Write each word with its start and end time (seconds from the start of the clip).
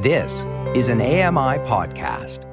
This 0.00 0.46
is 0.74 0.88
an 0.88 1.02
AMI 1.02 1.58
podcast. 1.68 2.46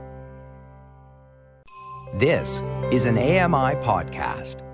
This 2.20 2.62
is 2.92 3.05
an 3.05 3.17
AMI 3.17 3.75
podcast. 3.85 4.67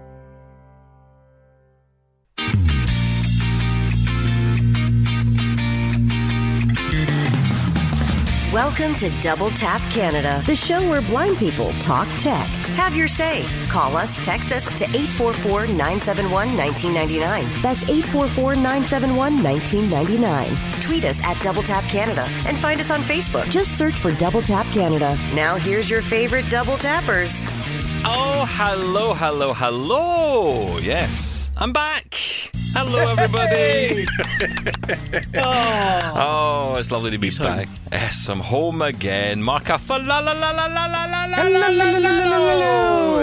Welcome 8.54 8.94
to 8.98 9.10
Double 9.20 9.50
Tap 9.50 9.82
Canada, 9.90 10.40
the 10.46 10.56
show 10.56 10.88
where 10.88 11.02
blind 11.02 11.38
people 11.38 11.72
talk 11.82 12.08
tech. 12.20 12.48
Have 12.78 12.96
your 12.96 13.08
say. 13.08 13.48
Call 13.68 13.98
us, 13.98 14.24
text 14.24 14.52
us 14.52 14.68
to 14.78 14.84
844 14.84 15.66
971 15.66 16.56
1999. 16.56 17.62
That's 17.64 17.82
844 17.90 18.54
971 18.54 19.42
1999. 19.42 20.82
Tweet 20.82 21.04
us 21.04 21.24
at 21.24 21.42
Double 21.42 21.64
Tap 21.64 21.84
Canada 21.86 22.28
and 22.46 22.56
find 22.56 22.80
us 22.80 22.92
on 22.92 23.00
Facebook. 23.00 23.50
Just 23.50 23.76
search 23.76 23.96
for 23.96 24.12
Double 24.12 24.44
Tap 24.44 24.68
Canada. 24.68 25.18
Now, 25.34 25.56
here's 25.56 25.90
your 25.90 26.04
favorite 26.04 26.48
Double 26.52 26.78
Tappers. 26.78 27.42
Oh, 28.06 28.46
hello, 28.50 29.16
hello, 29.16 29.54
hello. 29.54 30.78
Yes, 30.78 31.52
I'm 31.58 31.74
back. 31.74 32.52
Hello, 32.76 33.12
everybody. 33.12 34.06
oh. 35.38 36.74
oh. 36.74 36.80
it's 36.80 36.90
lovely 36.92 37.12
to 37.12 37.18
be 37.20 37.28
He's 37.28 37.38
back. 37.38 37.68
Home. 37.68 37.78
Yes, 37.92 38.28
I'm 38.30 38.40
home 38.40 38.82
again. 38.82 39.44
Marka 39.44 39.80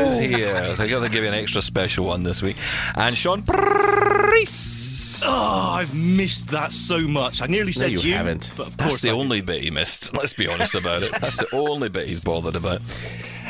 is 0.06 0.18
here. 0.18 0.76
So 0.76 0.84
I 0.84 0.88
got 0.88 1.00
to 1.00 1.08
give 1.08 1.24
you 1.24 1.28
an 1.28 1.34
extra 1.34 1.62
special 1.62 2.06
one 2.06 2.22
this 2.22 2.42
week. 2.42 2.56
And 2.94 3.16
Shaun 3.16 3.42
Preece. 3.42 5.22
Oh, 5.24 5.72
I've 5.74 5.94
missed 5.94 6.48
that 6.48 6.72
so 6.72 7.00
much. 7.00 7.42
I 7.42 7.46
nearly 7.46 7.72
said 7.72 7.92
no, 7.92 8.00
you, 8.00 8.10
you, 8.10 8.14
haven't. 8.14 8.52
But 8.56 8.68
of 8.68 8.76
course 8.76 8.92
That's 8.92 9.02
the 9.02 9.10
I 9.10 9.14
only 9.14 9.38
did. 9.38 9.46
bit 9.46 9.62
he 9.62 9.70
missed. 9.70 10.16
Let's 10.16 10.32
be 10.32 10.48
honest 10.48 10.74
about 10.74 11.02
it. 11.02 11.12
That's 11.20 11.36
the 11.36 11.48
only 11.54 11.88
bit 11.88 12.06
he's 12.06 12.20
bothered 12.20 12.56
about. 12.56 12.80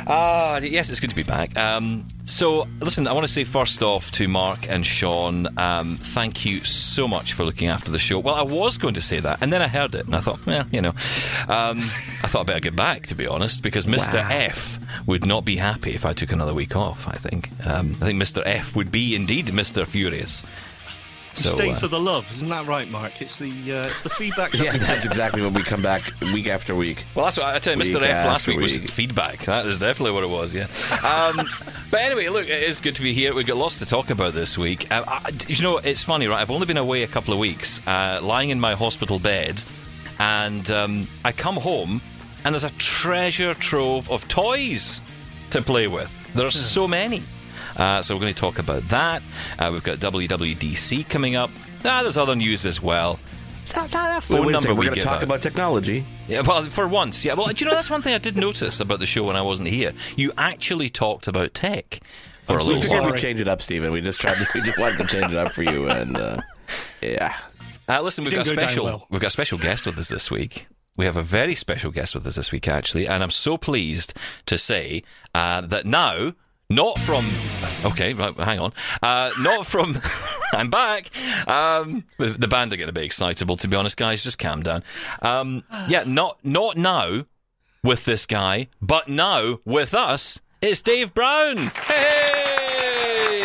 Ah, 0.06 0.58
yes, 0.58 0.90
it's 0.90 1.00
good 1.00 1.10
to 1.10 1.16
be 1.16 1.22
back. 1.22 1.56
Um, 1.56 2.04
so, 2.24 2.68
listen, 2.80 3.06
I 3.08 3.12
want 3.12 3.26
to 3.26 3.32
say 3.32 3.44
first 3.44 3.82
off 3.82 4.10
to 4.12 4.28
Mark 4.28 4.68
and 4.68 4.84
Sean, 4.86 5.46
um, 5.58 5.96
thank 5.96 6.44
you 6.44 6.62
so 6.64 7.08
much 7.08 7.32
for 7.32 7.44
looking 7.44 7.68
after 7.68 7.90
the 7.90 7.98
show. 7.98 8.18
Well, 8.18 8.34
I 8.34 8.42
was 8.42 8.78
going 8.78 8.94
to 8.94 9.00
say 9.00 9.18
that, 9.20 9.38
and 9.40 9.52
then 9.52 9.62
I 9.62 9.68
heard 9.68 9.94
it, 9.94 10.06
and 10.06 10.14
I 10.14 10.20
thought, 10.20 10.44
well, 10.46 10.64
you 10.70 10.80
know, 10.80 10.90
um, 11.48 11.80
I 12.22 12.28
thought 12.28 12.40
I 12.40 12.44
better 12.44 12.60
get 12.60 12.76
back, 12.76 13.06
to 13.08 13.14
be 13.14 13.26
honest, 13.26 13.62
because 13.62 13.86
Mr. 13.86 14.14
Wow. 14.14 14.28
F 14.30 14.78
would 15.06 15.26
not 15.26 15.44
be 15.44 15.56
happy 15.56 15.94
if 15.94 16.04
I 16.04 16.12
took 16.12 16.32
another 16.32 16.54
week 16.54 16.76
off. 16.76 17.08
I 17.08 17.16
think. 17.16 17.48
Um, 17.66 17.90
I 18.00 18.06
think 18.06 18.22
Mr. 18.22 18.42
F 18.44 18.76
would 18.76 18.92
be 18.92 19.14
indeed 19.14 19.46
Mr. 19.46 19.86
Furious. 19.86 20.44
You 21.36 21.42
So, 21.42 21.50
stay 21.50 21.70
uh, 21.70 21.76
for 21.76 21.88
the 21.88 22.00
love, 22.00 22.30
isn't 22.32 22.48
that 22.48 22.66
right, 22.66 22.90
Mark? 22.90 23.22
It's 23.22 23.38
the 23.38 23.50
uh, 23.50 23.86
it's 23.86 24.02
the 24.02 24.10
feedback. 24.10 24.52
that 24.52 24.60
Yeah, 24.64 24.72
we 24.72 24.78
that's 24.78 25.06
exactly 25.06 25.42
when 25.42 25.54
we 25.54 25.62
come 25.62 25.80
back 25.82 26.02
week 26.32 26.48
after 26.48 26.74
week. 26.74 27.04
Well, 27.14 27.24
that's 27.24 27.38
what 27.38 27.46
I 27.46 27.58
tell 27.58 27.76
you. 27.76 27.82
Mr. 27.82 28.02
F 28.02 28.26
last 28.26 28.48
after 28.48 28.50
week 28.52 28.60
was 28.60 28.76
feedback. 28.78 29.40
That 29.44 29.64
is 29.66 29.78
definitely 29.78 30.12
what 30.12 30.24
it 30.24 30.30
was. 30.30 30.54
Yeah. 30.54 30.66
Um, 31.04 31.48
but 31.90 32.00
anyway, 32.00 32.28
look, 32.28 32.48
it 32.48 32.62
is 32.62 32.80
good 32.80 32.96
to 32.96 33.02
be 33.02 33.12
here. 33.12 33.34
We've 33.34 33.46
got 33.46 33.56
lots 33.56 33.78
to 33.78 33.86
talk 33.86 34.10
about 34.10 34.34
this 34.34 34.58
week. 34.58 34.90
Uh, 34.90 35.04
I, 35.06 35.30
you 35.46 35.62
know, 35.62 35.78
it's 35.78 36.02
funny, 36.02 36.26
right? 36.26 36.40
I've 36.40 36.50
only 36.50 36.66
been 36.66 36.76
away 36.76 37.04
a 37.04 37.08
couple 37.08 37.32
of 37.32 37.38
weeks, 37.38 37.86
uh, 37.86 38.20
lying 38.22 38.50
in 38.50 38.58
my 38.58 38.74
hospital 38.74 39.18
bed, 39.18 39.62
and 40.18 40.68
um, 40.70 41.06
I 41.24 41.32
come 41.32 41.56
home, 41.56 42.00
and 42.44 42.54
there's 42.54 42.64
a 42.64 42.70
treasure 42.70 43.54
trove 43.54 44.10
of 44.10 44.26
toys 44.28 45.00
to 45.50 45.62
play 45.62 45.86
with. 45.86 46.16
There 46.34 46.46
are 46.46 46.50
so 46.50 46.86
many. 46.88 47.22
Uh, 47.80 48.02
so 48.02 48.14
we're 48.14 48.20
going 48.20 48.34
to 48.34 48.38
talk 48.40 48.58
about 48.58 48.82
that. 48.90 49.22
Uh, 49.58 49.70
we've 49.72 49.82
got 49.82 49.98
WWDC 49.98 51.08
coming 51.08 51.34
up. 51.34 51.50
Ah, 51.84 52.00
there's 52.02 52.18
other 52.18 52.36
news 52.36 52.66
as 52.66 52.82
well. 52.82 53.18
Is 53.64 53.72
that, 53.72 53.90
that, 53.90 53.92
that 53.92 54.16
Wait, 54.30 54.36
phone 54.36 54.46
wait 54.46 54.50
a 54.50 54.52
number 54.52 54.60
second, 54.68 54.76
we 54.76 54.86
we're 54.88 54.94
going 54.94 54.98
to 54.98 55.04
talk 55.04 55.16
out? 55.16 55.22
about 55.22 55.42
technology. 55.42 56.04
Yeah, 56.28 56.42
well, 56.42 56.62
for 56.64 56.86
once, 56.86 57.24
yeah. 57.24 57.34
Well, 57.34 57.46
do 57.48 57.64
you 57.64 57.70
know 57.70 57.74
that's 57.74 57.90
one 57.90 58.02
thing 58.02 58.14
I 58.14 58.18
did 58.18 58.36
notice 58.36 58.80
about 58.80 59.00
the 59.00 59.06
show 59.06 59.24
when 59.24 59.36
I 59.36 59.42
wasn't 59.42 59.68
here? 59.70 59.92
You 60.16 60.32
actually 60.36 60.90
talked 60.90 61.26
about 61.26 61.54
tech 61.54 62.00
for 62.44 62.58
a 62.58 62.64
We 62.64 62.74
little 62.74 63.00
while. 63.00 63.10
we'd 63.12 63.18
change 63.20 63.40
it 63.40 63.48
up, 63.48 63.62
Stephen. 63.62 63.92
We 63.92 64.00
just 64.02 64.20
tried. 64.20 64.34
To, 64.34 64.46
we 64.54 64.60
just 64.60 64.78
wanted 64.78 64.98
to 64.98 65.06
change 65.06 65.32
it 65.32 65.38
up 65.38 65.52
for 65.52 65.62
you, 65.62 65.88
and 65.88 66.16
uh, 66.16 66.38
yeah. 67.00 67.34
Uh, 67.88 68.00
listen, 68.02 68.24
we've 68.24 68.34
got 68.34 68.46
a 68.46 68.54
go 68.54 68.60
special. 68.62 68.84
well. 68.84 69.06
We've 69.10 69.20
got 69.20 69.28
a 69.28 69.30
special 69.30 69.58
guest 69.58 69.86
with 69.86 69.98
us 69.98 70.08
this 70.08 70.30
week. 70.30 70.66
We 70.96 71.06
have 71.06 71.16
a 71.16 71.22
very 71.22 71.54
special 71.54 71.90
guest 71.90 72.14
with 72.14 72.26
us 72.26 72.34
this 72.36 72.52
week, 72.52 72.68
actually, 72.68 73.06
and 73.06 73.22
I'm 73.22 73.30
so 73.30 73.56
pleased 73.56 74.14
to 74.46 74.58
say 74.58 75.02
uh, 75.34 75.62
that 75.62 75.86
now. 75.86 76.34
Not 76.70 77.00
from, 77.00 77.26
okay, 77.84 78.14
right, 78.14 78.32
hang 78.36 78.60
on. 78.60 78.72
Uh, 79.02 79.32
not 79.40 79.66
from, 79.66 80.00
I'm 80.52 80.70
back. 80.70 81.10
Um, 81.48 82.04
the, 82.16 82.46
band 82.46 82.72
are 82.72 82.76
getting 82.76 82.88
a 82.88 82.92
bit 82.92 83.02
excitable, 83.02 83.56
to 83.56 83.66
be 83.66 83.76
honest, 83.76 83.96
guys. 83.96 84.22
Just 84.22 84.38
calm 84.38 84.62
down. 84.62 84.84
Um, 85.20 85.64
yeah, 85.88 86.04
not 86.06 86.38
not 86.44 86.76
now 86.76 87.24
with 87.82 88.04
this 88.04 88.24
guy, 88.24 88.68
but 88.80 89.08
now 89.08 89.58
with 89.64 89.94
us. 89.94 90.40
It's 90.62 90.80
Dave 90.80 91.12
Brown. 91.12 91.72
Hey! 91.86 92.49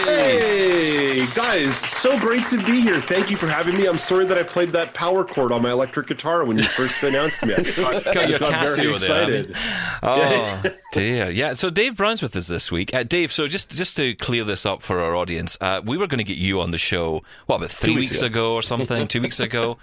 Hey 0.05 1.25
guys, 1.33 1.75
so 1.77 2.19
great 2.19 2.47
to 2.49 2.57
be 2.63 2.79
here. 2.79 3.01
Thank 3.01 3.31
you 3.31 3.37
for 3.37 3.47
having 3.47 3.75
me. 3.75 3.87
I'm 3.87 3.97
sorry 3.97 4.25
that 4.27 4.37
I 4.37 4.43
played 4.43 4.69
that 4.69 4.93
power 4.93 5.23
chord 5.23 5.51
on 5.51 5.63
my 5.63 5.71
electric 5.71 6.05
guitar 6.05 6.45
when 6.45 6.57
you 6.57 6.63
first 6.63 7.01
announced 7.01 7.43
me. 7.43 7.55
I 7.55 7.61
just 7.63 7.79
got, 7.79 8.03
Got 8.05 8.17
I 8.17 8.27
just 8.27 8.39
got 8.39 8.51
very 8.67 8.87
Casio 8.87 9.07
there, 9.07 9.23
I 9.23 9.25
mean. 9.27 9.35
excited. 9.45 9.57
Oh 10.03 10.63
dear, 10.93 11.31
yeah. 11.31 11.53
So 11.53 11.71
Dave 11.71 11.97
Brown's 11.97 12.21
with 12.21 12.35
us 12.35 12.45
this 12.47 12.71
week. 12.71 12.93
Uh, 12.93 13.01
Dave, 13.01 13.31
so 13.31 13.47
just 13.47 13.71
just 13.71 13.97
to 13.97 14.13
clear 14.13 14.43
this 14.43 14.63
up 14.63 14.83
for 14.83 14.99
our 14.99 15.15
audience, 15.15 15.57
uh, 15.59 15.81
we 15.83 15.97
were 15.97 16.05
going 16.05 16.19
to 16.19 16.23
get 16.23 16.37
you 16.37 16.61
on 16.61 16.69
the 16.69 16.77
show. 16.77 17.23
What 17.47 17.55
about 17.55 17.71
three 17.71 17.95
weeks, 17.95 18.11
weeks 18.11 18.21
ago. 18.21 18.53
or 18.53 18.61
something? 18.61 19.07
two 19.07 19.21
weeks 19.21 19.39
ago, 19.39 19.79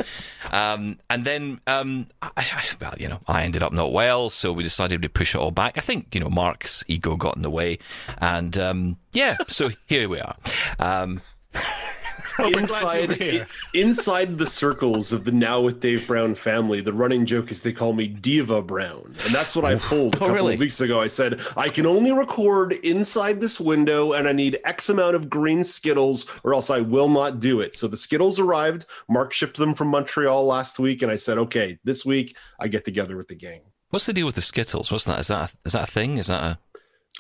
um, 0.53 0.99
and 1.11 1.25
then 1.25 1.61
um, 1.67 2.07
I, 2.23 2.31
I, 2.37 2.65
well, 2.81 2.95
you 2.97 3.09
know, 3.09 3.19
I 3.27 3.43
ended 3.43 3.65
up 3.65 3.73
not 3.73 3.93
well, 3.93 4.31
so 4.31 4.53
we 4.53 4.63
decided 4.63 5.03
to 5.03 5.09
push 5.09 5.35
it 5.35 5.39
all 5.39 5.51
back. 5.51 5.77
I 5.79 5.81
think 5.81 6.15
you 6.15 6.21
know 6.21 6.31
Mark's 6.31 6.85
ego 6.87 7.17
got 7.17 7.35
in 7.35 7.43
the 7.43 7.51
way, 7.51 7.81
and 8.19 8.57
um, 8.57 8.97
yeah, 9.13 9.37
so 9.49 9.71
here 9.87 10.09
we 10.09 10.21
are. 10.21 10.37
Um, 10.79 11.21
Well, 12.39 12.49
Inside, 12.57 13.47
inside 13.75 14.39
the 14.39 14.47
circles 14.47 15.13
of 15.13 15.25
the 15.25 15.31
Now 15.33 15.61
with 15.61 15.81
Dave 15.81 16.07
Brown 16.07 16.35
family, 16.35 16.81
the 16.81 16.93
running 16.93 17.27
joke 17.27 17.53
is 17.53 17.61
they 17.61 17.75
call 17.75 17.93
me 17.93 18.09
Diva 18.09 18.63
Brown, 18.63 19.03
and 19.05 19.35
that's 19.35 19.55
what 19.55 19.67
I 19.67 19.75
pulled 19.75 20.15
a 20.17 20.19
couple 20.19 20.35
really? 20.35 20.55
of 20.55 20.61
weeks 20.61 20.81
ago. 20.81 20.99
I 20.99 21.09
said 21.09 21.43
I 21.59 21.69
can 21.69 21.85
only 21.85 22.11
record 22.11 22.73
inside 22.73 23.39
this 23.39 23.61
window, 23.61 24.13
and 24.15 24.27
I 24.27 24.33
need 24.33 24.59
X 24.65 24.89
amount 24.89 25.15
of 25.15 25.29
green 25.29 25.63
Skittles, 25.63 26.27
or 26.43 26.55
else 26.55 26.71
I 26.71 26.81
will 26.81 27.09
not 27.11 27.39
do 27.39 27.61
it. 27.61 27.77
So 27.77 27.87
the 27.87 27.99
Skittles 27.99 28.41
arrived. 28.41 28.87
Mark 29.11 29.35
shipped 29.35 29.59
them 29.59 29.75
from 29.75 29.89
Montreal 29.89 30.47
last 30.47 30.79
week, 30.79 31.03
and 31.03 31.13
I 31.13 31.17
said, 31.17 31.37
okay, 31.37 31.79
this 31.85 32.07
week 32.07 32.35
I 32.59 32.67
get 32.69 32.87
together 32.87 33.19
with 33.19 33.29
the 33.29 33.35
gang. 33.37 33.61
what's 33.91 34.07
the 34.07 34.15
deal 34.15 34.25
with 34.25 34.37
the 34.37 34.43
Skittles? 34.43 34.91
What's 34.91 35.05
that? 35.05 35.21
Is 35.21 35.27
that 35.29 35.51
a, 35.53 35.57
is 35.67 35.73
that 35.75 35.83
a 35.87 35.93
thing? 35.93 36.17
Is 36.17 36.29
that 36.29 36.43
a 36.43 36.59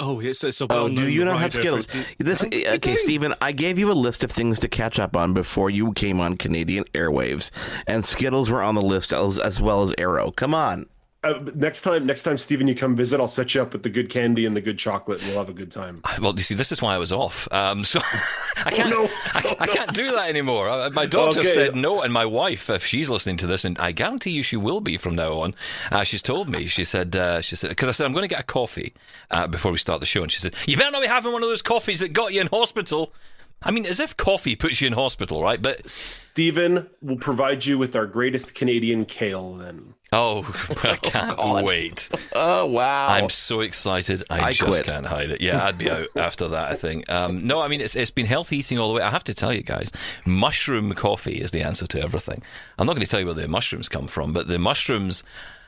Oh, 0.00 0.20
it's, 0.20 0.42
it's 0.42 0.60
a 0.60 0.66
Oh, 0.70 0.88
do 0.88 1.06
you 1.06 1.24
not 1.24 1.38
have 1.40 1.52
Skittles? 1.52 1.86
This 2.18 2.44
eh, 2.50 2.74
okay, 2.76 2.96
Stephen. 2.96 3.34
I 3.42 3.52
gave 3.52 3.78
you 3.78 3.92
a 3.92 3.94
list 3.94 4.24
of 4.24 4.30
things 4.30 4.58
to 4.60 4.68
catch 4.68 4.98
up 4.98 5.16
on 5.16 5.34
before 5.34 5.68
you 5.68 5.92
came 5.92 6.18
on 6.18 6.38
Canadian 6.38 6.84
airwaves, 6.94 7.50
and 7.86 8.04
Skittles 8.04 8.48
were 8.48 8.62
on 8.62 8.74
the 8.74 8.80
list 8.82 9.12
as, 9.12 9.38
as 9.38 9.60
well 9.60 9.82
as 9.82 9.92
Aero. 9.98 10.30
Come 10.30 10.54
on. 10.54 10.86
Uh, 11.24 11.34
next 11.54 11.82
time, 11.82 12.04
next 12.04 12.22
time, 12.24 12.36
Stephen, 12.36 12.66
you 12.66 12.74
come 12.74 12.96
visit, 12.96 13.20
I'll 13.20 13.28
set 13.28 13.54
you 13.54 13.62
up 13.62 13.72
with 13.72 13.84
the 13.84 13.88
good 13.88 14.10
candy 14.10 14.44
and 14.44 14.56
the 14.56 14.60
good 14.60 14.76
chocolate, 14.76 15.20
and 15.20 15.28
we'll 15.30 15.38
have 15.38 15.48
a 15.48 15.52
good 15.52 15.70
time. 15.70 16.02
Well, 16.20 16.32
you 16.34 16.42
see, 16.42 16.56
this 16.56 16.72
is 16.72 16.82
why 16.82 16.96
I 16.96 16.98
was 16.98 17.12
off. 17.12 17.46
Um, 17.52 17.84
so 17.84 18.00
I 18.66 18.72
can't, 18.72 18.90
no. 18.90 19.08
I, 19.32 19.56
I 19.60 19.66
can't 19.68 19.94
do 19.94 20.10
that 20.10 20.28
anymore. 20.28 20.68
Uh, 20.68 20.90
My 20.90 21.06
doctor 21.06 21.40
Okay. 21.40 21.48
said 21.48 21.76
no, 21.76 22.02
and 22.02 22.12
my 22.12 22.26
wife, 22.26 22.68
if 22.68 22.84
she's 22.84 23.08
listening 23.08 23.36
to 23.36 23.46
this, 23.46 23.64
and 23.64 23.78
I 23.78 23.92
guarantee 23.92 24.30
you 24.30 24.42
she 24.42 24.56
will 24.56 24.80
be 24.80 24.96
from 24.96 25.14
now 25.14 25.34
on. 25.34 25.54
Uh, 25.92 26.02
she's 26.02 26.22
told 26.22 26.48
me. 26.48 26.66
She 26.66 26.82
said, 26.82 27.14
uh, 27.14 27.40
she 27.40 27.54
said, 27.54 27.68
because 27.68 27.88
I 27.88 27.92
said 27.92 28.06
I'm 28.06 28.12
going 28.12 28.24
to 28.24 28.28
get 28.28 28.40
a 28.40 28.44
coffee 28.44 28.92
uh, 29.30 29.46
before 29.46 29.70
we 29.70 29.78
start 29.78 30.00
the 30.00 30.06
show, 30.06 30.22
and 30.22 30.32
she 30.32 30.40
said, 30.40 30.56
you 30.66 30.76
better 30.76 30.90
not 30.90 31.02
be 31.02 31.06
having 31.08 31.32
one 31.32 31.44
of 31.44 31.48
those 31.48 31.62
coffees 31.62 32.00
that 32.00 32.12
got 32.12 32.32
you 32.32 32.40
in 32.40 32.48
hospital. 32.48 33.12
I 33.64 33.70
mean, 33.70 33.86
as 33.86 34.00
if 34.00 34.16
coffee 34.16 34.56
puts 34.56 34.80
you 34.80 34.86
in 34.86 34.92
hospital, 34.92 35.42
right? 35.42 35.60
But 35.60 35.88
Stephen 35.88 36.88
will 37.00 37.16
provide 37.16 37.64
you 37.64 37.78
with 37.78 37.94
our 37.96 38.06
greatest 38.06 38.54
Canadian 38.54 39.04
kale. 39.04 39.54
Then 39.54 39.94
oh, 40.12 40.40
I 40.82 40.96
can't 41.02 41.64
wait. 41.64 42.08
Oh 42.34 42.66
wow. 42.66 43.08
I'm 43.08 43.30
so 43.30 43.60
excited. 43.60 44.24
I, 44.30 44.40
I 44.46 44.52
just 44.52 44.82
quit. 44.82 44.84
can't 44.84 45.06
hide 45.06 45.30
it. 45.30 45.40
Yeah, 45.40 45.64
I'd 45.64 45.78
be 45.78 45.90
out 45.90 46.08
after 46.16 46.48
that. 46.48 46.72
I 46.72 46.74
think. 46.74 47.10
Um, 47.10 47.46
no, 47.46 47.60
I 47.60 47.68
mean 47.68 47.80
it's 47.80 47.96
it's 47.96 48.10
been 48.10 48.26
healthy 48.26 48.58
eating 48.58 48.78
all 48.78 48.88
the 48.88 48.94
way. 48.94 49.02
I 49.02 49.10
have 49.10 49.24
to 49.24 49.34
tell 49.34 49.52
you 49.52 49.62
guys, 49.62 49.92
mushroom 50.26 50.92
coffee 50.94 51.40
is 51.40 51.50
the 51.50 51.62
answer 51.62 51.86
to 51.86 52.02
everything. 52.02 52.42
I'm 52.78 52.86
not 52.86 52.94
going 52.94 53.04
to 53.04 53.10
tell 53.10 53.20
you 53.20 53.26
where 53.26 53.34
the 53.34 53.48
mushrooms 53.48 53.88
come 53.88 54.06
from, 54.06 54.32
but 54.32 54.48
the 54.48 54.58
mushrooms. 54.58 55.24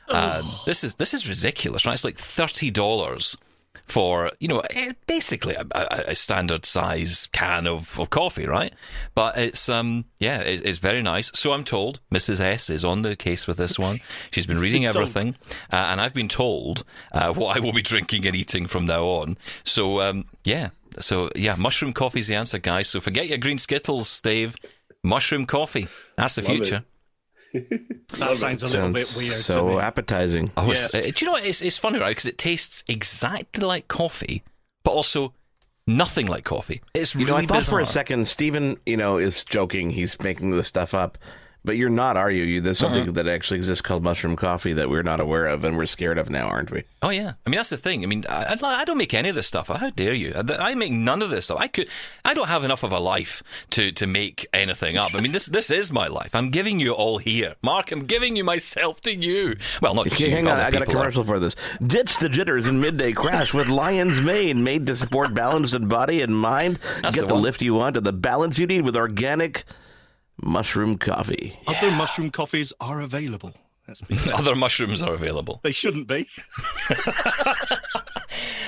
Uh, 0.09 0.43
this 0.67 0.85
is 0.85 0.97
this 0.97 1.15
is 1.15 1.29
ridiculous, 1.29 1.87
right? 1.87 1.95
It's 1.95 2.05
like 2.05 2.19
thirty 2.19 2.71
dollars 2.71 3.37
for 3.87 4.31
you 4.41 4.49
know 4.49 4.61
eh, 4.71 4.93
basically 5.07 5.55
a, 5.55 5.67
a, 6.09 6.15
standard 6.15 6.65
size 6.65 7.29
can 7.33 7.67
of, 7.67 7.99
of 7.99 8.11
coffee, 8.11 8.47
right? 8.47 8.73
But 9.15 9.37
it's 9.37 9.69
um 9.69 10.07
yeah, 10.19 10.41
it, 10.41 10.65
it's 10.65 10.79
very 10.79 11.03
nice. 11.03 11.31
So 11.35 11.53
I'm 11.53 11.65
told 11.65 12.01
Mrs 12.13 12.41
S 12.41 12.71
is 12.71 12.85
on 12.85 13.03
the 13.03 13.17
case 13.17 13.47
with 13.47 13.57
this 13.57 13.79
one. 13.79 13.99
She's 14.31 14.47
been 14.47 14.61
reading 14.61 14.87
everything, 14.87 15.37
uh, 15.73 15.77
and 15.77 16.01
I've 16.01 16.15
been 16.15 16.29
told 16.29 16.85
uh, 17.13 17.33
what 17.35 17.57
I 17.57 17.61
will 17.61 17.73
be 17.73 17.83
drinking 17.83 18.27
and 18.27 18.37
eating 18.37 18.67
from 18.67 18.87
now 18.87 19.05
on. 19.05 19.37
So 19.65 20.01
um 20.01 20.25
yeah, 20.45 20.71
so 20.99 21.31
yeah, 21.35 21.57
mushroom 21.57 21.93
coffee's 21.93 22.29
the 22.29 22.37
answer, 22.37 22.59
guys. 22.59 22.89
So 22.89 23.01
forget 23.01 23.29
your 23.29 23.39
green 23.39 23.59
skittles, 23.59 24.21
Dave. 24.21 24.57
Mushroom 25.03 25.45
coffee. 25.45 25.87
That's 26.17 26.37
the 26.37 26.43
Love 26.43 26.63
it. 26.63 26.85
Future. 27.61 27.85
That 28.19 28.37
sounds 28.37 28.63
a 28.63 28.67
little 28.67 28.93
bit 28.93 29.13
weird. 29.17 29.33
so 29.35 29.69
to 29.69 29.75
me. 29.77 29.81
appetizing. 29.81 30.51
Oh, 30.57 30.71
it's- 30.71 30.91
Yes. 30.95 31.07
uh, 31.07 31.11
do 31.15 31.25
you 31.25 31.27
know 31.27 31.33
what? 31.33 31.45
It's, 31.45 31.63
it's 31.63 31.79
funny, 31.79 31.99
right? 31.99 32.11
Because 32.11 32.27
it 32.27 32.39
tastes 32.39 32.85
exactly 32.89 33.65
like 33.65 33.89
coffee, 33.89 34.43
but 34.85 34.93
also 34.93 35.33
nothing 35.87 36.27
like 36.27 36.45
coffee. 36.45 36.81
It's 36.95 37.15
You 37.15 37.27
really 37.27 37.31
know, 37.47 37.55
I 37.55 37.61
thought 37.61 37.65
for 37.65 37.81
a 37.81 37.87
second 37.87 38.29
Stephen, 38.29 38.77
you 38.87 38.97
know, 38.97 39.19
is 39.19 39.43
joking. 39.45 39.91
He's 39.91 40.19
making 40.21 40.51
this 40.51 40.67
stuff 40.69 40.95
up. 40.95 41.19
But 41.67 41.79
you're 41.79 41.89
not, 41.89 42.19
are 42.19 42.31
you? 42.31 42.45
you 42.45 42.61
there's 42.61 42.79
something 42.79 43.03
Uh-huh. 43.05 43.13
that 43.13 43.27
actually 43.27 43.57
exists 43.57 43.81
called 43.81 44.03
mushroom 44.03 44.37
coffee 44.37 44.75
that 44.75 44.91
we're 44.91 45.03
not 45.03 45.19
aware 45.19 45.47
of 45.47 45.65
and 45.65 45.79
we're 45.79 45.87
scared 45.87 46.19
of 46.19 46.29
now, 46.29 46.47
aren't 46.47 46.71
we? 46.71 46.85
Oh 47.01 47.09
yeah, 47.09 47.33
I 47.47 47.51
mean 47.51 47.57
that's 47.57 47.71
the 47.71 47.79
thing. 47.79 48.03
I 48.03 48.07
mean, 48.07 48.25
I, 48.29 48.55
I 48.63 48.85
don't 48.85 48.99
make 48.99 49.15
any 49.15 49.31
of 49.31 49.35
this 49.35 49.47
stuff. 49.47 49.69
How 49.69 49.89
dare 49.91 50.13
you? 50.13 50.35
I, 50.37 50.71
I 50.71 50.75
make 50.75 50.93
none 50.93 51.23
of 51.23 51.31
this 51.31 51.47
stuff. 51.47 51.59
I 51.59 51.69
could. 51.69 51.89
I 52.25 52.35
don't 52.35 52.49
have 52.49 52.65
enough 52.65 52.83
of 52.83 52.93
a 52.93 52.99
life 52.99 53.43
to 53.71 53.91
to 53.93 54.07
make 54.07 54.47
anything 54.53 54.99
up. 54.99 55.15
I 55.15 55.21
mean, 55.21 55.33
this 55.33 55.47
this 55.47 55.71
is 55.71 55.91
my 55.91 56.07
life. 56.07 56.35
I'm 56.35 56.51
giving 56.51 56.81
you 56.81 56.93
all 56.93 57.17
here, 57.17 57.55
Mark. 57.63 57.91
I'm 57.93 58.03
giving 58.03 58.37
you 58.37 58.45
myself 58.45 59.01
to 59.03 59.15
you. 59.15 59.57
Well, 59.81 59.95
not 59.95 60.07
Okay, 60.09 60.27
you. 60.27 60.31
hang 60.33 60.47
on, 60.49 60.59
I 60.61 60.71
got 60.71 60.83
a 60.83 60.85
people 60.85 60.97
are. 60.97 61.05
commercial 61.05 61.25
for 61.25 61.39
this. 61.39 61.57
Ditch 61.87 62.19
the 62.19 62.29
jitters 62.29 62.67
in 62.69 62.79
midday 62.81 63.13
crash 63.13 63.55
with 63.55 63.69
Lion's 63.69 64.21
Mane, 64.21 64.63
made 64.63 64.87
to 64.89 64.95
support 64.95 65.33
balance 65.33 65.73
in 65.73 65.89
body 65.89 66.21
and 66.21 66.37
mind. 66.37 66.79
That's 67.03 67.15
Get 67.17 67.23
the 67.23 67.29
the, 67.29 67.41
lift 67.41 67.63
you 67.63 67.73
want 67.75 67.97
and 67.97 68.05
the 68.05 68.13
balance 68.13 68.59
you 68.59 68.67
need 68.67 68.83
with 68.83 68.97
organic 68.97 69.65
mushroom 70.43 70.99
coffee. 70.99 71.59
Other 71.67 71.91
mushroom 71.91 72.31
coffees 72.31 72.73
are 72.81 73.01
available. 73.01 73.55
Let's 73.87 74.01
be 74.03 74.17
clear. 74.17 74.35
Other 74.35 74.55
mushrooms 74.55 75.03
are 75.03 75.15
available. 75.15 75.61
they 75.63 75.73
shouldn't 75.73 76.07
be. 76.09 76.29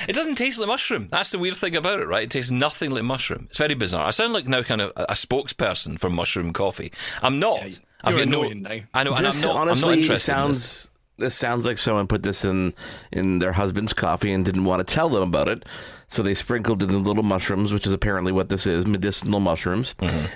It 0.08 0.14
doesn't 0.14 0.36
taste 0.36 0.58
like 0.58 0.68
mushroom. 0.68 1.08
That's 1.10 1.30
the 1.30 1.38
weird 1.38 1.56
thing 1.56 1.74
about 1.74 1.98
it, 2.00 2.06
right? 2.06 2.22
It 2.22 2.30
tastes 2.30 2.50
nothing 2.50 2.92
like 2.92 3.02
mushroom. 3.02 3.46
It's 3.48 3.58
very 3.58 3.74
bizarre. 3.74 4.06
I 4.06 4.10
sound 4.10 4.32
like 4.32 4.46
now 4.46 4.62
kind 4.62 4.80
of 4.80 4.92
a, 4.96 5.02
a 5.04 5.12
spokesperson 5.14 5.98
for 5.98 6.08
mushroom 6.10 6.52
coffee. 6.52 6.92
I'm 7.22 7.40
not. 7.40 7.68
Yeah, 7.68 7.78
I've 8.04 8.14
you're 8.14 8.24
got 8.24 8.30
no. 8.30 8.42
annoying 8.42 8.62
now. 8.62 8.78
I 8.94 9.02
know, 9.02 9.14
and 9.14 9.26
I'm 9.26 9.40
not. 9.40 9.56
honestly 9.56 9.84
I'm 9.84 9.90
not 9.90 9.98
interested 9.98 10.32
in 10.38 10.48
this. 10.48 10.62
sounds. 10.62 10.90
This 11.18 11.34
sounds 11.34 11.64
like 11.64 11.78
someone 11.78 12.06
put 12.06 12.22
this 12.22 12.44
in 12.44 12.74
in 13.10 13.38
their 13.38 13.52
husband's 13.52 13.92
coffee 13.92 14.32
and 14.32 14.44
didn't 14.44 14.64
want 14.64 14.86
to 14.86 14.94
tell 14.94 15.08
them 15.08 15.22
about 15.22 15.48
it, 15.48 15.64
so 16.08 16.22
they 16.22 16.34
sprinkled 16.34 16.82
in 16.82 16.90
the 16.90 16.98
little 16.98 17.22
mushrooms, 17.22 17.72
which 17.72 17.86
is 17.86 17.92
apparently 17.92 18.32
what 18.32 18.48
this 18.50 18.66
is, 18.66 18.86
medicinal 18.86 19.40
mushrooms, 19.40 19.94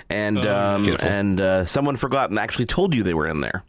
and 0.09 0.39
um, 0.45 0.83
Beautiful. 0.83 1.07
and 1.07 1.39
uh, 1.39 1.65
someone 1.65 1.97
forgot 1.97 2.29
and 2.31 2.39
actually 2.39 2.65
told 2.65 2.95
you 2.95 3.03
they 3.03 3.13
were 3.13 3.27
in 3.27 3.41
there. 3.41 3.63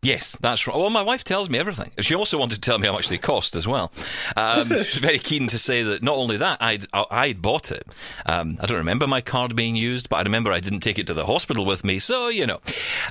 Yes, 0.00 0.36
that's 0.40 0.64
right. 0.66 0.76
Well, 0.76 0.90
my 0.90 1.02
wife 1.02 1.24
tells 1.24 1.50
me 1.50 1.58
everything. 1.58 1.90
She 2.00 2.14
also 2.14 2.38
wanted 2.38 2.54
to 2.54 2.60
tell 2.60 2.78
me 2.78 2.86
how 2.86 2.92
much 2.92 3.08
they 3.08 3.18
cost 3.18 3.56
as 3.56 3.66
well. 3.66 3.92
Um, 4.36 4.68
she's 4.84 4.98
very 4.98 5.18
keen 5.18 5.48
to 5.48 5.58
say 5.58 5.82
that 5.82 6.04
not 6.04 6.16
only 6.16 6.36
that, 6.36 6.62
I'd, 6.62 6.86
I'd 6.92 7.42
bought 7.42 7.72
it. 7.72 7.84
Um, 8.24 8.58
I 8.60 8.66
don't 8.66 8.78
remember 8.78 9.08
my 9.08 9.20
card 9.20 9.56
being 9.56 9.74
used, 9.74 10.08
but 10.08 10.16
I 10.16 10.22
remember 10.22 10.52
I 10.52 10.60
didn't 10.60 10.80
take 10.80 11.00
it 11.00 11.08
to 11.08 11.14
the 11.14 11.26
hospital 11.26 11.64
with 11.64 11.84
me, 11.84 11.98
so, 11.98 12.28
you 12.28 12.46
know. 12.46 12.60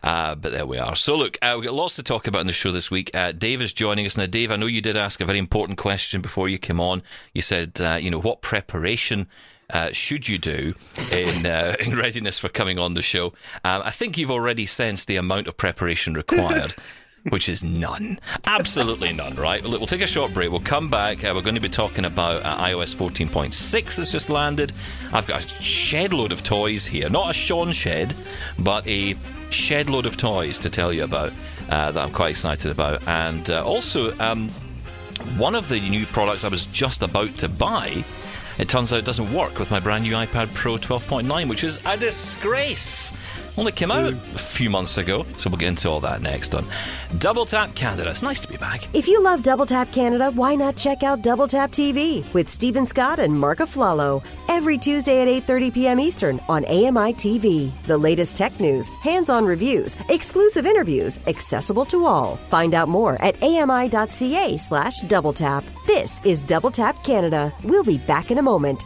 Uh, 0.01 0.36
but 0.36 0.54
there 0.54 0.66
we 0.66 0.78
are. 0.78 0.95
So, 0.95 1.18
look, 1.18 1.38
uh, 1.42 1.56
we've 1.56 1.66
got 1.66 1.74
lots 1.74 1.98
to 1.98 2.04
talk 2.04 2.25
about 2.25 2.39
in 2.39 2.48
the 2.48 2.54
show 2.54 2.72
this 2.72 2.90
week. 2.90 3.12
Uh, 3.13 3.33
Dave 3.33 3.62
is 3.62 3.74
joining 3.74 4.06
us. 4.06 4.16
Now, 4.16 4.25
Dave, 4.25 4.50
I 4.50 4.56
know 4.56 4.66
you 4.66 4.81
did 4.81 4.95
ask 4.95 5.19
a 5.19 5.25
very 5.25 5.40
important 5.40 5.78
question 5.78 6.22
before 6.22 6.48
you 6.48 6.57
came 6.57 6.80
on. 6.80 7.04
You 7.33 7.42
said, 7.42 7.81
uh, 7.81 7.95
you 8.01 8.10
know, 8.10 8.22
what 8.22 8.42
preparation 8.42 9.28
uh, 9.72 9.92
should 9.92 10.28
you 10.28 10.38
do 10.38 10.74
in 11.12 11.46
uh, 11.46 11.75
in 11.80 11.98
readiness 11.98 12.40
for 12.40 12.50
coming 12.50 12.80
on 12.80 12.94
the 12.94 13.02
show? 13.02 13.28
Um, 13.64 13.81
I 13.84 13.92
think 13.92 14.18
you've 14.18 14.31
already 14.31 14.66
sensed 14.66 15.08
the 15.08 15.18
amount 15.18 15.48
of 15.48 15.58
preparation 15.58 16.14
required. 16.14 16.74
Which 17.30 17.50
is 17.50 17.62
none. 17.62 18.22
Absolutely 18.46 19.12
none, 19.12 19.36
right? 19.36 19.62
We'll, 19.62 19.72
we'll 19.72 19.86
take 19.86 20.02
a 20.02 20.08
short 20.08 20.34
break. 20.34 20.50
We'll 20.50 20.62
come 20.62 20.90
back. 20.90 21.25
Uh, 21.25 21.34
we're 21.36 21.42
going 21.42 21.56
to 21.56 21.62
be 21.62 21.68
talking 21.68 22.06
about 22.06 22.46
uh, 22.46 22.58
iOS 22.60 22.96
14.6 22.96 23.98
that's 23.98 24.14
just 24.14 24.30
landed. 24.30 24.72
I've 25.12 25.28
got 25.28 25.44
a 25.44 25.48
shed 25.62 26.14
load 26.14 26.31
of 26.31 26.42
toys 26.44 26.86
here. 26.86 27.10
Not 27.10 27.31
a 27.31 27.34
Sean 27.34 27.74
shed, 27.74 28.16
but 28.60 28.88
a 28.88 29.16
shed 29.50 29.90
load 29.90 30.06
of 30.06 30.16
toys 30.16 30.58
to 30.60 30.69
tell 30.69 30.94
you 30.94 31.04
about 31.04 31.34
uh, 31.69 31.92
that 31.92 32.02
I'm 32.02 32.14
quite 32.14 32.30
excited 32.30 32.72
about. 32.72 33.06
And 33.08 33.50
uh, 33.50 33.66
also, 33.66 34.18
um, 34.19 34.50
one 35.38 35.56
of 35.56 35.68
the 35.68 35.81
new 35.81 36.06
products 36.06 36.46
I 36.46 36.48
was 36.48 36.66
just 36.68 37.04
about 37.04 37.36
to 37.40 37.50
buy, 37.50 38.06
it 38.57 38.69
turns 38.69 38.94
out 38.94 39.00
it 39.00 39.06
doesn't 39.06 39.31
work 39.33 39.59
with 39.59 39.71
my 39.71 39.80
brand 39.80 40.04
new 40.04 40.13
iPad 40.13 40.54
Pro 40.54 40.77
12.9, 40.77 41.48
which 41.50 41.63
is 41.63 41.80
a 41.86 41.98
disgrace. 41.98 43.13
Only 43.57 43.71
came 43.71 43.89
out 43.89 44.13
a 44.13 44.15
few 44.38 44.69
months 44.69 45.00
ago, 45.00 45.25
so 45.39 45.50
we'll 45.50 45.57
get 45.57 45.69
into 45.69 45.89
all 45.89 46.00
that 46.01 46.21
next 46.21 46.54
on 46.54 46.65
Double 47.18 47.45
Tap 47.45 47.74
Canada. 47.74 48.09
It's 48.12 48.21
nice 48.21 48.39
to 48.42 48.48
be 48.48 48.57
back. 48.57 48.88
If 48.94 49.07
you 49.07 49.21
love 49.24 49.42
Double 49.42 49.65
Tap 49.65 49.92
Canada, 49.92 50.30
why 50.31 50.54
not 50.54 50.75
check 50.75 51.01
out 51.01 51.24
Double 51.24 51.48
Tap 51.48 51.71
TV 51.71 52.24
with 52.33 52.50
Stephen 52.50 52.86
Scott 52.86 53.18
and 53.18 53.33
Mark 53.33 53.57
Aflalo 53.57 54.24
every 54.48 54.77
Tuesday 54.77 55.21
at 55.21 55.27
8:30 55.27 55.74
p.m. 55.74 56.00
Eastern 56.00 56.39
on 56.48 56.65
AMI 56.65 57.13
TV. 57.13 57.71
The 57.88 57.98
latest 57.98 58.38
tech 58.38 58.59
news, 58.59 58.89
hands-on 59.01 59.45
reviews, 59.45 59.95
exclusive 60.09 60.68
interviews, 60.68 61.19
accessible 61.25 61.86
to 61.86 62.06
all. 62.06 62.36
Find 62.50 62.75
out 62.75 62.89
more 62.89 63.19
at 63.24 63.42
ami.ca/slash 63.42 65.01
double 65.07 65.33
tap. 65.33 65.63
This 65.88 66.21
is 66.24 66.39
Double 66.39 66.71
Tap 66.71 67.04
Canada. 67.04 67.51
We'll 67.63 67.83
be 67.83 67.98
back 67.98 68.30
in 68.30 68.38
a 68.38 68.44
moment. 68.44 68.83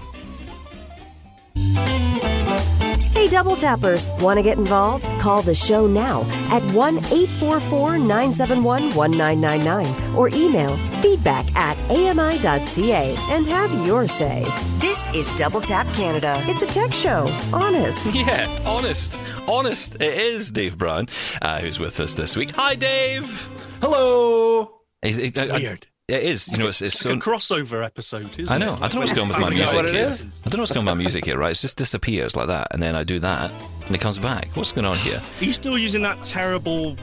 Hey, 3.32 3.38
Double 3.38 3.56
Tappers, 3.56 4.10
want 4.20 4.38
to 4.40 4.44
get 4.44 4.58
involved? 4.58 5.06
Call 5.22 5.42
the 5.42 5.56
show 5.56 5.88
now 5.88 6.24
at 6.54 6.62
1 6.74 6.98
844 6.98 7.98
971 7.98 8.94
1999 8.94 10.16
or 10.18 10.28
email 10.30 10.76
feedback 11.02 11.46
at 11.56 11.78
ami.ca 11.90 13.16
and 13.30 13.46
have 13.48 13.72
your 13.88 14.06
say. 14.10 14.46
This 14.80 15.08
is 15.16 15.34
Double 15.38 15.62
Tap 15.62 15.88
Canada. 15.94 16.44
It's 16.48 16.62
a 16.62 16.66
tech 16.68 16.92
show. 16.94 17.28
Honest. 17.54 18.14
Yeah, 18.16 18.50
honest. 18.66 19.18
Honest. 19.48 19.96
It 19.96 20.14
is 20.14 20.52
Dave 20.52 20.78
Brown 20.78 21.08
uh, 21.42 21.62
who's 21.62 21.80
with 21.80 22.02
us 22.02 22.14
this 22.16 22.36
week. 22.36 22.52
Hi, 22.52 22.76
Dave. 22.76 23.50
Hello. 23.82 24.82
It's, 25.02 25.18
it, 25.18 25.42
I- 25.42 25.56
I- 25.56 25.60
weird. 25.60 25.88
It 26.18 26.24
is. 26.24 26.48
You 26.52 26.58
know, 26.58 26.68
it's, 26.68 26.82
it's 26.82 26.96
It's 26.96 27.04
so. 27.04 27.12
a 27.12 27.18
crossover 27.18 27.84
episode, 27.86 28.38
isn't 28.40 28.54
I 28.54 28.58
know. 28.58 28.74
it? 28.74 28.78
I 28.82 28.88
don't 28.88 28.96
know 28.96 29.00
what's 29.02 29.14
going 29.14 29.24
on 29.24 29.28
with 29.30 29.40
my 29.40 29.50
music. 29.50 29.74
what 29.76 29.86
it 29.86 29.94
here. 29.94 30.08
is? 30.08 30.26
I 30.46 30.50
don't 30.50 30.58
know 30.58 30.62
what's 30.64 30.72
going 30.72 30.88
on 30.88 30.92
with 30.94 30.98
my 30.98 31.04
music 31.04 31.26
here, 31.26 31.38
right? 31.38 31.52
It 31.56 31.60
just 31.60 31.78
disappears 31.78 32.36
like 32.36 32.48
that, 32.48 32.68
and 32.72 32.82
then 32.82 32.96
I 32.96 33.04
do 33.04 33.20
that, 33.20 33.52
and 33.86 33.96
it 33.96 34.00
comes 34.02 34.20
back. 34.20 34.48
What's 34.56 34.72
going 34.72 34.86
on 34.86 34.98
here? 34.98 35.22
Are 35.40 35.44
you 35.44 35.54
still 35.54 35.78
using 35.78 36.02
that 36.04 36.24
terrible 36.24 36.98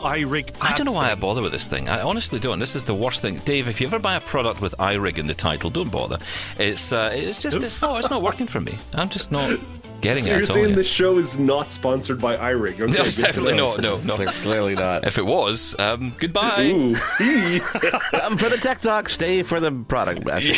iRig 0.00 0.50
I 0.62 0.74
don't 0.76 0.86
know 0.86 0.92
why 0.92 1.10
I 1.10 1.14
bother 1.14 1.42
with 1.42 1.52
this 1.52 1.68
thing. 1.68 1.88
I 1.90 2.00
honestly 2.00 2.38
don't. 2.38 2.58
This 2.58 2.74
is 2.74 2.84
the 2.84 2.94
worst 2.94 3.20
thing, 3.20 3.36
Dave. 3.44 3.68
If 3.68 3.80
you 3.82 3.86
ever 3.86 3.98
buy 3.98 4.14
a 4.16 4.20
product 4.20 4.60
with 4.62 4.74
iRig 4.78 5.18
in 5.18 5.26
the 5.26 5.34
title, 5.34 5.68
don't 5.68 5.90
bother. 5.92 6.18
It's 6.58 6.90
uh, 6.92 7.10
it's 7.12 7.42
just 7.42 7.62
it's 7.62 7.82
not 7.82 7.98
it's 7.98 8.08
not 8.08 8.22
working 8.22 8.46
for 8.46 8.60
me. 8.60 8.78
I'm 8.94 9.10
just 9.10 9.30
not 9.30 9.58
getting 10.00 10.24
So 10.24 10.30
it 10.30 10.36
you're 10.36 10.44
saying 10.44 10.68
yet. 10.70 10.76
this 10.76 10.86
show 10.88 11.18
is 11.18 11.38
not 11.38 11.70
sponsored 11.70 12.20
by 12.20 12.36
iRig? 12.36 12.74
Okay, 12.80 12.86
No, 12.86 12.86
good 12.98 13.06
it's 13.06 13.16
definitely 13.16 13.54
not. 13.56 13.80
No, 13.80 13.96
no. 14.06 14.16
Clear- 14.16 14.28
Clearly 14.28 14.74
not. 14.74 15.06
If 15.06 15.18
it 15.18 15.26
was, 15.26 15.74
um, 15.78 16.14
goodbye. 16.18 16.64
Ooh, 16.66 16.94
hee. 17.18 17.60
Come 17.60 18.36
for 18.38 18.48
the 18.48 18.58
tech 18.60 18.80
talk, 18.80 19.08
stay 19.08 19.42
for 19.42 19.60
the 19.60 19.70
product. 19.72 20.28
Actually. 20.28 20.54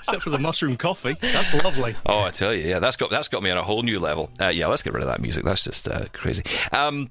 Except 0.00 0.22
for 0.24 0.30
the 0.30 0.38
mushroom 0.38 0.76
coffee. 0.76 1.16
That's 1.20 1.54
lovely. 1.64 1.94
Oh, 2.06 2.22
I 2.24 2.30
tell 2.30 2.52
you, 2.52 2.68
yeah, 2.68 2.78
that's 2.80 2.96
got 2.96 3.10
that's 3.10 3.28
got 3.28 3.42
me 3.42 3.50
on 3.50 3.56
a 3.58 3.62
whole 3.62 3.82
new 3.82 3.98
level. 4.00 4.30
Uh, 4.40 4.48
yeah, 4.48 4.66
let's 4.66 4.82
get 4.82 4.92
rid 4.92 5.02
of 5.02 5.08
that 5.08 5.20
music. 5.20 5.44
That's 5.44 5.62
just 5.64 5.88
uh, 5.88 6.06
crazy. 6.12 6.42
Um, 6.72 7.10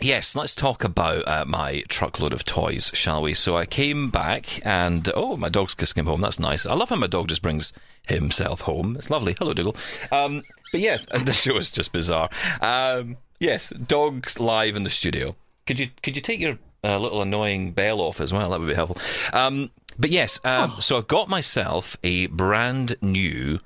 yes, 0.00 0.36
let's 0.36 0.54
talk 0.54 0.84
about 0.84 1.26
uh, 1.26 1.44
my 1.46 1.82
truckload 1.88 2.32
of 2.32 2.44
toys, 2.44 2.90
shall 2.94 3.22
we? 3.22 3.34
So 3.34 3.56
I 3.56 3.66
came 3.66 4.10
back, 4.10 4.64
and 4.66 5.08
oh, 5.14 5.36
my 5.36 5.48
dog's 5.48 5.74
just 5.74 5.98
home. 5.98 6.20
That's 6.20 6.38
nice. 6.38 6.66
I 6.66 6.74
love 6.74 6.90
how 6.90 6.96
my 6.96 7.06
dog 7.06 7.28
just 7.28 7.42
brings 7.42 7.72
himself 8.06 8.62
home. 8.62 8.96
It's 8.96 9.10
lovely. 9.10 9.34
Hello, 9.38 9.52
Dougal. 9.52 9.76
Um, 10.10 10.42
but 10.72 10.80
yes, 10.80 11.06
the 11.24 11.32
show 11.32 11.56
is 11.56 11.70
just 11.70 11.92
bizarre. 11.92 12.28
Um, 12.60 13.16
yes, 13.38 13.70
dogs 13.70 14.40
live 14.40 14.76
in 14.76 14.84
the 14.84 14.90
studio. 14.90 15.36
Could 15.66 15.78
you 15.78 15.90
could 16.02 16.16
you 16.16 16.22
take 16.22 16.40
your 16.40 16.58
uh, 16.82 16.98
little 16.98 17.22
annoying 17.22 17.72
bell 17.72 18.00
off 18.00 18.20
as 18.20 18.32
well? 18.32 18.50
That 18.50 18.60
would 18.60 18.68
be 18.68 18.74
helpful. 18.74 18.98
Um, 19.38 19.70
but 19.98 20.10
yes, 20.10 20.40
um, 20.44 20.72
so 20.80 20.98
I 20.98 21.00
got 21.02 21.28
myself 21.28 21.96
a 22.02 22.26
brand 22.28 22.96
new 23.02 23.58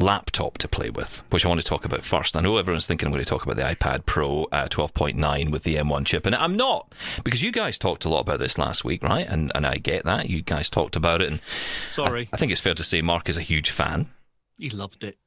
laptop 0.00 0.58
to 0.58 0.68
play 0.68 0.90
with, 0.90 1.22
which 1.30 1.44
I 1.44 1.48
want 1.48 1.60
to 1.60 1.66
talk 1.66 1.84
about 1.84 2.02
first. 2.02 2.36
I 2.36 2.40
know 2.40 2.56
everyone's 2.56 2.86
thinking 2.86 3.06
I'm 3.06 3.12
going 3.12 3.22
to 3.24 3.28
talk 3.28 3.44
about 3.44 3.56
the 3.56 3.62
iPad 3.62 4.06
Pro 4.06 4.44
uh, 4.44 4.68
12.9 4.68 5.50
with 5.50 5.62
the 5.62 5.76
M1 5.76 6.06
chip, 6.06 6.26
and 6.26 6.34
I'm 6.34 6.56
not 6.56 6.92
because 7.24 7.42
you 7.42 7.52
guys 7.52 7.78
talked 7.78 8.04
a 8.04 8.08
lot 8.08 8.20
about 8.20 8.38
this 8.38 8.58
last 8.58 8.84
week, 8.84 9.02
right? 9.02 9.26
And 9.28 9.52
and 9.54 9.66
I 9.66 9.76
get 9.76 10.04
that 10.04 10.30
you 10.30 10.42
guys 10.42 10.70
talked 10.70 10.96
about 10.96 11.20
it, 11.20 11.30
and 11.30 11.40
Sorry. 11.90 12.28
I 12.32 12.36
think 12.36 12.52
it's 12.52 12.60
fair 12.60 12.74
to 12.74 12.84
say 12.84 13.02
Mark 13.02 13.28
is 13.28 13.36
a 13.36 13.42
huge 13.42 13.70
fan. 13.70 14.08
He 14.58 14.70
loved 14.70 15.04
it. 15.04 15.18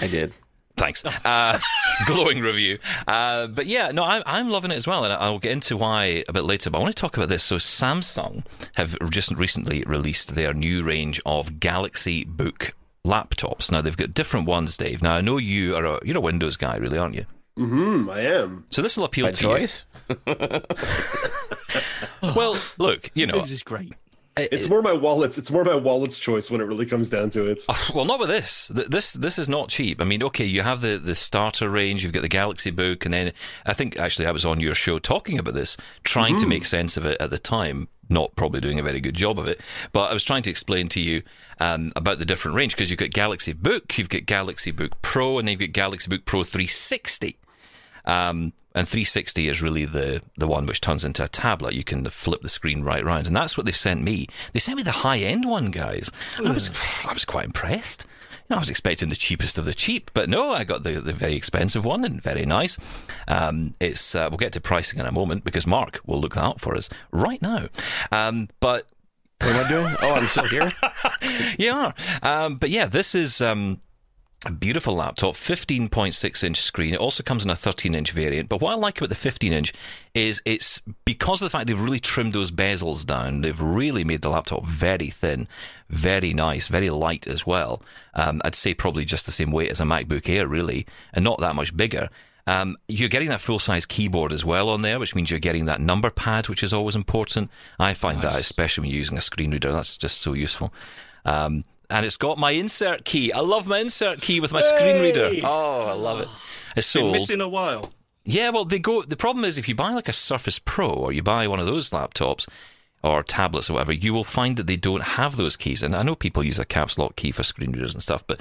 I 0.00 0.06
did. 0.06 0.32
Thanks. 0.76 1.04
Uh, 1.24 1.58
glowing 2.06 2.40
review. 2.40 2.78
Uh, 3.06 3.46
but 3.46 3.66
yeah, 3.66 3.90
no, 3.92 4.02
I'm, 4.02 4.22
I'm 4.26 4.50
loving 4.50 4.70
it 4.70 4.76
as 4.76 4.86
well, 4.86 5.04
and 5.04 5.12
I'll 5.12 5.38
get 5.38 5.52
into 5.52 5.76
why 5.76 6.24
a 6.28 6.32
bit 6.32 6.44
later. 6.44 6.68
But 6.68 6.78
I 6.78 6.80
want 6.82 6.96
to 6.96 7.00
talk 7.00 7.16
about 7.16 7.28
this. 7.28 7.44
So 7.44 7.56
Samsung 7.56 8.44
have 8.74 8.96
just 9.10 9.30
recently 9.32 9.84
released 9.86 10.34
their 10.34 10.52
new 10.52 10.82
range 10.82 11.20
of 11.24 11.60
Galaxy 11.60 12.24
Book 12.24 12.74
laptops. 13.06 13.70
Now 13.70 13.80
they've 13.80 13.96
got 13.96 14.14
different 14.14 14.46
ones, 14.46 14.76
Dave. 14.76 15.02
Now 15.02 15.14
I 15.14 15.20
know 15.20 15.38
you 15.38 15.74
are 15.76 15.84
a 15.84 16.00
you're 16.04 16.18
a 16.18 16.20
Windows 16.20 16.56
guy, 16.56 16.76
really, 16.76 16.98
aren't 16.98 17.14
you? 17.14 17.26
Hmm, 17.56 18.08
I 18.08 18.20
am. 18.20 18.64
So 18.70 18.80
this 18.82 18.96
will 18.96 19.04
appeal 19.04 19.26
By 19.26 19.32
to 19.32 19.42
choice. 19.42 19.86
you. 20.08 20.16
Well, 22.22 22.56
look, 22.78 23.10
you 23.14 23.26
know, 23.26 23.34
Windows 23.34 23.50
is 23.52 23.62
great. 23.64 23.92
It's 24.36 24.68
more 24.68 24.80
my 24.80 24.92
wallet's. 24.92 25.36
It's 25.36 25.50
more 25.50 25.64
my 25.64 25.74
wallet's 25.74 26.16
choice 26.16 26.50
when 26.50 26.60
it 26.60 26.64
really 26.64 26.86
comes 26.86 27.10
down 27.10 27.28
to 27.30 27.46
it. 27.46 27.64
Well, 27.94 28.04
not 28.06 28.18
with 28.20 28.28
this. 28.28 28.68
This 28.68 29.12
this 29.12 29.38
is 29.38 29.48
not 29.48 29.68
cheap. 29.68 30.00
I 30.00 30.04
mean, 30.04 30.22
okay, 30.22 30.44
you 30.44 30.62
have 30.62 30.80
the, 30.80 30.96
the 30.98 31.14
starter 31.14 31.68
range, 31.68 32.02
you've 32.04 32.12
got 32.12 32.22
the 32.22 32.28
Galaxy 32.28 32.70
Book, 32.70 33.04
and 33.04 33.12
then 33.12 33.32
I 33.66 33.74
think 33.74 33.98
actually 33.98 34.26
I 34.26 34.30
was 34.30 34.44
on 34.46 34.60
your 34.60 34.74
show 34.74 34.98
talking 34.98 35.38
about 35.38 35.54
this, 35.54 35.76
trying 36.04 36.36
to 36.36 36.46
make 36.46 36.64
sense 36.64 36.96
of 36.96 37.04
it 37.04 37.20
at 37.20 37.30
the 37.30 37.38
time. 37.38 37.88
Not 38.12 38.36
probably 38.36 38.60
doing 38.60 38.78
a 38.78 38.82
very 38.82 39.00
good 39.00 39.14
job 39.14 39.38
of 39.38 39.48
it, 39.48 39.60
but 39.92 40.10
I 40.10 40.12
was 40.12 40.24
trying 40.24 40.42
to 40.42 40.50
explain 40.50 40.88
to 40.90 41.00
you 41.00 41.22
um, 41.58 41.92
about 41.96 42.18
the 42.18 42.24
different 42.24 42.56
range 42.56 42.74
because 42.74 42.90
you've 42.90 42.98
got 42.98 43.10
Galaxy 43.10 43.52
Book, 43.52 43.96
you've 43.96 44.08
got 44.08 44.26
Galaxy 44.26 44.70
Book 44.70 45.00
Pro, 45.02 45.38
and 45.38 45.48
then 45.48 45.52
you've 45.52 45.72
got 45.72 45.72
Galaxy 45.72 46.08
Book 46.10 46.24
Pro 46.24 46.44
360. 46.44 47.38
Um, 48.04 48.52
and 48.74 48.88
360 48.88 49.48
is 49.48 49.62
really 49.62 49.84
the, 49.84 50.22
the 50.36 50.46
one 50.46 50.66
which 50.66 50.80
turns 50.80 51.04
into 51.04 51.22
a 51.24 51.28
tablet. 51.28 51.74
You 51.74 51.84
can 51.84 52.04
flip 52.08 52.42
the 52.42 52.48
screen 52.48 52.82
right 52.82 53.04
round, 53.04 53.26
and 53.26 53.36
that's 53.36 53.56
what 53.56 53.66
they've 53.66 53.76
sent 53.76 54.02
me. 54.02 54.26
They 54.52 54.58
sent 54.60 54.76
me 54.76 54.82
the 54.82 54.90
high 54.90 55.18
end 55.18 55.48
one, 55.48 55.70
guys. 55.70 56.10
I 56.38 56.50
was 56.52 56.70
I 57.06 57.12
was 57.12 57.24
quite 57.24 57.44
impressed. 57.44 58.06
You 58.52 58.56
I 58.56 58.60
was 58.60 58.68
expecting 58.68 59.08
the 59.08 59.16
cheapest 59.16 59.56
of 59.56 59.64
the 59.64 59.72
cheap, 59.72 60.10
but 60.12 60.28
no, 60.28 60.52
I 60.52 60.64
got 60.64 60.82
the, 60.82 61.00
the 61.00 61.14
very 61.14 61.34
expensive 61.36 61.86
one 61.86 62.04
and 62.04 62.22
very 62.22 62.44
nice. 62.44 62.76
Um, 63.26 63.74
it's 63.80 64.14
uh, 64.14 64.28
we'll 64.30 64.36
get 64.36 64.52
to 64.52 64.60
pricing 64.60 65.00
in 65.00 65.06
a 65.06 65.10
moment 65.10 65.42
because 65.42 65.66
Mark 65.66 66.00
will 66.04 66.20
look 66.20 66.34
that 66.34 66.44
up 66.44 66.60
for 66.60 66.76
us 66.76 66.90
right 67.12 67.40
now. 67.40 67.68
Um, 68.10 68.50
but 68.60 68.86
What 69.40 69.56
am 69.56 69.64
I 69.64 69.68
doing? 69.70 69.96
Oh, 70.02 70.14
I'm 70.16 70.26
still 70.26 70.48
here. 70.48 70.70
yeah, 71.58 71.92
um, 72.22 72.56
but 72.56 72.68
yeah, 72.68 72.84
this 72.84 73.14
is. 73.14 73.40
Um, 73.40 73.80
a 74.44 74.50
beautiful 74.50 74.94
laptop, 74.94 75.34
15.6 75.34 76.44
inch 76.44 76.60
screen. 76.60 76.94
It 76.94 77.00
also 77.00 77.22
comes 77.22 77.44
in 77.44 77.50
a 77.50 77.56
13 77.56 77.94
inch 77.94 78.12
variant. 78.12 78.48
But 78.48 78.60
what 78.60 78.72
I 78.72 78.76
like 78.76 78.98
about 78.98 79.08
the 79.08 79.14
15 79.14 79.52
inch 79.52 79.72
is 80.14 80.42
it's 80.44 80.80
because 81.04 81.40
of 81.40 81.46
the 81.46 81.50
fact 81.50 81.66
they've 81.66 81.80
really 81.80 82.00
trimmed 82.00 82.32
those 82.32 82.50
bezels 82.50 83.04
down, 83.04 83.40
they've 83.40 83.60
really 83.60 84.04
made 84.04 84.22
the 84.22 84.30
laptop 84.30 84.64
very 84.66 85.10
thin, 85.10 85.48
very 85.88 86.32
nice, 86.32 86.68
very 86.68 86.90
light 86.90 87.26
as 87.26 87.46
well. 87.46 87.82
Um, 88.14 88.40
I'd 88.44 88.54
say 88.54 88.74
probably 88.74 89.04
just 89.04 89.26
the 89.26 89.32
same 89.32 89.50
weight 89.50 89.70
as 89.70 89.80
a 89.80 89.84
MacBook 89.84 90.28
Air, 90.28 90.46
really, 90.46 90.86
and 91.12 91.24
not 91.24 91.40
that 91.40 91.54
much 91.54 91.76
bigger. 91.76 92.08
Um, 92.46 92.76
you're 92.88 93.08
getting 93.08 93.28
that 93.28 93.40
full 93.40 93.60
size 93.60 93.86
keyboard 93.86 94.32
as 94.32 94.44
well 94.44 94.68
on 94.68 94.82
there, 94.82 94.98
which 94.98 95.14
means 95.14 95.30
you're 95.30 95.40
getting 95.40 95.66
that 95.66 95.80
number 95.80 96.10
pad, 96.10 96.48
which 96.48 96.62
is 96.62 96.72
always 96.72 96.96
important. 96.96 97.50
I 97.78 97.94
find 97.94 98.20
that, 98.22 98.38
especially 98.38 98.82
when 98.82 98.90
you're 98.90 98.98
using 98.98 99.18
a 99.18 99.20
screen 99.20 99.52
reader, 99.52 99.72
that's 99.72 99.96
just 99.96 100.18
so 100.18 100.32
useful. 100.32 100.72
Um, 101.24 101.64
and 101.92 102.06
it's 102.06 102.16
got 102.16 102.38
my 102.38 102.52
insert 102.52 103.04
key. 103.04 103.32
I 103.32 103.40
love 103.40 103.66
my 103.66 103.78
insert 103.78 104.20
key 104.22 104.40
with 104.40 104.50
my 104.50 104.62
screen 104.62 105.00
reader. 105.00 105.30
Oh, 105.44 105.82
I 105.82 105.92
love 105.92 106.20
it. 106.20 106.28
It's 106.74 106.86
so 106.86 107.02
Been 107.02 107.12
missing 107.12 107.40
a 107.40 107.48
while. 107.48 107.92
Yeah, 108.24 108.50
well, 108.50 108.64
they 108.64 108.78
go. 108.78 109.02
The 109.02 109.16
problem 109.16 109.44
is 109.44 109.58
if 109.58 109.68
you 109.68 109.74
buy 109.74 109.92
like 109.92 110.08
a 110.08 110.12
Surface 110.12 110.58
Pro 110.58 110.88
or 110.88 111.12
you 111.12 111.22
buy 111.22 111.46
one 111.46 111.60
of 111.60 111.66
those 111.66 111.90
laptops 111.90 112.48
or 113.02 113.22
tablets 113.22 113.68
or 113.68 113.74
whatever, 113.74 113.92
you 113.92 114.14
will 114.14 114.24
find 114.24 114.56
that 114.56 114.66
they 114.66 114.76
don't 114.76 115.02
have 115.02 115.36
those 115.36 115.56
keys. 115.56 115.82
And 115.82 115.94
I 115.94 116.02
know 116.02 116.14
people 116.14 116.42
use 116.42 116.58
a 116.58 116.64
caps 116.64 116.98
lock 116.98 117.16
key 117.16 117.30
for 117.30 117.42
screen 117.42 117.72
readers 117.72 117.92
and 117.92 118.02
stuff, 118.02 118.26
but 118.26 118.40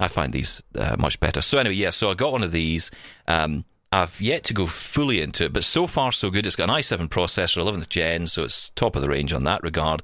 I 0.00 0.08
find 0.08 0.32
these 0.32 0.62
uh, 0.76 0.96
much 0.98 1.20
better. 1.20 1.40
So 1.40 1.58
anyway, 1.58 1.76
yeah. 1.76 1.90
So 1.90 2.10
I 2.10 2.14
got 2.14 2.32
one 2.32 2.42
of 2.42 2.52
these. 2.52 2.90
Um, 3.28 3.64
I've 3.90 4.20
yet 4.20 4.44
to 4.44 4.54
go 4.54 4.66
fully 4.66 5.22
into 5.22 5.44
it, 5.44 5.52
but 5.52 5.64
so 5.64 5.86
far 5.86 6.12
so 6.12 6.30
good. 6.30 6.46
It's 6.46 6.56
got 6.56 6.68
an 6.68 6.76
i7 6.76 7.08
processor, 7.08 7.62
11th 7.62 7.88
gen, 7.88 8.26
so 8.26 8.44
it's 8.44 8.68
top 8.70 8.96
of 8.96 9.02
the 9.02 9.08
range 9.08 9.32
on 9.32 9.44
that 9.44 9.62
regard. 9.62 10.02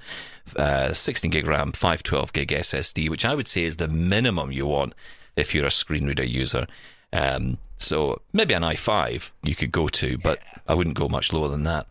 Uh, 0.57 0.93
16 0.93 1.31
gig 1.31 1.47
RAM, 1.47 1.73
512 1.73 2.33
gig 2.33 2.49
SSD, 2.49 3.09
which 3.09 3.25
I 3.25 3.35
would 3.35 3.49
say 3.49 3.65
is 3.65 3.79
the 3.79 3.89
minimum 3.89 4.53
you 4.53 4.67
want 4.67 4.95
if 5.37 5.55
you're 5.55 5.67
a 5.67 5.71
screen 5.71 6.07
reader 6.07 6.25
user. 6.25 6.67
Um, 7.13 7.59
so 7.79 8.21
maybe 8.33 8.55
an 8.55 8.63
i5 8.63 9.31
you 9.43 9.55
could 9.55 9.73
go 9.73 9.89
to, 9.89 10.19
but 10.19 10.41
I 10.69 10.75
wouldn't 10.75 10.97
go 10.97 11.09
much 11.09 11.33
lower 11.33 11.49
than 11.49 11.63
that. 11.65 11.87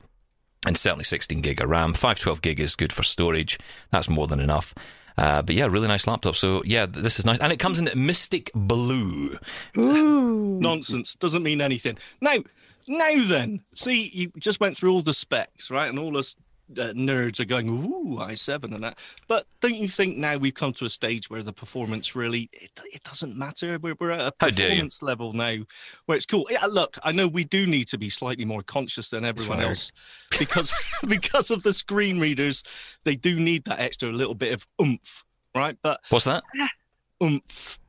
And 0.65 0.77
certainly 0.77 1.03
16 1.03 1.41
gig 1.41 1.61
of 1.61 1.69
RAM, 1.69 1.93
512 1.93 2.41
gig 2.41 2.59
is 2.59 2.75
good 2.75 2.93
for 2.93 3.03
storage. 3.03 3.59
That's 3.91 4.09
more 4.09 4.27
than 4.27 4.39
enough. 4.39 4.73
Uh, 5.17 5.41
but 5.41 5.55
yeah, 5.55 5.65
really 5.65 5.87
nice 5.87 6.07
laptop. 6.07 6.35
So 6.35 6.63
yeah, 6.65 6.85
this 6.85 7.19
is 7.19 7.25
nice, 7.25 7.39
and 7.39 7.51
it 7.51 7.59
comes 7.59 7.79
in 7.79 7.89
Mystic 7.95 8.51
Blue. 8.55 9.37
Ooh. 9.77 10.59
Nonsense. 10.59 11.15
Doesn't 11.15 11.43
mean 11.43 11.61
anything. 11.61 11.97
Now, 12.21 12.37
now 12.87 13.23
then, 13.23 13.61
see, 13.75 14.09
you 14.13 14.31
just 14.39 14.59
went 14.59 14.77
through 14.77 14.91
all 14.91 15.01
the 15.01 15.13
specs, 15.13 15.69
right? 15.69 15.87
And 15.89 15.99
all 15.99 16.17
us 16.17 16.35
uh, 16.71 16.93
nerds 16.93 17.39
are 17.39 17.45
going, 17.45 17.69
ooh, 17.69 18.17
i7 18.19 18.73
and 18.73 18.83
that. 18.83 18.97
But 19.27 19.45
don't 19.61 19.75
you 19.75 19.87
think 19.87 20.17
now 20.17 20.37
we've 20.37 20.53
come 20.53 20.73
to 20.73 20.85
a 20.85 20.89
stage 20.89 21.29
where 21.29 21.43
the 21.43 21.53
performance 21.53 22.15
really, 22.15 22.49
it, 22.53 22.71
it 22.85 23.03
doesn't 23.03 23.35
matter? 23.37 23.77
We're, 23.79 23.95
we're 23.99 24.11
at 24.11 24.21
a 24.21 24.33
How 24.39 24.49
dare 24.49 24.67
you. 24.67 24.73
performance 24.75 25.01
level 25.01 25.33
now 25.33 25.57
where 26.05 26.15
it's 26.15 26.25
cool. 26.25 26.47
Yeah, 26.49 26.65
look, 26.65 26.97
I 27.03 27.11
know 27.11 27.27
we 27.27 27.43
do 27.43 27.65
need 27.65 27.87
to 27.89 27.97
be 27.97 28.09
slightly 28.09 28.45
more 28.45 28.63
conscious 28.63 29.09
than 29.09 29.25
everyone 29.25 29.61
else 29.61 29.91
because, 30.37 30.73
because 31.07 31.51
of 31.51 31.63
the 31.63 31.73
screen 31.73 32.19
readers. 32.19 32.63
They 33.03 33.15
do 33.15 33.39
need 33.39 33.65
that 33.65 33.79
extra 33.79 34.09
little 34.09 34.35
bit 34.35 34.53
of 34.53 34.67
oomph, 34.81 35.23
right? 35.53 35.77
But 35.81 36.01
What's 36.09 36.25
that? 36.25 36.43
oomph. 37.23 37.79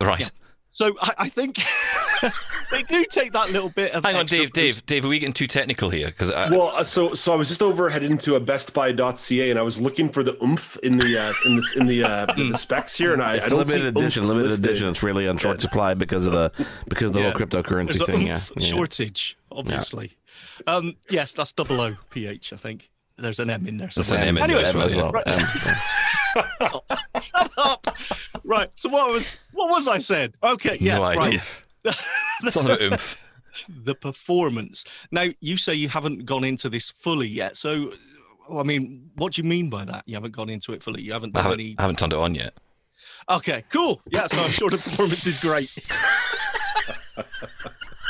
Right. 0.00 0.20
Yeah. 0.20 0.28
So 0.74 0.96
I, 1.02 1.12
I 1.18 1.28
think 1.28 1.56
they 2.70 2.82
do 2.84 3.04
take 3.10 3.32
that 3.32 3.52
little 3.52 3.68
bit 3.68 3.92
of. 3.92 4.04
Hang 4.04 4.16
on, 4.16 4.24
Dave. 4.26 4.52
boost. 4.52 4.54
Dave. 4.54 4.86
Dave. 4.86 5.04
Are 5.04 5.08
we 5.08 5.18
getting 5.18 5.34
too 5.34 5.46
technical 5.46 5.90
here? 5.90 6.06
Because 6.06 6.30
Well, 6.30 6.68
uh, 6.68 6.82
so 6.82 7.12
so 7.12 7.32
I 7.34 7.36
was 7.36 7.48
just 7.48 7.60
over 7.62 7.90
headed 7.90 8.10
into 8.10 8.36
a 8.36 8.40
BestBuy.ca 8.40 9.50
and 9.50 9.58
I 9.58 9.62
was 9.62 9.78
looking 9.80 10.08
for 10.08 10.22
the 10.22 10.42
oomph 10.42 10.78
in 10.82 10.98
the 10.98 11.18
uh, 11.18 11.32
in 11.46 11.56
the 11.56 11.62
in 11.80 11.86
the, 11.86 12.04
uh, 12.04 12.34
in 12.38 12.48
the 12.52 12.56
specs 12.58 12.96
here, 12.96 13.12
and 13.12 13.22
I, 13.22 13.34
It's 13.36 13.46
I 13.46 13.48
don't 13.50 13.58
limited 13.68 13.94
see 13.94 14.00
edition. 14.00 14.22
oomph 14.22 14.28
Limited 14.30 14.48
listed. 14.50 14.64
edition. 14.66 14.88
It's 14.88 15.02
really 15.02 15.28
on 15.28 15.36
short 15.36 15.60
supply 15.60 15.92
because 15.94 16.24
of 16.24 16.32
the 16.32 16.50
because 16.88 17.08
of 17.08 17.12
the 17.14 17.20
Yeah. 17.20 17.30
whole 17.32 17.40
cryptocurrency 17.40 17.98
There's 17.98 18.06
thing. 18.06 18.26
Yeah. 18.26 18.40
shortage, 18.60 19.36
obviously. 19.50 20.12
Um, 20.66 20.96
yes, 21.10 21.34
that's 21.34 21.52
double 21.52 21.80
O 21.82 21.96
PH. 22.10 22.54
I 22.54 22.56
think 22.56 22.90
there's 23.18 23.38
an 23.40 23.50
M 23.50 23.66
in 23.66 23.76
there. 23.76 23.90
There's 23.94 24.10
an. 24.10 24.20
M 24.20 24.36
in 24.38 24.42
anyway, 24.44 24.64
there 24.64 24.82
as 24.82 24.94
well, 24.94 25.12
as 25.26 25.52
shut 26.34 27.52
up. 27.56 27.96
right. 28.44 28.68
So 28.76 28.88
what 28.88 29.12
was 29.12 29.36
what 29.52 29.70
was 29.70 29.88
I 29.88 29.98
said? 29.98 30.34
Okay. 30.42 30.76
Yeah. 30.80 30.98
no 30.98 31.04
idea. 31.04 31.40
Right. 32.44 32.80
oomph. 32.80 33.20
the 33.68 33.94
performance. 33.94 34.84
Now 35.10 35.26
you 35.40 35.56
say 35.56 35.74
you 35.74 35.88
haven't 35.88 36.24
gone 36.26 36.44
into 36.44 36.68
this 36.68 36.90
fully 36.90 37.28
yet. 37.28 37.56
So, 37.56 37.92
I 38.52 38.62
mean, 38.62 39.10
what 39.16 39.32
do 39.34 39.42
you 39.42 39.48
mean 39.48 39.68
by 39.68 39.84
that? 39.84 40.04
You 40.06 40.14
haven't 40.14 40.30
gone 40.34 40.48
into 40.48 40.72
it 40.72 40.82
fully. 40.82 41.02
You 41.02 41.12
haven't 41.12 41.36
I 41.36 41.40
done 41.40 41.42
haven't, 41.44 41.60
any. 41.60 41.74
I 41.78 41.82
haven't 41.82 41.98
turned 41.98 42.12
it 42.12 42.18
on 42.18 42.34
yet. 42.34 42.54
Okay. 43.28 43.64
Cool. 43.68 44.00
Yeah. 44.10 44.26
So 44.28 44.42
I'm 44.42 44.50
sure 44.50 44.68
the 44.68 44.76
performance 44.76 45.26
is 45.26 45.38
great. 45.38 45.70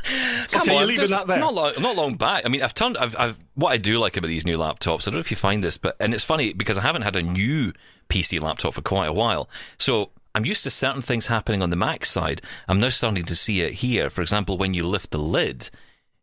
Come 0.50 0.62
Okay, 0.62 0.76
on, 0.78 0.86
leaving 0.86 1.10
that 1.10 1.26
there. 1.26 1.38
Not 1.38 1.54
long, 1.54 1.72
not 1.80 1.96
long 1.96 2.14
back. 2.16 2.42
I 2.44 2.48
mean, 2.48 2.62
I've 2.62 2.74
turned. 2.74 2.96
I've, 2.98 3.16
I've 3.18 3.38
what 3.54 3.72
I 3.72 3.76
do 3.76 3.98
like 3.98 4.16
about 4.16 4.28
these 4.28 4.44
new 4.46 4.58
laptops. 4.58 5.02
I 5.02 5.10
don't 5.10 5.14
know 5.14 5.20
if 5.20 5.30
you 5.30 5.36
find 5.36 5.62
this, 5.62 5.78
but 5.78 5.96
and 6.00 6.12
it's 6.14 6.24
funny 6.24 6.52
because 6.52 6.76
I 6.78 6.82
haven't 6.82 7.02
had 7.02 7.16
a 7.16 7.22
new 7.22 7.72
PC 8.08 8.42
laptop 8.42 8.74
for 8.74 8.82
quite 8.82 9.06
a 9.06 9.12
while. 9.12 9.48
So 9.78 10.10
I'm 10.34 10.44
used 10.44 10.64
to 10.64 10.70
certain 10.70 11.02
things 11.02 11.26
happening 11.26 11.62
on 11.62 11.70
the 11.70 11.76
Mac 11.76 12.04
side. 12.04 12.42
I'm 12.68 12.80
now 12.80 12.88
starting 12.88 13.24
to 13.24 13.36
see 13.36 13.60
it 13.62 13.74
here. 13.74 14.10
For 14.10 14.22
example, 14.22 14.58
when 14.58 14.74
you 14.74 14.86
lift 14.86 15.10
the 15.10 15.18
lid, 15.18 15.70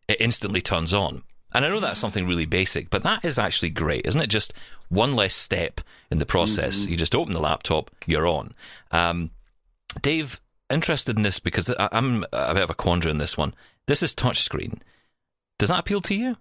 it 0.08 0.20
instantly 0.20 0.60
turns 0.60 0.92
on. 0.92 1.22
And 1.52 1.64
I 1.64 1.68
know 1.68 1.80
that's 1.80 1.98
something 1.98 2.28
really 2.28 2.46
basic, 2.46 2.90
but 2.90 3.02
that 3.02 3.24
is 3.24 3.38
actually 3.38 3.70
great, 3.70 4.06
isn't 4.06 4.20
it? 4.20 4.28
Just 4.28 4.54
one 4.88 5.16
less 5.16 5.34
step 5.34 5.80
in 6.10 6.18
the 6.18 6.26
process. 6.26 6.86
You 6.86 6.96
just 6.96 7.14
open 7.14 7.32
the 7.32 7.40
laptop, 7.40 7.90
you're 8.06 8.26
on. 8.26 8.54
Um, 8.92 9.30
Dave, 10.00 10.40
interested 10.70 11.16
in 11.16 11.22
this 11.22 11.40
because 11.40 11.70
I- 11.70 11.88
I'm 11.92 12.24
a 12.32 12.54
bit 12.54 12.62
of 12.62 12.70
a 12.70 12.74
quandary 12.74 13.10
in 13.10 13.18
this 13.18 13.36
one. 13.36 13.54
This 13.86 14.02
is 14.02 14.14
touchscreen. 14.14 14.80
Does 15.58 15.68
that 15.68 15.80
appeal 15.80 16.00
to 16.02 16.14
you? 16.14 16.36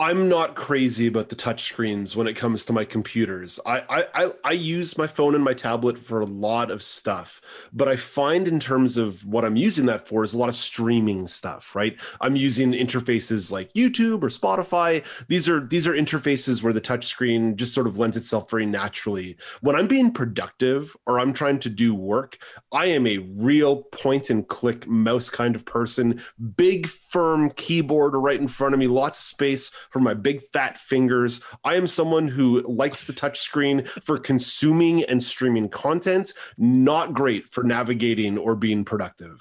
I'm 0.00 0.30
not 0.30 0.54
crazy 0.54 1.08
about 1.08 1.28
the 1.28 1.36
touch 1.36 1.64
screens 1.64 2.16
when 2.16 2.26
it 2.26 2.32
comes 2.34 2.64
to 2.64 2.72
my 2.72 2.86
computers. 2.86 3.60
I, 3.66 3.80
I, 3.80 4.06
I, 4.14 4.30
I 4.44 4.52
use 4.52 4.96
my 4.96 5.06
phone 5.06 5.34
and 5.34 5.44
my 5.44 5.52
tablet 5.52 5.98
for 5.98 6.22
a 6.22 6.24
lot 6.24 6.70
of 6.70 6.82
stuff, 6.82 7.42
but 7.74 7.86
I 7.86 7.96
find 7.96 8.48
in 8.48 8.60
terms 8.60 8.96
of 8.96 9.26
what 9.26 9.44
I'm 9.44 9.56
using 9.56 9.84
that 9.86 10.08
for 10.08 10.24
is 10.24 10.32
a 10.32 10.38
lot 10.38 10.48
of 10.48 10.54
streaming 10.54 11.28
stuff, 11.28 11.76
right? 11.76 12.00
I'm 12.22 12.34
using 12.34 12.72
interfaces 12.72 13.52
like 13.52 13.74
YouTube 13.74 14.22
or 14.22 14.30
Spotify. 14.30 15.04
These 15.28 15.50
are 15.50 15.60
these 15.66 15.86
are 15.86 15.92
interfaces 15.92 16.62
where 16.62 16.72
the 16.72 16.80
touch 16.80 17.04
screen 17.04 17.54
just 17.54 17.74
sort 17.74 17.86
of 17.86 17.98
lends 17.98 18.16
itself 18.16 18.50
very 18.50 18.64
naturally. 18.64 19.36
When 19.60 19.76
I'm 19.76 19.86
being 19.86 20.12
productive 20.14 20.96
or 21.06 21.20
I'm 21.20 21.34
trying 21.34 21.58
to 21.58 21.68
do 21.68 21.94
work, 21.94 22.38
I 22.72 22.86
am 22.86 23.06
a 23.06 23.18
real 23.18 23.82
point 23.82 24.30
and 24.30 24.48
click 24.48 24.88
mouse 24.88 25.28
kind 25.28 25.54
of 25.54 25.66
person. 25.66 26.22
Big 26.56 26.86
firm 26.86 27.50
keyboard 27.50 28.14
right 28.14 28.40
in 28.40 28.48
front 28.48 28.72
of 28.72 28.80
me, 28.80 28.86
lots 28.86 29.18
of 29.18 29.24
space 29.24 29.70
for 29.90 30.00
my 30.00 30.14
big 30.14 30.40
fat 30.40 30.78
fingers. 30.78 31.42
I 31.64 31.76
am 31.76 31.86
someone 31.86 32.28
who 32.28 32.60
likes 32.62 33.04
the 33.04 33.12
touch 33.12 33.40
screen 33.40 33.84
for 34.02 34.18
consuming 34.18 35.04
and 35.04 35.22
streaming 35.22 35.68
content, 35.68 36.32
not 36.56 37.12
great 37.12 37.48
for 37.48 37.62
navigating 37.62 38.38
or 38.38 38.54
being 38.54 38.84
productive. 38.84 39.40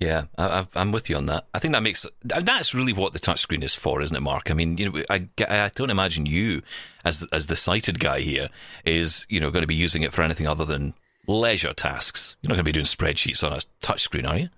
Yeah, 0.00 0.24
I, 0.38 0.66
I'm 0.74 0.92
with 0.92 1.10
you 1.10 1.16
on 1.16 1.26
that. 1.26 1.46
I 1.52 1.58
think 1.58 1.72
that 1.72 1.82
makes 1.82 2.06
that's 2.24 2.74
really 2.74 2.94
what 2.94 3.12
the 3.12 3.18
touchscreen 3.18 3.62
is 3.62 3.74
for, 3.74 4.00
isn't 4.00 4.16
it, 4.16 4.22
Mark? 4.22 4.50
I 4.50 4.54
mean, 4.54 4.78
you 4.78 4.90
know, 4.90 5.04
I, 5.10 5.28
I 5.46 5.70
don't 5.74 5.90
imagine 5.90 6.24
you, 6.24 6.62
as 7.04 7.22
as 7.32 7.48
the 7.48 7.56
sighted 7.56 8.00
guy 8.00 8.20
here, 8.20 8.48
is 8.86 9.26
you 9.28 9.40
know 9.40 9.50
going 9.50 9.62
to 9.62 9.68
be 9.68 9.74
using 9.74 10.00
it 10.00 10.14
for 10.14 10.22
anything 10.22 10.46
other 10.46 10.64
than 10.64 10.94
leisure 11.26 11.74
tasks. 11.74 12.34
You're 12.40 12.48
not 12.48 12.54
going 12.54 12.64
to 12.64 12.68
be 12.68 12.72
doing 12.72 12.86
spreadsheets 12.86 13.44
on 13.44 13.52
a 13.52 13.60
touchscreen, 13.84 14.26
are 14.26 14.38
you? 14.38 14.48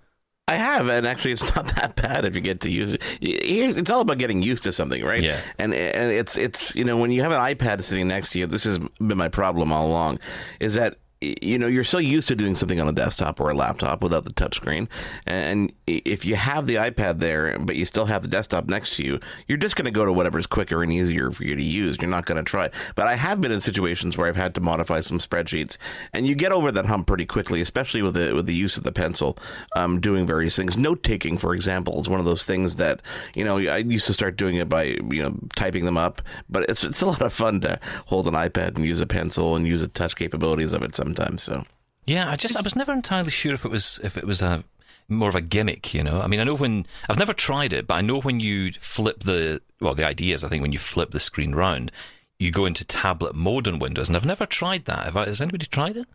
I 0.47 0.55
have, 0.55 0.89
and 0.89 1.07
actually, 1.07 1.31
it's 1.31 1.55
not 1.55 1.67
that 1.75 1.95
bad 1.95 2.25
if 2.25 2.35
you 2.35 2.41
get 2.41 2.61
to 2.61 2.71
use 2.71 2.93
it. 2.93 3.01
It's 3.21 3.89
all 3.89 4.01
about 4.01 4.17
getting 4.17 4.41
used 4.41 4.63
to 4.63 4.71
something, 4.71 5.03
right? 5.03 5.21
Yeah. 5.21 5.39
And 5.57 5.73
and 5.73 6.11
it's 6.11 6.37
it's 6.37 6.75
you 6.75 6.83
know 6.83 6.97
when 6.97 7.11
you 7.11 7.21
have 7.21 7.31
an 7.31 7.39
iPad 7.39 7.83
sitting 7.83 8.07
next 8.07 8.29
to 8.29 8.39
you, 8.39 8.47
this 8.47 8.65
has 8.65 8.79
been 8.79 9.17
my 9.17 9.29
problem 9.29 9.71
all 9.71 9.87
along, 9.87 10.19
is 10.59 10.73
that 10.75 10.97
you 11.41 11.57
know 11.57 11.67
you're 11.67 11.83
so 11.83 11.97
used 11.97 12.27
to 12.27 12.35
doing 12.35 12.55
something 12.55 12.79
on 12.79 12.87
a 12.87 12.91
desktop 12.91 13.39
or 13.39 13.49
a 13.49 13.53
laptop 13.53 14.03
without 14.03 14.25
the 14.25 14.33
touchscreen 14.33 14.87
and 15.25 15.71
if 15.87 16.25
you 16.25 16.35
have 16.35 16.67
the 16.67 16.75
ipad 16.75 17.19
there 17.19 17.57
but 17.59 17.75
you 17.75 17.85
still 17.85 18.05
have 18.05 18.21
the 18.21 18.27
desktop 18.27 18.65
next 18.65 18.95
to 18.95 19.03
you 19.03 19.19
you're 19.47 19.57
just 19.57 19.75
going 19.75 19.85
to 19.85 19.91
go 19.91 20.05
to 20.05 20.13
whatever's 20.13 20.47
quicker 20.47 20.83
and 20.83 20.91
easier 20.91 21.31
for 21.31 21.43
you 21.43 21.55
to 21.55 21.63
use. 21.63 21.97
You're 22.01 22.09
not 22.09 22.25
going 22.25 22.43
to 22.43 22.49
try 22.49 22.69
but 22.95 23.07
i 23.07 23.15
have 23.15 23.41
been 23.41 23.51
in 23.51 23.61
situations 23.61 24.17
where 24.17 24.27
i've 24.27 24.35
had 24.35 24.55
to 24.55 24.61
modify 24.61 24.99
some 24.99 25.19
spreadsheets 25.19 25.77
and 26.13 26.27
you 26.27 26.35
get 26.35 26.51
over 26.51 26.71
that 26.71 26.85
hump 26.85 27.07
pretty 27.07 27.25
quickly 27.25 27.61
especially 27.61 28.01
with 28.01 28.15
the 28.15 28.33
with 28.33 28.45
the 28.45 28.55
use 28.55 28.77
of 28.77 28.83
the 28.83 28.91
pencil 28.91 29.37
um, 29.75 29.99
doing 29.99 30.25
various 30.25 30.55
things. 30.55 30.77
Note 30.77 31.03
taking 31.03 31.37
for 31.37 31.53
example 31.53 31.99
is 31.99 32.09
one 32.09 32.19
of 32.19 32.25
those 32.25 32.43
things 32.43 32.75
that 32.77 33.01
you 33.35 33.43
know 33.43 33.57
i 33.57 33.77
used 33.77 34.05
to 34.07 34.13
start 34.13 34.37
doing 34.37 34.55
it 34.55 34.67
by 34.67 34.83
you 34.83 35.21
know 35.21 35.35
typing 35.55 35.85
them 35.85 35.97
up 35.97 36.21
but 36.49 36.67
it's 36.69 36.83
it's 36.83 37.01
a 37.01 37.05
lot 37.05 37.21
of 37.21 37.33
fun 37.33 37.59
to 37.61 37.79
hold 38.07 38.27
an 38.27 38.33
ipad 38.33 38.75
and 38.75 38.85
use 38.85 39.01
a 39.01 39.05
pencil 39.05 39.55
and 39.55 39.67
use 39.67 39.81
the 39.81 39.87
touch 39.87 40.15
capabilities 40.15 40.73
of 40.73 40.81
it 40.83 40.95
sometimes 40.95 41.12
sometimes. 41.15 41.43
So 41.43 41.65
yeah, 42.05 42.29
I 42.29 42.35
just 42.35 42.57
I 42.57 42.61
was 42.61 42.75
never 42.75 42.91
entirely 42.93 43.31
sure 43.31 43.53
if 43.53 43.65
it 43.65 43.71
was 43.71 43.99
if 44.03 44.17
it 44.17 44.25
was 44.25 44.41
a 44.41 44.63
more 45.09 45.29
of 45.29 45.35
a 45.35 45.41
gimmick, 45.41 45.93
you 45.93 46.03
know. 46.03 46.21
I 46.21 46.27
mean, 46.27 46.39
I 46.39 46.43
know 46.43 46.55
when 46.55 46.85
I've 47.09 47.19
never 47.19 47.33
tried 47.33 47.73
it, 47.73 47.87
but 47.87 47.95
I 47.95 48.01
know 48.01 48.21
when 48.21 48.39
you 48.39 48.71
flip 48.73 49.21
the 49.21 49.61
well, 49.79 49.95
the 49.95 50.05
idea 50.07 50.33
is 50.33 50.43
I 50.43 50.49
think 50.49 50.61
when 50.61 50.71
you 50.71 50.79
flip 50.79 51.11
the 51.11 51.19
screen 51.19 51.53
round, 51.55 51.91
you 52.39 52.51
go 52.51 52.65
into 52.65 52.85
tablet 52.85 53.35
mode 53.35 53.67
on 53.67 53.79
Windows, 53.79 54.07
and 54.09 54.15
I've 54.15 54.25
never 54.25 54.45
tried 54.45 54.85
that. 54.85 55.05
Have 55.05 55.17
I, 55.17 55.25
has 55.25 55.41
anybody 55.41 55.65
tried 55.65 55.97
it? 55.97 56.07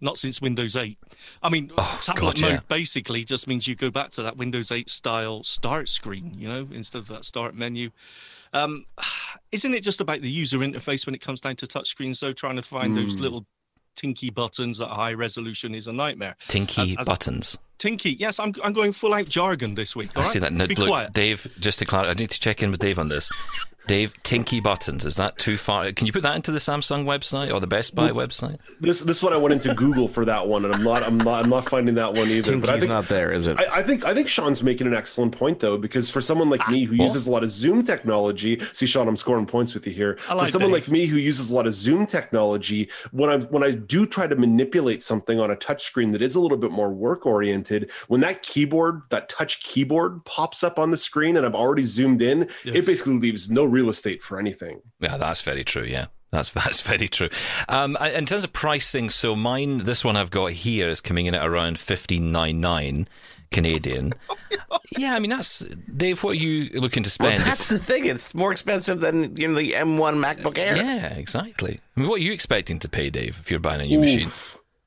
Not 0.00 0.18
since 0.18 0.42
Windows 0.42 0.76
8. 0.76 0.98
I 1.42 1.48
mean, 1.48 1.70
Oh, 1.78 1.98
tablet 2.02 2.34
God, 2.36 2.40
mode 2.42 2.50
yeah. 2.52 2.60
basically 2.68 3.24
just 3.24 3.46
means 3.48 3.66
you 3.66 3.74
go 3.74 3.90
back 3.90 4.10
to 4.10 4.22
that 4.22 4.36
Windows 4.36 4.70
8 4.70 4.90
style 4.90 5.42
start 5.44 5.88
screen, 5.88 6.34
you 6.36 6.46
know, 6.46 6.68
instead 6.72 6.98
of 6.98 7.08
that 7.08 7.24
start 7.24 7.54
menu. 7.54 7.90
Um, 8.52 8.84
isn't 9.52 9.72
it 9.72 9.82
just 9.82 10.02
about 10.02 10.20
the 10.20 10.30
user 10.30 10.58
interface 10.58 11.06
when 11.06 11.14
it 11.14 11.22
comes 11.22 11.40
down 11.40 11.56
to 11.56 11.66
touchscreens, 11.66 12.20
though? 12.20 12.32
Trying 12.32 12.56
to 12.56 12.62
find 12.62 12.90
Hmm. 12.92 12.96
those 13.04 13.16
little 13.18 13.46
tinky 13.94 14.30
buttons 14.30 14.80
at 14.80 14.88
high 14.88 15.12
resolution 15.12 15.74
is 15.74 15.86
a 15.88 15.92
nightmare. 15.92 16.36
Tinky 16.48 16.82
As- 16.92 16.96
as- 17.00 17.06
buttons. 17.06 17.58
Tinky, 17.76 18.12
yes, 18.12 18.38
I'm, 18.38 18.54
I'm 18.62 18.72
going 18.72 18.92
full 18.92 19.12
out 19.12 19.28
jargon 19.28 19.74
this 19.74 19.94
week. 19.94 20.08
I 20.16 20.20
all 20.20 20.26
see 20.26 20.38
that. 20.38 20.52
No, 20.52 20.66
Be 20.66 20.74
look, 20.76 20.86
quiet. 20.88 21.12
Dave, 21.12 21.46
just 21.58 21.80
to 21.80 21.84
clarify, 21.84 22.12
I 22.12 22.14
need 22.14 22.30
to 22.30 22.40
check 22.40 22.62
in 22.62 22.70
with 22.70 22.80
Dave 22.80 22.98
on 22.98 23.08
this. 23.08 23.30
Dave, 23.86 24.20
Tinky 24.22 24.60
buttons. 24.60 25.04
Is 25.04 25.16
that 25.16 25.38
too 25.38 25.56
far? 25.56 25.92
Can 25.92 26.06
you 26.06 26.12
put 26.12 26.22
that 26.22 26.36
into 26.36 26.50
the 26.50 26.58
Samsung 26.58 27.04
website 27.04 27.52
or 27.52 27.60
the 27.60 27.66
Best 27.66 27.94
Buy 27.94 28.10
website? 28.10 28.58
This 28.80 29.00
this 29.00 29.22
one 29.22 29.32
I 29.32 29.36
went 29.36 29.52
into 29.52 29.74
Google 29.74 30.08
for 30.08 30.24
that 30.24 30.46
one, 30.46 30.64
and 30.64 30.74
I'm 30.74 30.82
not 30.82 31.02
I'm 31.02 31.18
not 31.18 31.44
I'm 31.44 31.50
not 31.50 31.68
finding 31.68 31.94
that 31.96 32.14
one 32.14 32.28
either. 32.28 32.56
but 32.56 32.70
I 32.70 32.72
Tinky's 32.72 32.80
think 32.80 32.90
not 32.90 33.08
there, 33.08 33.32
is 33.32 33.46
it? 33.46 33.58
I, 33.58 33.80
I 33.80 33.82
think 33.82 34.04
I 34.04 34.14
think 34.14 34.28
Sean's 34.28 34.62
making 34.62 34.86
an 34.86 34.94
excellent 34.94 35.36
point 35.36 35.60
though, 35.60 35.76
because 35.76 36.10
for 36.10 36.20
someone 36.20 36.48
like 36.48 36.66
me 36.68 36.84
who 36.84 36.94
ah, 36.94 36.98
well. 36.98 37.08
uses 37.08 37.26
a 37.26 37.30
lot 37.30 37.42
of 37.42 37.50
Zoom 37.50 37.82
technology, 37.82 38.60
see 38.72 38.86
Sean, 38.86 39.06
I'm 39.06 39.16
scoring 39.16 39.46
points 39.46 39.74
with 39.74 39.86
you 39.86 39.92
here. 39.92 40.18
I 40.28 40.34
like 40.34 40.46
for 40.46 40.52
someone 40.52 40.72
Dave. 40.72 40.82
like 40.82 40.90
me 40.90 41.06
who 41.06 41.16
uses 41.16 41.50
a 41.50 41.54
lot 41.54 41.66
of 41.66 41.74
Zoom 41.74 42.06
technology, 42.06 42.88
when 43.12 43.28
I 43.28 43.36
when 43.36 43.62
I 43.62 43.72
do 43.72 44.06
try 44.06 44.26
to 44.26 44.36
manipulate 44.36 45.02
something 45.02 45.38
on 45.38 45.50
a 45.50 45.56
touch 45.56 45.84
screen 45.84 46.12
that 46.12 46.22
is 46.22 46.34
a 46.36 46.40
little 46.40 46.58
bit 46.58 46.70
more 46.70 46.92
work 46.92 47.26
oriented, 47.26 47.90
when 48.08 48.20
that 48.22 48.42
keyboard, 48.42 49.02
that 49.10 49.28
touch 49.28 49.62
keyboard 49.62 50.24
pops 50.24 50.64
up 50.64 50.78
on 50.78 50.90
the 50.90 50.96
screen 50.96 51.36
and 51.36 51.44
I've 51.44 51.54
already 51.54 51.84
zoomed 51.84 52.22
in, 52.22 52.48
it 52.64 52.86
basically 52.86 53.18
leaves 53.18 53.50
no 53.50 53.64
real 53.74 53.88
estate 53.88 54.22
for 54.22 54.38
anything. 54.38 54.80
Yeah, 55.00 55.16
that's 55.16 55.42
very 55.42 55.64
true. 55.64 55.84
Yeah, 55.84 56.06
that's 56.30 56.50
that's 56.62 56.80
very 56.80 57.08
true. 57.08 57.28
Um, 57.68 57.96
in 57.96 58.26
terms 58.26 58.44
of 58.44 58.52
pricing, 58.52 59.10
so 59.10 59.34
mine, 59.34 59.78
this 59.78 60.04
one 60.04 60.16
I've 60.16 60.30
got 60.30 60.52
here 60.52 60.88
is 60.88 61.00
coming 61.00 61.26
in 61.26 61.34
at 61.34 61.46
around 61.46 61.78
fifteen 61.78 62.32
nine 62.32 62.60
nine 62.60 63.08
Canadian. 63.50 64.14
yeah, 64.98 65.14
I 65.14 65.18
mean 65.18 65.30
that's 65.30 65.60
Dave. 65.96 66.22
What 66.22 66.32
are 66.32 66.34
you 66.34 66.70
looking 66.80 67.02
to 67.02 67.16
well, 67.20 67.34
spend? 67.34 67.48
that's 67.48 67.68
the 67.68 67.78
thing. 67.78 68.06
It's 68.06 68.34
more 68.34 68.52
expensive 68.52 69.00
than 69.00 69.36
you 69.36 69.48
know 69.48 69.54
the 69.54 69.72
M1 69.72 70.22
MacBook 70.22 70.58
Air. 70.58 70.76
yeah, 70.76 71.14
exactly. 71.14 71.80
I 71.96 72.00
mean, 72.00 72.08
what 72.08 72.20
are 72.20 72.24
you 72.24 72.32
expecting 72.32 72.78
to 72.80 72.88
pay, 72.88 73.10
Dave, 73.10 73.38
if 73.40 73.50
you're 73.50 73.60
buying 73.60 73.80
a 73.80 73.86
new 73.86 74.00
machine? 74.00 74.30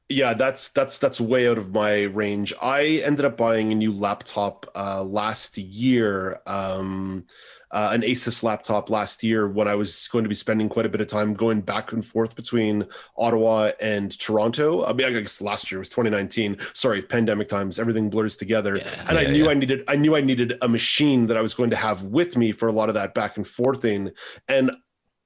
Yeah, 0.09 0.33
that's 0.33 0.69
that's 0.69 0.99
that's 0.99 1.19
way 1.19 1.49
out 1.49 1.57
of 1.57 1.73
my 1.73 2.03
range. 2.03 2.53
I 2.61 3.01
ended 3.03 3.25
up 3.25 3.35
buying 3.35 3.71
a 3.71 3.75
new 3.75 3.91
laptop 3.91 4.65
uh, 4.73 5.03
last 5.03 5.57
year, 5.57 6.39
um, 6.45 7.25
uh, 7.71 7.89
an 7.91 8.01
Asus 8.01 8.43
laptop 8.43 8.89
last 8.89 9.23
year 9.23 9.47
when 9.47 9.67
I 9.67 9.75
was 9.75 10.07
going 10.09 10.23
to 10.23 10.29
be 10.29 10.35
spending 10.35 10.69
quite 10.69 10.85
a 10.85 10.89
bit 10.89 11.01
of 11.01 11.07
time 11.07 11.33
going 11.33 11.61
back 11.61 11.91
and 11.91 12.05
forth 12.05 12.35
between 12.35 12.85
Ottawa 13.17 13.71
and 13.81 14.17
Toronto. 14.17 14.85
I 14.85 14.93
mean, 14.93 15.07
I 15.07 15.19
guess 15.19 15.41
last 15.41 15.71
year 15.71 15.79
was 15.79 15.89
2019. 15.89 16.57
Sorry, 16.73 17.01
pandemic 17.01 17.47
times, 17.47 17.79
everything 17.79 18.09
blurs 18.09 18.37
together. 18.37 18.77
and 19.07 19.17
I 19.17 19.25
knew 19.25 19.45
yeah. 19.45 19.51
I 19.51 19.53
needed 19.53 19.83
I 19.87 19.95
knew 19.95 20.15
I 20.15 20.21
needed 20.21 20.53
a 20.61 20.67
machine 20.67 21.27
that 21.27 21.37
I 21.37 21.41
was 21.41 21.53
going 21.53 21.69
to 21.71 21.75
have 21.75 22.03
with 22.03 22.37
me 22.37 22.51
for 22.51 22.67
a 22.67 22.71
lot 22.71 22.89
of 22.89 22.95
that 22.95 23.13
back 23.13 23.37
and 23.37 23.47
forthing. 23.47 24.11
And 24.47 24.71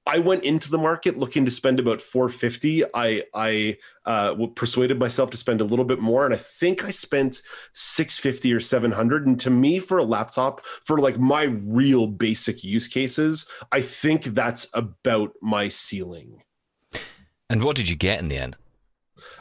I 0.07 0.17
went 0.17 0.43
into 0.43 0.71
the 0.71 0.79
market 0.79 1.17
looking 1.17 1.45
to 1.45 1.51
spend 1.51 1.79
about 1.79 2.01
450. 2.01 2.85
I 2.93 3.23
I 3.33 3.77
uh, 4.05 4.35
persuaded 4.55 4.99
myself 4.99 5.29
to 5.31 5.37
spend 5.37 5.61
a 5.61 5.65
little 5.65 5.85
bit 5.85 5.99
more, 5.99 6.25
and 6.25 6.33
I 6.33 6.37
think 6.37 6.83
I 6.83 6.91
spent 6.91 7.41
650 7.73 8.53
or 8.53 8.59
700. 8.59 9.27
And 9.27 9.39
to 9.41 9.51
me, 9.51 9.79
for 9.79 9.99
a 9.99 10.03
laptop, 10.03 10.65
for 10.85 10.97
like 10.99 11.19
my 11.19 11.43
real 11.43 12.07
basic 12.07 12.63
use 12.63 12.87
cases, 12.87 13.47
I 13.71 13.81
think 13.81 14.23
that's 14.25 14.67
about 14.73 15.33
my 15.41 15.67
ceiling. 15.67 16.41
And 17.49 17.63
what 17.63 17.75
did 17.75 17.89
you 17.89 17.95
get 17.95 18.19
in 18.19 18.27
the 18.27 18.37
end? 18.37 18.57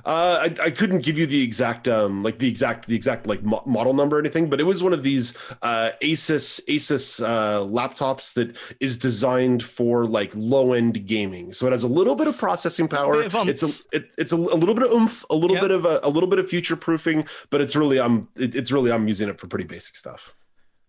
Uh, 0.05 0.49
I, 0.61 0.65
I 0.67 0.71
couldn't 0.71 1.01
give 1.01 1.19
you 1.19 1.27
the 1.27 1.43
exact, 1.43 1.89
um, 1.89 2.23
like 2.23 2.39
the 2.39 2.49
exact, 2.49 2.87
the 2.87 2.95
exact 2.97 3.27
like 3.27 3.43
mo- 3.43 3.63
model 3.67 3.93
number 3.95 4.17
or 4.17 4.21
anything, 4.21 4.49
but 4.49 4.61
it 4.61 4.65
was 4.65 4.83
one 4.83 4.93
of 4.93 5.03
these 5.03 5.35
uh, 5.63 5.91
Asus 6.03 6.61
Asus 6.69 7.23
uh, 7.25 7.61
laptops 7.67 8.33
that 8.35 8.57
is 8.81 8.97
designed 8.97 9.63
for 9.63 10.07
like 10.07 10.33
low 10.35 10.73
end 10.73 11.07
gaming. 11.07 11.53
So 11.53 11.67
it 11.67 11.71
has 11.73 11.83
a 11.85 11.89
little 11.89 12.15
bit 12.15 12.27
of 12.27 12.37
processing 12.39 12.89
power. 12.89 13.23
bit 13.23 13.35
of. 13.35 13.49
It's 13.49 13.63
a 13.63 13.71
it, 13.93 14.11
it's 14.19 14.33
a, 14.33 14.37
a 14.37 14.59
little 14.59 14.75
bit 14.75 14.85
of 14.87 14.93
oomph, 14.93 15.25
a 15.31 15.35
little 15.35 15.57
Yep. 15.57 15.63
bit 15.63 15.71
of 15.73 15.85
a, 15.85 16.01
a 16.03 16.09
little 16.11 16.29
bit 16.29 16.39
of 16.39 16.49
future 16.49 16.77
proofing, 16.77 17.27
but 17.51 17.61
it's 17.61 17.75
really 17.77 18.01
I'm 18.01 18.29
it, 18.37 18.55
it's 18.55 18.71
really 18.73 18.91
I'm 18.93 19.09
using 19.09 19.29
it 19.29 19.39
for 19.41 19.47
pretty 19.47 19.65
basic 19.67 19.97
stuff. 19.97 20.35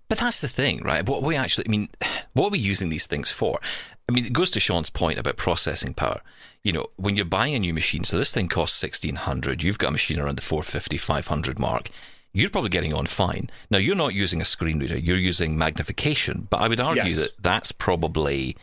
But 0.08 0.18
that's 0.20 0.42
the 0.42 0.50
thing, 0.50 0.84
right? 0.84 1.08
What 1.08 1.24
we 1.24 1.38
actually, 1.38 1.66
I 1.68 1.72
mean, 1.72 1.88
what 2.34 2.48
are 2.48 2.52
we 2.52 2.60
using 2.60 2.90
these 2.90 3.08
things 3.08 3.32
for? 3.32 3.60
I 4.12 4.14
mean, 4.14 4.26
it 4.26 4.34
goes 4.34 4.52
to 4.52 4.60
Sean's 4.60 4.90
point 4.90 5.18
about 5.18 5.38
processing 5.38 5.94
power. 5.94 6.20
You 6.64 6.74
know, 6.74 6.88
when 6.98 7.16
you're 7.16 7.24
buying 7.26 7.56
a 7.56 7.60
new 7.60 7.74
machine, 7.74 8.04
so 8.04 8.18
this 8.18 8.34
thing 8.34 8.50
costs 8.50 8.84
1600 8.84 9.64
you've 9.64 9.78
got 9.80 9.88
a 9.88 9.92
machine 9.92 10.20
around 10.20 10.36
the 10.38 10.42
450, 10.42 10.98
500 10.98 11.58
mark. 11.58 11.90
You're 12.34 12.50
probably 12.50 12.70
getting 12.70 12.94
on 12.94 13.06
fine. 13.08 13.50
Now, 13.70 13.78
you're 13.78 13.96
not 13.96 14.14
using 14.14 14.42
a 14.42 14.46
screen 14.46 14.80
reader, 14.80 14.98
you're 14.98 15.16
using 15.18 15.58
magnification, 15.58 16.48
but 16.50 16.58
I 16.62 16.68
would 16.68 16.82
argue 16.82 17.04
Yes. 17.04 17.18
that 17.20 17.32
that's 17.42 17.72
probably 17.72 18.58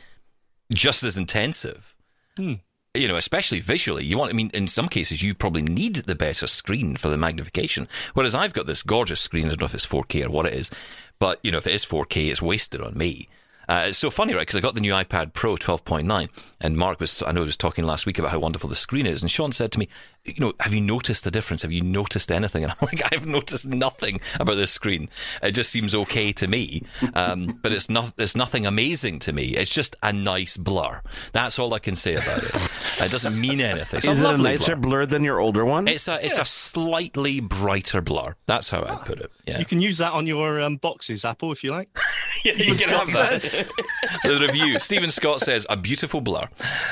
just 0.72 1.02
as 1.02 1.16
intensive. 1.16 1.94
Hmm. 2.36 2.54
You 2.94 3.08
know, 3.08 3.16
especially 3.16 3.60
visually. 3.60 4.04
You 4.04 4.18
want, 4.18 4.30
I 4.30 4.34
mean, 4.34 4.50
in 4.52 4.66
some 4.68 4.88
cases, 4.88 5.22
you 5.22 5.34
probably 5.34 5.62
need 5.62 5.96
the 5.96 6.14
better 6.14 6.46
screen 6.46 6.96
for 6.96 7.08
the 7.08 7.16
magnification. 7.16 7.88
Whereas 8.12 8.34
I've 8.34 8.52
got 8.54 8.66
this 8.66 8.82
gorgeous 8.82 9.20
screen. 9.20 9.46
I 9.46 9.48
don't 9.50 9.60
know 9.60 9.66
if 9.66 9.74
it's 9.74 9.86
4K 9.86 10.24
or 10.26 10.30
what 10.30 10.46
it 10.46 10.52
is, 10.54 10.70
but, 11.18 11.38
you 11.42 11.50
know, 11.50 11.58
if 11.58 11.66
it 11.66 11.74
is 11.74 11.86
4K, 11.86 12.30
it's 12.30 12.42
wasted 12.42 12.80
on 12.82 12.96
me. 12.98 13.28
Uh, 13.68 13.84
it's 13.88 13.98
so 13.98 14.10
funny, 14.10 14.32
right? 14.34 14.42
Because 14.42 14.56
I 14.56 14.60
got 14.60 14.74
the 14.74 14.80
new 14.80 14.92
iPad 14.92 15.32
Pro 15.34 15.56
12.9, 15.56 16.28
and 16.60 16.76
Mark 16.76 17.00
was, 17.00 17.22
I 17.26 17.32
know, 17.32 17.40
he 17.42 17.46
was 17.46 17.56
talking 17.56 17.84
last 17.84 18.06
week 18.06 18.18
about 18.18 18.30
how 18.30 18.38
wonderful 18.38 18.68
the 18.68 18.74
screen 18.74 19.06
is. 19.06 19.20
And 19.22 19.30
Sean 19.30 19.52
said 19.52 19.72
to 19.72 19.78
me, 19.78 19.88
You 20.24 20.34
know, 20.38 20.52
have 20.60 20.72
you 20.72 20.80
noticed 20.80 21.24
the 21.24 21.30
difference? 21.30 21.62
Have 21.62 21.72
you 21.72 21.82
noticed 21.82 22.32
anything? 22.32 22.64
And 22.68 22.72
I'm 22.72 22.78
like, 22.86 23.02
I've 23.12 23.26
noticed 23.26 23.66
nothing 23.68 24.20
about 24.40 24.54
this 24.56 24.70
screen. 24.70 25.08
It 25.42 25.52
just 25.52 25.70
seems 25.70 25.94
okay 25.94 26.32
to 26.32 26.46
me, 26.48 26.82
um, 27.14 27.58
but 27.62 27.72
it's 27.72 27.88
not. 27.90 28.12
It's 28.18 28.34
nothing 28.36 28.66
amazing 28.66 29.18
to 29.20 29.32
me. 29.32 29.54
It's 29.56 29.72
just 29.72 29.96
a 30.02 30.12
nice 30.12 30.56
blur. 30.56 31.00
That's 31.32 31.58
all 31.58 31.72
I 31.74 31.78
can 31.78 31.94
say 31.94 32.14
about 32.14 32.42
it. 32.42 32.54
It 33.00 33.10
doesn't 33.10 33.40
mean 33.40 33.60
anything. 33.60 33.98
It's 33.98 34.06
Is 34.06 34.20
a 34.20 34.28
it 34.30 34.34
a 34.34 34.42
nicer 34.42 34.76
blur. 34.76 34.88
blur 34.88 35.06
than 35.06 35.22
your 35.24 35.40
older 35.40 35.64
one? 35.64 35.86
It's 35.88 36.08
a 36.08 36.24
it's 36.24 36.38
a 36.38 36.44
slightly 36.44 37.40
brighter 37.40 38.00
blur. 38.00 38.34
That's 38.46 38.70
how 38.70 38.82
I'd 38.82 39.04
put 39.04 39.20
it. 39.20 39.30
Yeah, 39.46 39.58
You 39.58 39.64
can 39.64 39.80
use 39.80 39.98
that 39.98 40.12
on 40.12 40.26
your 40.26 40.60
um, 40.60 40.76
boxes, 40.76 41.24
Apple, 41.24 41.52
if 41.52 41.62
you 41.64 41.70
like. 41.70 41.88
yeah 42.44 42.52
you 42.54 42.74
can 42.74 42.88
have 42.90 43.06
that. 43.12 43.57
The 44.24 44.38
review. 44.40 44.78
Stephen 44.80 45.10
Scott 45.10 45.40
says 45.40 45.66
a 45.68 45.76
beautiful 45.76 46.20
blur. 46.20 46.48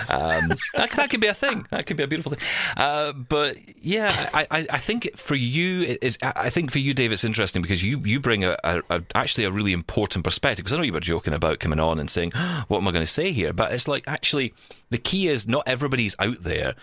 Um, 0.08 0.48
that, 0.74 0.90
that 0.96 1.10
could 1.10 1.20
be 1.20 1.26
a 1.26 1.34
thing. 1.34 1.66
That 1.70 1.86
could 1.86 1.96
be 1.96 2.02
a 2.02 2.08
beautiful 2.08 2.32
thing. 2.32 2.46
Uh, 2.76 3.12
but 3.12 3.56
yeah, 3.80 4.30
I, 4.32 4.46
I, 4.50 4.66
I 4.70 4.78
think 4.78 5.16
for 5.16 5.34
you 5.34 5.98
is. 6.00 6.18
I 6.22 6.50
think 6.50 6.70
for 6.70 6.78
you, 6.78 6.94
Dave, 6.94 7.12
it's 7.12 7.24
interesting 7.24 7.62
because 7.62 7.82
you 7.82 7.98
you 8.00 8.20
bring 8.20 8.44
a, 8.44 8.56
a, 8.64 8.82
a 8.90 9.02
actually 9.14 9.44
a 9.44 9.50
really 9.50 9.72
important 9.72 10.24
perspective. 10.24 10.64
Because 10.64 10.74
I 10.74 10.78
know 10.78 10.84
you 10.84 10.92
were 10.92 11.00
joking 11.00 11.34
about 11.34 11.60
coming 11.60 11.80
on 11.80 11.98
and 11.98 12.10
saying, 12.10 12.32
"What 12.68 12.78
am 12.78 12.88
I 12.88 12.92
going 12.92 13.04
to 13.04 13.10
say 13.10 13.32
here?" 13.32 13.52
But 13.52 13.72
it's 13.72 13.88
like 13.88 14.06
actually 14.06 14.54
the 14.90 14.98
key 14.98 15.28
is 15.28 15.48
not 15.48 15.64
everybody's 15.66 16.16
out 16.18 16.42
there 16.42 16.74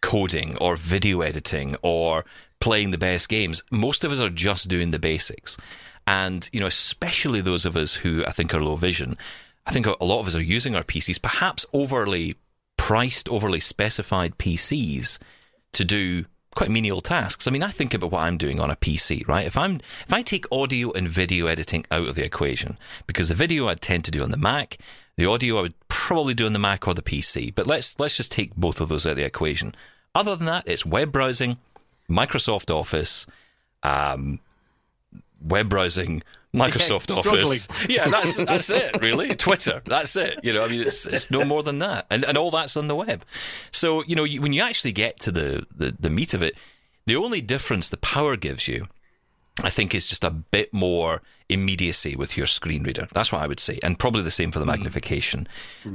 coding 0.00 0.56
or 0.58 0.76
video 0.76 1.20
editing 1.20 1.76
or 1.82 2.24
playing 2.60 2.90
the 2.90 2.98
best 2.98 3.28
games. 3.28 3.64
Most 3.70 4.04
of 4.04 4.12
us 4.12 4.20
are 4.20 4.30
just 4.30 4.68
doing 4.68 4.90
the 4.90 4.98
basics. 4.98 5.56
And, 6.06 6.48
you 6.52 6.60
know, 6.60 6.66
especially 6.66 7.40
those 7.40 7.64
of 7.64 7.76
us 7.76 7.94
who 7.94 8.24
I 8.26 8.32
think 8.32 8.54
are 8.54 8.62
low 8.62 8.76
vision, 8.76 9.16
I 9.66 9.70
think 9.70 9.86
a 9.86 10.04
lot 10.04 10.20
of 10.20 10.26
us 10.26 10.36
are 10.36 10.42
using 10.42 10.74
our 10.74 10.82
PCs, 10.82 11.22
perhaps 11.22 11.64
overly 11.72 12.36
priced, 12.76 13.28
overly 13.28 13.60
specified 13.60 14.38
PCs 14.38 15.18
to 15.72 15.84
do 15.84 16.24
quite 16.54 16.70
menial 16.70 17.00
tasks. 17.00 17.46
I 17.46 17.50
mean, 17.50 17.62
I 17.62 17.70
think 17.70 17.94
about 17.94 18.10
what 18.10 18.22
I'm 18.22 18.36
doing 18.36 18.60
on 18.60 18.70
a 18.70 18.76
PC, 18.76 19.26
right? 19.26 19.46
If 19.46 19.56
I'm 19.56 19.76
if 20.06 20.12
I 20.12 20.22
take 20.22 20.50
audio 20.52 20.92
and 20.92 21.08
video 21.08 21.46
editing 21.46 21.84
out 21.90 22.08
of 22.08 22.14
the 22.14 22.24
equation, 22.24 22.76
because 23.06 23.28
the 23.28 23.34
video 23.34 23.68
I'd 23.68 23.80
tend 23.80 24.04
to 24.04 24.10
do 24.10 24.22
on 24.22 24.30
the 24.30 24.36
Mac, 24.36 24.78
the 25.16 25.26
audio 25.26 25.58
I 25.58 25.62
would 25.62 25.88
probably 25.88 26.34
do 26.34 26.46
on 26.46 26.52
the 26.52 26.58
Mac 26.58 26.86
or 26.86 26.94
the 26.94 27.02
PC. 27.02 27.54
But 27.54 27.66
let's 27.66 27.98
let's 27.98 28.16
just 28.16 28.32
take 28.32 28.54
both 28.54 28.80
of 28.80 28.88
those 28.88 29.06
out 29.06 29.10
of 29.10 29.16
the 29.16 29.24
equation. 29.24 29.74
Other 30.14 30.36
than 30.36 30.46
that, 30.46 30.64
it's 30.66 30.84
web 30.84 31.10
browsing, 31.10 31.58
Microsoft 32.08 32.74
Office, 32.74 33.26
um, 33.82 34.40
web 35.42 35.68
browsing, 35.68 36.22
Microsoft 36.54 37.08
Yeah, 37.10 37.16
Office. 37.16 37.68
Yeah, 37.88 38.08
that's 38.08 38.36
that's 38.36 38.70
it, 38.70 39.00
really. 39.02 39.34
Twitter, 39.34 39.82
that's 39.86 40.16
it. 40.16 40.40
You 40.42 40.52
know, 40.52 40.64
I 40.64 40.68
mean, 40.68 40.82
it's 40.82 41.06
it's 41.06 41.30
no 41.30 41.44
more 41.44 41.62
than 41.62 41.78
that, 41.78 42.06
and 42.10 42.24
and 42.24 42.36
all 42.36 42.50
that's 42.50 42.76
on 42.76 42.88
the 42.88 42.94
web. 42.96 43.24
So 43.70 44.04
you 44.04 44.14
know, 44.14 44.24
you, 44.24 44.40
when 44.42 44.52
you 44.52 44.62
actually 44.62 44.92
get 44.92 45.18
to 45.20 45.32
the, 45.32 45.66
the 45.74 45.96
the 45.98 46.10
meat 46.10 46.34
of 46.34 46.42
it, 46.42 46.56
the 47.06 47.16
only 47.16 47.40
difference 47.40 47.88
the 47.88 47.96
power 47.96 48.36
gives 48.36 48.68
you, 48.68 48.86
I 49.62 49.70
think, 49.70 49.94
is 49.94 50.06
just 50.06 50.24
a 50.24 50.30
bit 50.30 50.72
more 50.74 51.22
immediacy 51.48 52.16
with 52.16 52.36
your 52.36 52.46
screen 52.46 52.82
reader. 52.82 53.08
That's 53.12 53.32
what 53.32 53.42
I 53.42 53.46
would 53.46 53.60
say, 53.60 53.78
and 53.82 53.98
probably 53.98 54.22
the 54.22 54.30
same 54.30 54.52
for 54.52 54.58
the 54.58 54.66
magnification. 54.66 55.48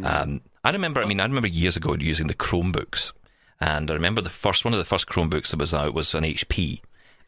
Um, 0.04 0.42
I 0.64 0.72
remember, 0.72 1.02
I 1.02 1.06
mean, 1.06 1.20
I 1.22 1.26
remember 1.26 1.48
years 1.48 1.78
ago 1.78 1.96
using 1.98 2.28
the 2.28 2.34
Chromebooks, 2.36 3.14
and 3.62 3.90
I 3.90 3.94
remember 3.94 4.22
the 4.22 4.30
first 4.30 4.66
one 4.66 4.74
of 4.74 4.80
the 4.80 4.86
first 4.86 5.08
Chromebooks 5.08 5.52
that 5.52 5.60
was 5.60 5.74
out 5.74 5.94
was 5.94 6.14
an 6.14 6.24
HP, 6.24 6.82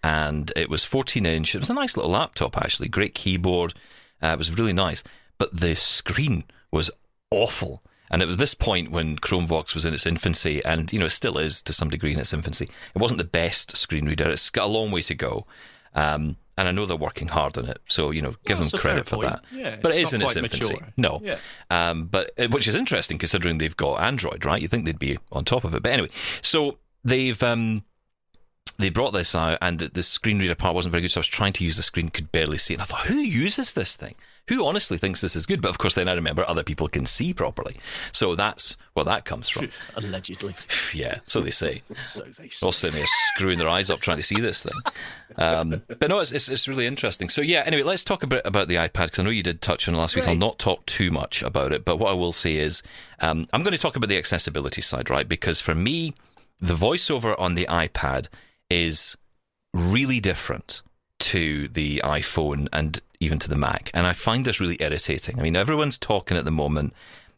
and 0.03 0.51
it 0.55 0.69
was 0.69 0.83
14 0.85 1.25
inch. 1.25 1.55
It 1.55 1.59
was 1.59 1.69
a 1.69 1.73
nice 1.73 1.95
little 1.97 2.11
laptop, 2.11 2.57
actually, 2.57 2.87
great 2.89 3.13
keyboard. 3.15 3.73
Uh, 4.21 4.27
it 4.27 4.37
was 4.37 4.57
really 4.57 4.73
nice, 4.73 5.03
but 5.37 5.57
the 5.57 5.75
screen 5.75 6.43
was 6.71 6.91
awful. 7.31 7.83
And 8.11 8.21
at 8.23 8.37
this 8.39 8.53
point, 8.55 8.89
when 8.91 9.17
Chromevox 9.17 9.75
was 9.75 9.85
in 9.85 9.93
its 9.93 10.05
infancy, 10.07 10.63
and 10.65 10.91
you 10.91 10.97
know, 10.99 11.05
it 11.05 11.11
still 11.11 11.37
is 11.37 11.61
to 11.63 11.73
some 11.73 11.89
degree 11.91 12.11
in 12.13 12.19
its 12.19 12.33
infancy, 12.33 12.65
it 12.65 12.99
wasn't 12.99 13.19
the 13.19 13.23
best 13.23 13.77
screen 13.77 14.05
reader. 14.07 14.29
It's 14.29 14.49
got 14.49 14.65
a 14.65 14.71
long 14.71 14.89
way 14.91 15.01
to 15.03 15.13
go. 15.15 15.45
Um, 15.93 16.37
and 16.57 16.67
I 16.67 16.71
know 16.71 16.85
they're 16.85 16.97
working 16.97 17.29
hard 17.29 17.57
on 17.57 17.65
it, 17.69 17.79
so 17.87 18.11
you 18.11 18.21
know, 18.21 18.35
give 18.45 18.57
them 18.57 18.69
credit 18.79 19.05
for 19.05 19.15
point. 19.17 19.29
that. 19.29 19.43
Yeah, 19.53 19.77
but 19.81 19.95
it's 19.95 20.11
in 20.11 20.21
its 20.21 20.35
infancy. 20.35 20.73
mature. 20.73 20.87
No, 20.97 21.21
Yeah. 21.23 21.37
um, 21.69 22.05
but 22.07 22.31
which 22.49 22.67
is 22.67 22.75
interesting 22.75 23.17
considering 23.17 23.59
they've 23.59 23.77
got 23.77 24.01
Android, 24.01 24.43
right? 24.43 24.61
You 24.61 24.67
think 24.67 24.85
they'd 24.85 24.99
be 24.99 25.19
on 25.31 25.45
top 25.45 25.63
of 25.63 25.73
it, 25.75 25.81
but 25.83 25.91
anyway. 25.91 26.09
So 26.41 26.79
they've 27.05 27.41
um, 27.43 27.83
they 28.79 28.89
brought 28.89 29.11
this 29.11 29.35
out, 29.35 29.57
and 29.61 29.77
the, 29.77 29.89
the 29.89 30.01
screen 30.01 30.39
reader 30.39 30.55
part 30.55 30.73
wasn't 30.73 30.91
very 30.91 31.01
good. 31.01 31.11
So 31.11 31.19
I 31.19 31.21
was 31.21 31.27
trying 31.27 31.53
to 31.53 31.65
use 31.65 31.75
the 31.75 31.83
screen, 31.83 32.09
could 32.09 32.31
barely 32.31 32.57
see 32.57 32.73
it. 32.73 32.77
And 32.77 32.81
I 32.81 32.85
thought, 32.85 33.07
who 33.07 33.17
uses 33.17 33.73
this 33.73 33.95
thing? 33.95 34.15
Who 34.47 34.65
honestly 34.65 34.97
thinks 34.97 35.21
this 35.21 35.35
is 35.35 35.45
good? 35.45 35.61
But 35.61 35.69
of 35.69 35.77
course, 35.77 35.93
then 35.93 36.07
I 36.07 36.13
remember 36.13 36.43
other 36.47 36.63
people 36.63 36.87
can 36.87 37.05
see 37.05 37.33
properly. 37.33 37.75
So 38.13 38.33
that's 38.33 38.77
where 38.93 39.03
that 39.03 39.25
comes 39.25 39.47
from. 39.49 39.69
Allegedly. 39.95 40.55
yeah, 40.93 41.19
so 41.27 41.41
they 41.41 41.51
say. 41.51 41.83
So 42.01 42.23
they 42.23 42.47
say. 42.47 42.65
All 42.65 42.71
sitting 42.71 42.97
there 42.97 43.05
screwing 43.35 43.59
their 43.59 43.67
eyes 43.67 43.89
up 43.89 43.99
trying 43.99 44.17
to 44.17 44.23
see 44.23 44.39
this 44.39 44.63
thing. 44.63 44.73
Um, 45.35 45.83
but 45.87 46.09
no, 46.09 46.19
it's, 46.19 46.31
it's, 46.31 46.49
it's 46.49 46.67
really 46.67 46.87
interesting. 46.87 47.29
So 47.29 47.41
yeah, 47.41 47.63
anyway, 47.65 47.83
let's 47.83 48.03
talk 48.03 48.23
a 48.23 48.27
bit 48.27 48.41
about 48.45 48.69
the 48.69 48.75
iPad 48.75 49.05
because 49.05 49.19
I 49.19 49.23
know 49.23 49.29
you 49.29 49.43
did 49.43 49.61
touch 49.61 49.87
on 49.87 49.93
it 49.93 49.97
last 49.97 50.15
week. 50.15 50.27
I'll 50.27 50.35
not 50.35 50.57
talk 50.57 50.85
too 50.85 51.11
much 51.11 51.43
about 51.43 51.73
it, 51.73 51.85
but 51.85 51.97
what 51.97 52.09
I 52.09 52.13
will 52.13 52.31
say 52.31 52.55
is 52.55 52.81
um, 53.19 53.45
I'm 53.53 53.61
going 53.61 53.73
to 53.73 53.77
talk 53.77 53.97
about 53.97 54.09
the 54.09 54.17
accessibility 54.17 54.81
side, 54.81 55.09
right? 55.09 55.27
Because 55.27 55.59
for 55.59 55.75
me, 55.75 56.15
the 56.59 56.73
voiceover 56.73 57.35
on 57.39 57.53
the 57.53 57.67
iPad 57.69 58.29
is 58.69 59.17
really 59.73 60.19
different 60.19 60.81
to 61.19 61.67
the 61.69 62.01
iPhone 62.03 62.67
and 62.71 63.01
even 63.19 63.39
to 63.39 63.49
the 63.49 63.57
Mac. 63.57 63.91
And 63.93 64.07
I 64.07 64.13
find 64.13 64.45
this 64.45 64.59
really 64.59 64.77
irritating. 64.79 65.39
I 65.39 65.43
mean, 65.43 65.55
everyone's 65.55 65.97
talking 65.97 66.37
at 66.37 66.45
the 66.45 66.51
moment 66.51 66.93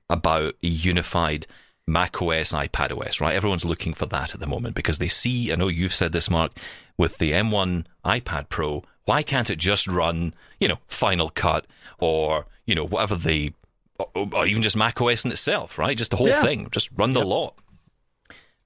about 0.09 0.53
a 0.63 0.67
unified 0.67 1.47
Mac 1.87 2.21
OS, 2.21 2.51
iPad 2.53 2.95
OS, 2.95 3.19
right? 3.19 3.35
Everyone's 3.35 3.65
looking 3.65 3.93
for 3.93 4.05
that 4.07 4.33
at 4.35 4.39
the 4.39 4.47
moment 4.47 4.75
because 4.75 4.99
they 4.99 5.07
see, 5.07 5.51
I 5.51 5.55
know 5.55 5.67
you've 5.67 5.95
said 5.95 6.11
this, 6.11 6.29
Mark, 6.29 6.51
with 6.97 7.17
the 7.17 7.31
M1 7.31 7.85
iPad 8.05 8.49
Pro, 8.49 8.83
why 9.05 9.23
can't 9.23 9.49
it 9.49 9.57
just 9.57 9.87
run, 9.87 10.33
you 10.59 10.67
know, 10.67 10.77
Final 10.87 11.29
Cut 11.29 11.65
or, 11.97 12.45
you 12.67 12.75
know, 12.75 12.85
whatever 12.85 13.15
the, 13.15 13.53
or, 13.97 14.29
or 14.33 14.45
even 14.45 14.61
just 14.61 14.75
Mac 14.77 15.01
OS 15.01 15.25
in 15.25 15.31
itself, 15.31 15.79
right? 15.79 15.97
Just 15.97 16.11
the 16.11 16.17
whole 16.17 16.27
Yeah. 16.27 16.43
thing, 16.43 16.67
just 16.71 16.89
run 16.95 17.13
the 17.13 17.25
lot. 17.25 17.55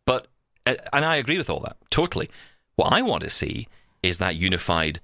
But, 0.06 0.28
uh, 0.66 0.76
and 0.92 1.06
I 1.06 1.16
agree 1.16 1.38
with 1.38 1.50
all 1.50 1.62
that, 1.62 1.78
totally. 1.90 2.30
What 2.76 2.92
I 2.92 3.02
want 3.02 3.24
to 3.24 3.30
see 3.30 3.68
is 4.04 4.18
that 4.20 4.36
unified 4.36 5.00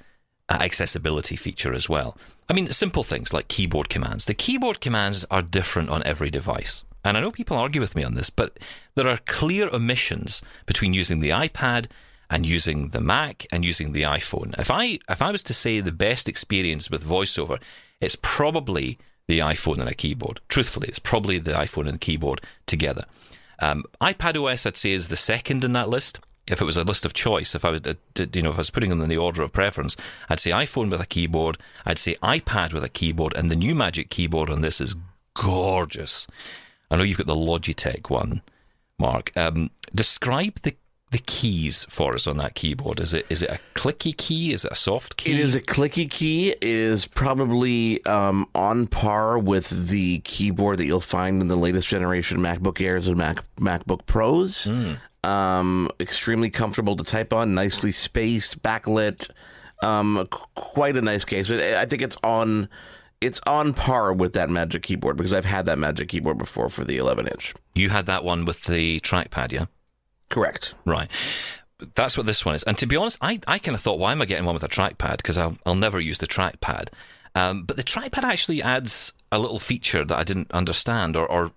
uh, 0.49 0.57
accessibility 0.62 1.36
feature 1.36 1.73
as 1.73 1.88
well. 1.88 2.17
I 2.49 2.53
mean, 2.53 2.67
simple 2.67 3.03
things 3.03 3.34
like 3.34 3.47
keyboard 3.47 3.89
commands. 3.89 4.25
The 4.25 4.34
keyboard 4.34 4.81
commands 4.81 5.25
are 5.31 5.41
different 5.41 5.89
on 5.89 6.03
every 6.03 6.29
device. 6.29 6.84
And 7.03 7.17
I 7.17 7.21
know 7.21 7.31
people 7.31 7.57
argue 7.57 7.81
with 7.81 7.95
me 7.95 8.03
on 8.03 8.15
this, 8.15 8.29
but 8.29 8.60
there 8.95 9.07
are 9.07 9.17
clear 9.25 9.69
omissions 9.69 10.41
between 10.65 10.93
using 10.93 11.19
the 11.19 11.29
iPad 11.29 11.88
and 12.29 12.45
using 12.45 12.89
the 12.89 13.01
Mac 13.01 13.45
and 13.51 13.65
using 13.65 13.91
the 13.91 14.03
iPhone. 14.03 14.57
If 14.60 14.69
I 14.69 14.99
if 15.10 15.21
I 15.21 15.31
was 15.31 15.43
to 15.43 15.53
say 15.53 15.79
the 15.79 15.91
best 15.91 16.29
experience 16.29 16.89
with 16.89 17.07
voiceover, 17.07 17.60
it's 17.99 18.17
probably 18.21 18.99
the 19.27 19.39
iPhone 19.39 19.79
and 19.79 19.89
a 19.89 19.95
keyboard. 19.95 20.41
Truthfully, 20.47 20.88
it's 20.88 20.99
probably 20.99 21.39
the 21.39 21.51
iPhone 21.53 21.86
and 21.88 21.95
the 21.95 21.99
keyboard 21.99 22.41
together. 22.67 23.05
Um, 23.60 23.84
iPad 24.01 24.41
OS, 24.41 24.65
I'd 24.65 24.77
say, 24.77 24.91
is 24.91 25.07
the 25.07 25.15
second 25.15 25.63
in 25.63 25.73
that 25.73 25.89
list. 25.89 26.19
If 26.47 26.60
it 26.62 26.65
was 26.65 26.77
a 26.77 26.84
list 26.84 27.06
of 27.06 27.13
choice, 27.13 27.56
if 27.56 27.63
I 27.63 27.69
was, 27.69 27.82
uh, 27.86 27.93
you 28.34 28.41
know, 28.41 28.49
if 28.49 28.56
I 28.56 28.60
was 28.60 28.71
putting 28.71 28.89
them 28.89 29.01
in 29.01 29.10
the 29.10 29.17
order 29.17 29.41
of 29.43 29.54
preference, 29.54 29.95
I'd 30.27 30.39
say 30.39 30.51
iPhone 30.51 30.89
with 30.89 30.99
a 30.99 31.06
keyboard, 31.06 31.58
I'd 31.86 31.99
say 31.99 32.15
iPad 32.23 32.73
with 32.73 32.84
a 32.84 32.89
keyboard, 32.89 33.34
and 33.36 33.49
the 33.49 33.56
new 33.56 33.75
Magic 33.75 34.10
Keyboard 34.10 34.49
on 34.49 34.62
this 34.62 34.82
is 34.82 34.95
gorgeous. 35.36 36.27
I 36.89 36.97
know 36.97 37.04
you've 37.04 37.17
got 37.17 37.27
the 37.27 37.36
Logitech 37.36 38.10
one, 38.10 38.41
Mark. 38.97 39.32
Um, 39.38 39.69
describe 39.93 40.56
the 40.62 40.75
the 41.12 41.19
keys 41.19 41.86
for 41.89 42.15
us 42.15 42.25
on 42.25 42.38
that 42.38 42.56
keyboard. 42.56 42.99
Is 42.99 43.13
it 43.13 43.25
is 43.30 43.43
it 43.43 43.49
a 43.49 43.60
clicky 43.75 44.15
key? 44.15 44.54
Is 44.54 44.63
it 44.65 44.71
a 44.71 44.75
soft 44.75 45.17
key? 45.17 45.34
It 45.34 45.39
is 45.39 45.56
a 45.56 45.62
clicky 45.62 46.10
key. 46.10 46.51
It 46.51 46.63
is 46.63 47.06
probably 47.06 48.04
um, 48.06 48.47
on 48.56 48.88
par 48.88 49.38
with 49.38 49.89
the 49.89 50.19
keyboard 50.19 50.77
that 50.77 50.86
you'll 50.86 51.01
find 51.01 51.41
in 51.41 51.49
the 51.49 51.58
latest 51.58 51.89
generation 51.89 52.39
MacBook 52.39 52.80
Airs 52.82 53.08
and 53.10 53.17
Mac 53.17 53.43
MacBook 53.58 54.06
Pros. 54.06 54.69
Um, 55.23 55.89
extremely 55.99 56.49
comfortable 56.49 56.95
to 56.95 57.03
type 57.03 57.31
on, 57.31 57.53
nicely 57.53 57.91
spaced, 57.91 58.62
backlit. 58.63 59.29
Um, 59.84 60.27
qu- 60.29 60.45
quite 60.55 60.97
a 60.97 61.01
nice 61.01 61.25
case. 61.25 61.51
I 61.51 61.81
I 61.81 61.86
think 61.86 62.01
it's 62.01 62.17
on. 62.23 62.69
It's 63.19 63.39
on 63.45 63.73
par 63.73 64.13
with 64.13 64.34
that 64.34 64.49
Magic 64.49 64.81
Keyboard 64.81 65.15
because 65.15 65.31
I've 65.31 65.45
had 65.45 65.67
that 65.67 65.77
Magic 65.77 66.10
Keyboard 66.10 66.39
before 66.39 66.69
for 66.69 66.84
the 66.84 66.97
11 66.97 67.27
inch. 67.27 67.53
You 67.75 67.89
had 67.89 68.07
that 68.07 68.23
one 68.23 68.45
with 68.45 68.63
the 68.63 68.99
trackpad, 69.01 69.51
yeah. 69.51 69.65
Correct. 70.29 70.73
Right. 70.86 71.07
That's 71.93 72.17
what 72.17 72.25
this 72.25 72.43
one 72.43 72.55
is. 72.55 72.63
And 72.63 72.75
to 72.79 72.88
be 72.88 72.95
honest, 72.95 73.19
I, 73.21 73.39
I 73.45 73.60
kind 73.60 73.75
of 73.75 73.81
thought, 73.81 73.99
why 73.99 74.12
am 74.12 74.23
I 74.23 74.25
getting 74.25 74.45
one 74.45 74.55
with 74.55 74.63
a 74.63 74.67
trackpad? 74.67 75.17
Because 75.17 75.38
I'll, 75.38 75.55
I'll 75.67 75.75
never 75.75 75.99
use 75.99 76.17
the 76.17 76.25
trackpad. 76.25 76.88
Um, 77.36 77.63
but 77.63 77.77
the 77.77 77.84
trackpad 77.84 78.23
actually 78.23 78.63
adds 78.63 79.13
a 79.31 79.38
little 79.38 79.60
feature 79.60 80.03
that 80.03 80.17
I 80.17 80.23
didn't 80.23 80.51
understand 80.51 81.15
or, 81.15 81.25
or 81.25 81.51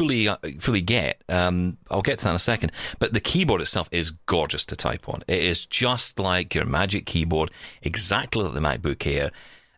fully 0.00 0.28
uh, 0.28 0.36
fully 0.58 0.80
get. 0.80 1.22
Um, 1.28 1.76
I'll 1.90 2.00
get 2.00 2.18
to 2.18 2.24
that 2.24 2.30
in 2.30 2.36
a 2.36 2.38
second. 2.38 2.72
But 2.98 3.12
the 3.12 3.20
keyboard 3.20 3.60
itself 3.60 3.86
is 3.92 4.10
gorgeous 4.10 4.64
to 4.66 4.76
type 4.76 5.08
on. 5.08 5.22
It 5.28 5.42
is 5.42 5.66
just 5.66 6.18
like 6.18 6.54
your 6.54 6.64
Magic 6.64 7.04
Keyboard, 7.04 7.50
exactly 7.82 8.42
like 8.42 8.54
the 8.54 8.60
MacBook 8.60 9.06
Air. 9.06 9.30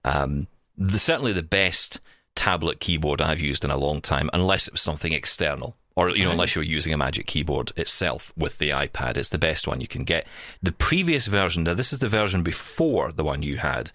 Um, 0.05 0.47
the, 0.79 0.99
certainly 0.99 1.33
the 1.33 1.43
best 1.43 1.99
tablet 2.37 2.79
keyboard 2.79 3.21
I've 3.21 3.41
used 3.41 3.65
in 3.65 3.73
a 3.73 3.77
long 3.77 4.01
time, 4.01 4.31
unless 4.33 4.69
it 4.69 4.75
was 4.75 4.81
something 4.81 5.13
external. 5.13 5.77
Or, 5.97 6.11
you 6.11 6.25
know, 6.25 6.31
unless 6.31 6.55
you 6.55 6.61
were 6.61 6.65
using 6.65 6.95
a 6.95 6.97
Magic 6.97 7.27
Keyboard 7.27 7.71
itself 7.77 8.33
with 8.35 8.57
the 8.57 8.71
iPad, 8.71 9.19
it's 9.19 9.29
the 9.29 9.37
best 9.37 9.69
one 9.69 9.83
you 9.83 9.87
can 9.87 10.05
get. 10.05 10.27
The 10.63 10.73
previous 10.73 11.27
version, 11.27 11.65
now 11.65 11.75
this 11.75 11.93
is 11.93 11.99
the 11.99 12.09
version 12.09 12.43
before 12.43 13.13
the 13.13 13.23
one 13.23 13.43
you 13.43 13.59
had. 13.59 13.91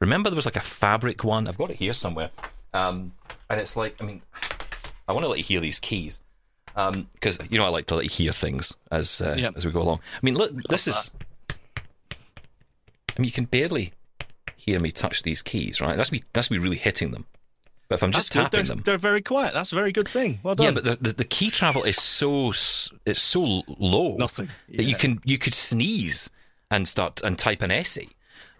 Remember 0.00 0.28
there 0.28 0.34
was 0.34 0.44
like 0.46 0.56
a 0.56 0.60
fabric 0.60 1.22
one? 1.22 1.46
I've 1.46 1.56
got 1.56 1.70
it 1.70 1.76
here 1.76 1.92
somewhere. 1.92 2.30
Um, 2.74 3.12
and 3.48 3.60
it's 3.60 3.76
like, 3.76 4.02
I 4.02 4.04
mean, 4.04 4.22
I 5.08 5.12
want 5.12 5.24
to 5.24 5.28
let 5.28 5.38
you 5.38 5.44
hear 5.44 5.60
these 5.60 5.78
keys. 5.78 6.20
Because, 6.74 7.38
you 7.48 7.58
know, 7.58 7.64
I 7.64 7.68
like 7.68 7.86
to 7.86 7.94
let 7.94 8.04
you 8.04 8.10
hear 8.10 8.32
things 8.32 8.76
as 8.90 9.22
uh, 9.22 9.34
Yeah. 9.38 9.50
as 9.56 9.64
we 9.64 9.72
go 9.72 9.80
along. 9.80 10.00
I 10.14 10.18
mean, 10.22 10.34
look, 10.34 10.52
this 10.68 10.86
is. 10.86 11.10
I 11.80 13.18
mean, 13.18 13.24
you 13.26 13.32
can 13.32 13.44
barely 13.46 13.92
hear 14.56 14.78
me 14.80 14.90
touch 14.90 15.22
these 15.22 15.40
keys, 15.42 15.80
right? 15.80 15.96
That's 15.96 16.12
me. 16.12 16.20
That's 16.32 16.50
me 16.50 16.58
really 16.58 16.76
hitting 16.76 17.12
them. 17.12 17.24
But 17.88 17.94
if 17.96 18.02
I'm 18.02 18.10
just 18.12 18.32
tapping 18.32 18.50
They're, 18.50 18.64
them, 18.64 18.82
they're 18.84 18.98
very 18.98 19.22
quiet. 19.22 19.54
That's 19.54 19.70
a 19.72 19.74
very 19.76 19.92
good 19.92 20.08
thing. 20.08 20.40
Well 20.42 20.54
done. 20.56 20.64
yeah, 20.66 20.70
but 20.72 20.84
the, 20.84 20.96
the 20.96 21.12
the 21.18 21.24
key 21.24 21.50
travel 21.50 21.84
is 21.84 21.96
so 21.96 22.48
it's 23.06 23.22
so 23.22 23.62
low 23.78 24.16
Nothing. 24.16 24.48
that 24.74 24.82
you 24.84 24.96
can 24.96 25.20
you 25.24 25.38
could 25.38 25.54
sneeze 25.54 26.28
and 26.70 26.86
start 26.88 27.22
and 27.22 27.38
type 27.38 27.62
an 27.62 27.70
essay. 27.70 28.08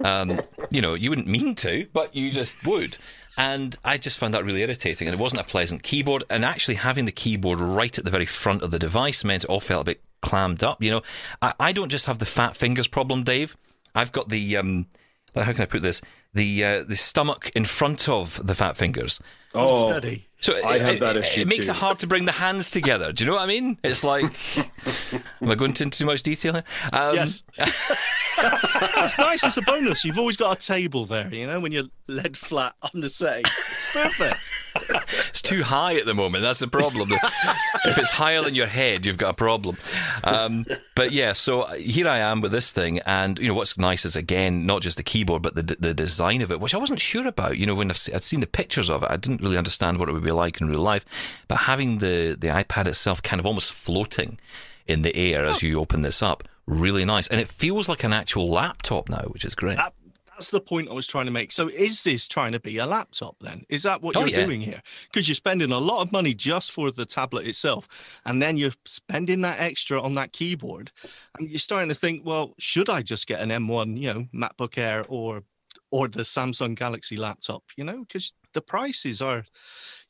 Um, 0.05 0.41
you 0.71 0.81
know, 0.81 0.95
you 0.95 1.11
wouldn't 1.11 1.27
mean 1.27 1.55
to, 1.57 1.87
but 1.93 2.15
you 2.15 2.31
just 2.31 2.65
would. 2.65 2.99
And 3.37 3.77
I 3.85 3.99
just 3.99 4.19
found 4.19 4.35
that 4.35 4.45
really 4.45 4.63
irritating, 4.63 5.09
and 5.09 5.15
it 5.15 5.21
wasn't 5.21 5.43
a 5.43 5.45
pleasant 5.45 5.83
keyboard. 5.83 6.25
And 6.31 6.45
actually, 6.45 6.77
having 6.77 7.05
the 7.05 7.13
keyboard 7.13 7.61
right 7.61 7.97
at 7.99 8.05
the 8.05 8.11
very 8.11 8.27
front 8.27 8.63
of 8.63 8.71
the 8.71 8.79
device 8.79 9.25
meant 9.25 9.45
it 9.45 9.51
all 9.51 9.61
felt 9.61 9.83
a 9.83 9.85
bit 9.85 10.03
clammed 10.23 10.65
up. 10.65 10.83
You 10.83 10.91
know, 10.91 11.03
I, 11.43 11.53
I 11.61 11.73
don't 11.73 11.91
just 11.91 12.07
have 12.07 12.19
the 12.19 12.27
fat 12.27 12.57
fingers 12.57 12.89
problem, 12.89 13.25
Dave. 13.25 13.57
I've 13.95 14.13
got 14.13 14.31
the 14.31 14.57
um, 14.57 14.87
how 15.35 15.53
can 15.53 15.63
I 15.63 15.67
put 15.67 15.83
this? 15.83 16.01
the 16.37 16.65
uh, 16.65 16.85
the 16.85 16.95
stomach 16.95 17.51
in 17.55 17.65
front 17.65 18.09
of 18.09 18.47
the 18.47 18.55
fat 18.55 18.77
fingers. 18.77 19.21
Oh, 19.55 19.89
Steady. 19.89 20.26
So 20.39 20.53
I 20.55 20.77
it, 20.77 20.81
have 20.83 21.01
that 21.01 21.17
it- 21.17 21.25
issue 21.25 21.41
It 21.41 21.49
makes 21.49 21.67
too. 21.67 21.73
it 21.73 21.77
hard 21.77 21.99
to 22.01 22.07
bring 22.07 22.25
the 22.27 22.33
hands 22.33 22.71
together. 22.71 23.13
Do 23.13 23.25
you 23.25 23.31
know 23.31 23.37
what 23.37 23.43
I 23.43 23.47
mean? 23.47 23.79
It's 23.83 24.05
like, 24.05 24.25
am 25.43 25.51
I 25.51 25.55
going 25.55 25.71
into 25.71 25.91
too 25.91 26.07
much 26.07 26.23
detail 26.23 26.53
here? 26.55 26.65
Um, 26.93 27.15
Yes. 27.15 27.43
it's 27.59 29.19
nice. 29.19 29.43
It's 29.45 29.57
a 29.57 29.63
bonus. 29.63 30.05
You've 30.05 30.19
always 30.19 30.37
got 30.37 30.57
a 30.57 30.61
table 30.67 31.07
there, 31.07 31.33
you 31.33 31.47
know, 31.47 31.59
when 31.61 31.73
you're 31.73 31.85
led 32.07 32.37
flat 32.37 32.75
on 32.83 33.01
the 33.01 33.09
stage. 33.09 33.47
It's 33.47 33.93
perfect. 33.93 34.51
It's 35.29 35.43
too 35.43 35.63
high 35.63 35.97
at 35.97 36.07
the 36.07 36.15
moment. 36.15 36.43
That's 36.43 36.61
the 36.61 36.69
problem. 36.69 37.13
if 37.13 37.99
it's 37.99 38.11
higher 38.11 38.43
than 38.43 38.55
your 38.55 38.67
head, 38.67 39.05
you've 39.05 39.19
got 39.19 39.31
a 39.31 39.35
problem. 39.35 39.77
Um, 40.25 40.65
but 40.95 41.13
yeah, 41.13 41.35
so 41.35 41.67
here 41.75 42.09
I 42.09 42.19
am 42.19 42.41
with 42.41 42.53
this 42.53 42.73
thing, 42.73 43.01
and 43.01 43.39
you 43.39 43.49
know 43.49 43.55
what's 43.55 43.77
nice 43.77 44.05
is 44.05 44.17
again 44.17 44.65
not 44.67 44.83
just 44.83 44.97
the 44.97 45.03
keyboard, 45.03 45.43
but 45.43 45.55
the 45.55 45.77
the 45.79 45.93
design 45.95 46.41
of 46.43 46.51
it, 46.51 46.61
which 46.61 46.75
I 46.75 46.79
wasn't 46.79 47.01
sure 47.01 47.27
about. 47.27 47.59
You 47.59 47.67
know, 47.67 47.75
when 47.75 47.91
I've, 47.91 47.99
se- 47.99 48.15
I'd 48.15 48.23
seen 48.25 48.41
the 48.41 48.47
pictures 48.47 48.89
of 48.91 49.03
it, 49.03 49.11
I 49.11 49.17
didn't 49.17 49.43
really 49.43 49.59
understand 49.59 49.99
what 49.99 50.09
it 50.09 50.13
would 50.13 50.25
be 50.25 50.33
like 50.33 50.61
in 50.61 50.69
real 50.69 50.81
life. 50.81 51.05
But 51.49 51.59
having 51.59 51.99
the 51.99 52.37
the 52.39 52.49
iPad 52.49 52.87
itself 52.87 53.23
kind 53.23 53.39
of 53.41 53.47
almost 53.47 53.73
floating 53.73 54.39
in 54.87 55.03
the 55.03 55.15
air 55.17 55.45
as 55.45 55.63
you 55.63 55.81
open 55.81 56.01
this 56.03 56.23
up, 56.23 56.45
really 56.67 57.05
nice, 57.05 57.29
and 57.29 57.41
it 57.41 57.49
feels 57.49 57.89
like 57.89 58.05
an 58.05 58.13
actual 58.13 58.49
laptop 58.49 59.09
now, 59.09 59.23
which 59.29 59.45
is 59.45 59.55
great. 59.55 59.77
That, 59.77 59.93
that's 60.37 60.51
the 60.51 60.61
point 60.61 60.91
I 60.91 60.93
was 60.93 61.07
trying 61.07 61.25
to 61.25 61.31
make. 61.31 61.51
So, 61.51 61.69
is 61.69 62.05
this 62.05 62.29
trying 62.29 62.53
to 62.53 62.61
be 62.61 62.77
a 62.79 62.87
laptop 62.87 63.37
then? 63.41 63.65
Is 63.69 63.83
that 63.85 64.03
what 64.03 64.17
Oh, 64.17 64.21
you're 64.21 64.29
yeah. 64.39 64.45
doing 64.45 64.61
here? 64.61 64.83
Because 65.11 65.29
you're 65.29 65.35
spending 65.35 65.73
a 65.73 65.79
lot 65.79 66.03
of 66.03 66.13
money 66.13 66.35
just 66.35 66.73
for 66.73 66.91
the 66.91 67.07
tablet 67.07 67.47
itself, 67.47 67.89
and 68.25 68.41
then 68.43 68.57
you're 68.57 68.73
spending 68.85 69.41
that 69.41 69.59
extra 69.61 70.01
on 70.01 70.15
that 70.17 70.33
keyboard, 70.33 70.93
and 71.39 71.49
you're 71.49 71.59
starting 71.59 71.89
to 71.89 71.95
think, 71.95 72.25
well, 72.27 72.55
should 72.59 72.91
I 72.91 73.03
just 73.03 73.27
get 73.27 73.41
an 73.41 73.49
M1, 73.51 73.99
you 73.99 74.13
know, 74.13 74.27
MacBook 74.35 74.77
Air 74.79 75.05
or 75.09 75.43
or 75.91 76.09
the 76.09 76.23
Samsung 76.23 76.75
Galaxy 76.75 77.17
laptop? 77.17 77.63
You 77.77 77.85
know, 77.85 78.01
because 78.01 78.33
the 78.53 78.61
prices 78.61 79.23
are, 79.23 79.45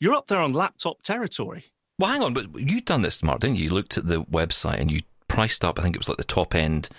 you're 0.00 0.14
up 0.14 0.26
there 0.26 0.40
on 0.40 0.52
laptop 0.52 1.02
territory. 1.02 1.64
Well, 1.98 2.10
hang 2.10 2.22
on, 2.22 2.34
but 2.34 2.54
you'd 2.58 2.84
done 2.84 3.02
this, 3.02 3.22
Mark, 3.22 3.40
didn't 3.40 3.56
you? 3.56 3.64
You 3.64 3.70
looked 3.70 3.96
at 3.96 4.06
the 4.06 4.22
website 4.24 4.78
and 4.80 4.90
you 4.90 5.00
priced 5.28 5.64
up. 5.64 5.78
I 5.78 5.82
think 5.82 5.94
it 5.96 5.98
was 5.98 6.08
like 6.08 6.18
the 6.18 6.24
top 6.24 6.54
end. 6.54 6.88
I 6.90 6.94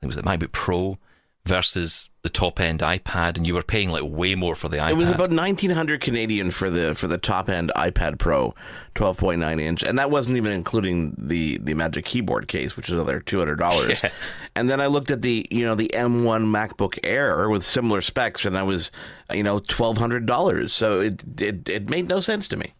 think 0.00 0.02
it 0.02 0.06
was 0.06 0.16
the 0.16 0.22
MacBook 0.22 0.52
Pro 0.52 0.98
versus 1.44 2.08
the 2.22 2.28
top 2.28 2.60
end 2.60 2.80
iPad, 2.80 3.36
and 3.36 3.46
you 3.46 3.54
were 3.54 3.62
paying 3.62 3.90
like 3.90 4.04
way 4.04 4.34
more 4.36 4.54
for 4.54 4.68
the 4.68 4.76
iPad. 4.76 4.90
It 4.90 4.96
was 4.96 5.10
about 5.10 5.30
nineteen 5.30 5.70
hundred 5.70 6.00
Canadian 6.00 6.50
for 6.50 6.70
the 6.70 6.94
for 6.94 7.08
the 7.08 7.18
top 7.18 7.48
end 7.48 7.72
iPad 7.74 8.18
Pro, 8.18 8.54
twelve 8.94 9.18
point 9.18 9.40
nine 9.40 9.58
inch, 9.58 9.82
and 9.82 9.98
that 9.98 10.10
wasn't 10.10 10.36
even 10.36 10.52
including 10.52 11.14
the 11.18 11.58
the 11.58 11.74
Magic 11.74 12.04
Keyboard 12.04 12.46
case, 12.48 12.76
which 12.76 12.88
is 12.88 12.94
another 12.94 13.18
two 13.20 13.38
hundred 13.38 13.56
dollars. 13.58 14.02
Yeah. 14.04 14.10
And 14.54 14.68
then 14.70 14.80
I 14.80 14.86
looked 14.86 15.10
at 15.10 15.22
the 15.22 15.46
you 15.50 15.64
know 15.64 15.74
the 15.74 15.92
M 15.94 16.24
one 16.24 16.44
MacBook 16.46 16.98
Air 17.02 17.48
with 17.48 17.62
similar 17.64 18.00
specs, 18.00 18.44
and 18.44 18.54
that 18.54 18.66
was 18.66 18.92
you 19.32 19.42
know 19.42 19.58
twelve 19.58 19.98
hundred 19.98 20.26
dollars. 20.26 20.72
So 20.72 21.00
it, 21.00 21.24
it 21.40 21.68
it 21.68 21.88
made 21.90 22.08
no 22.08 22.20
sense 22.20 22.46
to 22.48 22.56
me. 22.56 22.74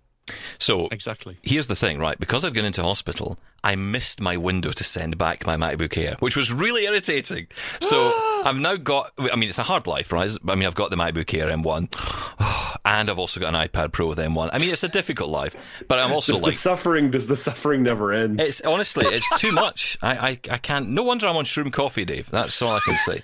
so 0.59 0.89
Exactly. 0.93 1.37
here's 1.43 1.67
the 1.67 1.75
thing, 1.77 1.99
right? 1.99 2.19
Because 2.21 2.45
I'd 2.45 2.55
gone 2.55 2.65
into 2.65 2.83
hospital, 2.83 3.39
I 3.65 3.77
missed 3.77 4.21
my 4.21 4.37
window 4.37 4.73
to 4.73 4.85
send 4.85 5.19
back 5.19 5.47
my 5.47 5.57
MacBook 5.57 5.97
Air, 5.97 6.17
which 6.19 6.37
was 6.37 6.53
really 6.53 6.85
irritating. 6.85 7.47
So 7.93 8.13
I've 8.45 8.57
now 8.57 8.77
got, 8.77 9.13
I 9.19 9.37
mean, 9.37 9.49
it's 9.49 9.59
a 9.59 9.63
hard 9.63 9.87
life, 9.87 10.13
right? 10.13 10.31
I 10.49 10.55
mean, 10.55 10.67
I've 10.67 10.75
got 10.75 10.91
the 10.91 10.97
MacBook 10.97 11.37
Air 11.39 11.49
M1, 11.49 12.81
and 12.85 13.11
I've 13.11 13.19
also 13.19 13.39
got 13.39 13.55
an 13.55 13.69
iPad 13.69 13.93
Pro 13.93 14.07
with 14.07 14.19
M1. 14.19 14.51
I 14.53 14.59
mean, 14.59 14.71
it's 14.71 14.83
a 14.83 14.89
difficult 14.89 15.31
life, 15.31 15.55
but 15.89 15.99
I'm 15.99 16.13
also 16.13 16.33
does 16.33 16.43
like, 16.43 16.53
the 16.53 16.59
suffering? 16.59 17.11
Does 17.11 17.27
the 17.27 17.37
suffering 17.37 17.83
never 17.83 18.13
end? 18.13 18.41
It's 18.41 18.61
honestly, 18.63 19.05
it's 19.07 19.29
too 19.39 19.53
much. 19.65 19.99
I, 20.01 20.17
I, 20.17 20.29
I 20.51 20.59
can't. 20.59 20.91
No 20.91 21.03
wonder 21.03 21.27
I'm 21.27 21.37
on 21.37 21.45
shroom 21.45 21.73
coffee, 21.73 22.05
Dave. 22.05 22.31
That's 22.31 22.61
all 22.63 22.77
I 22.77 22.81
can 22.81 22.97
say. 22.97 23.23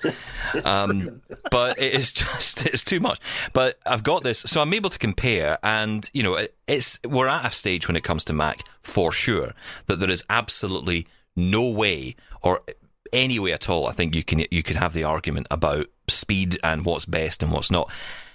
Um, 0.64 1.22
but 1.50 1.78
it 1.78 1.94
is 1.94 2.12
just, 2.18 2.66
it's 2.66 2.84
too 2.84 3.00
much. 3.00 3.20
But 3.52 3.78
I've 3.86 4.02
got 4.02 4.22
this, 4.24 4.40
so 4.40 4.60
I'm 4.60 4.74
able 4.74 4.90
to 4.90 4.98
compare, 4.98 5.58
and 5.62 6.08
you 6.12 6.22
know, 6.22 6.34
it, 6.34 6.54
it's 6.66 7.00
we're 7.04 7.28
at 7.28 7.44
a 7.44 7.50
stage 7.54 7.88
when 7.88 7.96
it 7.96 8.04
comes 8.04 8.24
to 8.26 8.32
Mac 8.32 8.62
for 8.82 9.12
sure 9.12 9.54
that 9.86 10.00
there 10.00 10.10
is 10.10 10.24
absolutely 10.30 11.06
no 11.36 11.70
way 11.70 12.16
or 12.42 12.62
any 13.12 13.38
way 13.38 13.52
at 13.52 13.68
all. 13.68 13.86
I 13.86 13.92
think 13.92 14.14
you 14.14 14.22
can 14.22 14.44
you 14.50 14.62
could 14.62 14.76
have 14.76 14.92
the 14.92 15.04
argument 15.04 15.46
about 15.50 15.86
speed 16.08 16.58
and 16.62 16.84
what's 16.84 17.04
best 17.04 17.42
and 17.42 17.52
what's 17.52 17.70
not. 17.70 17.90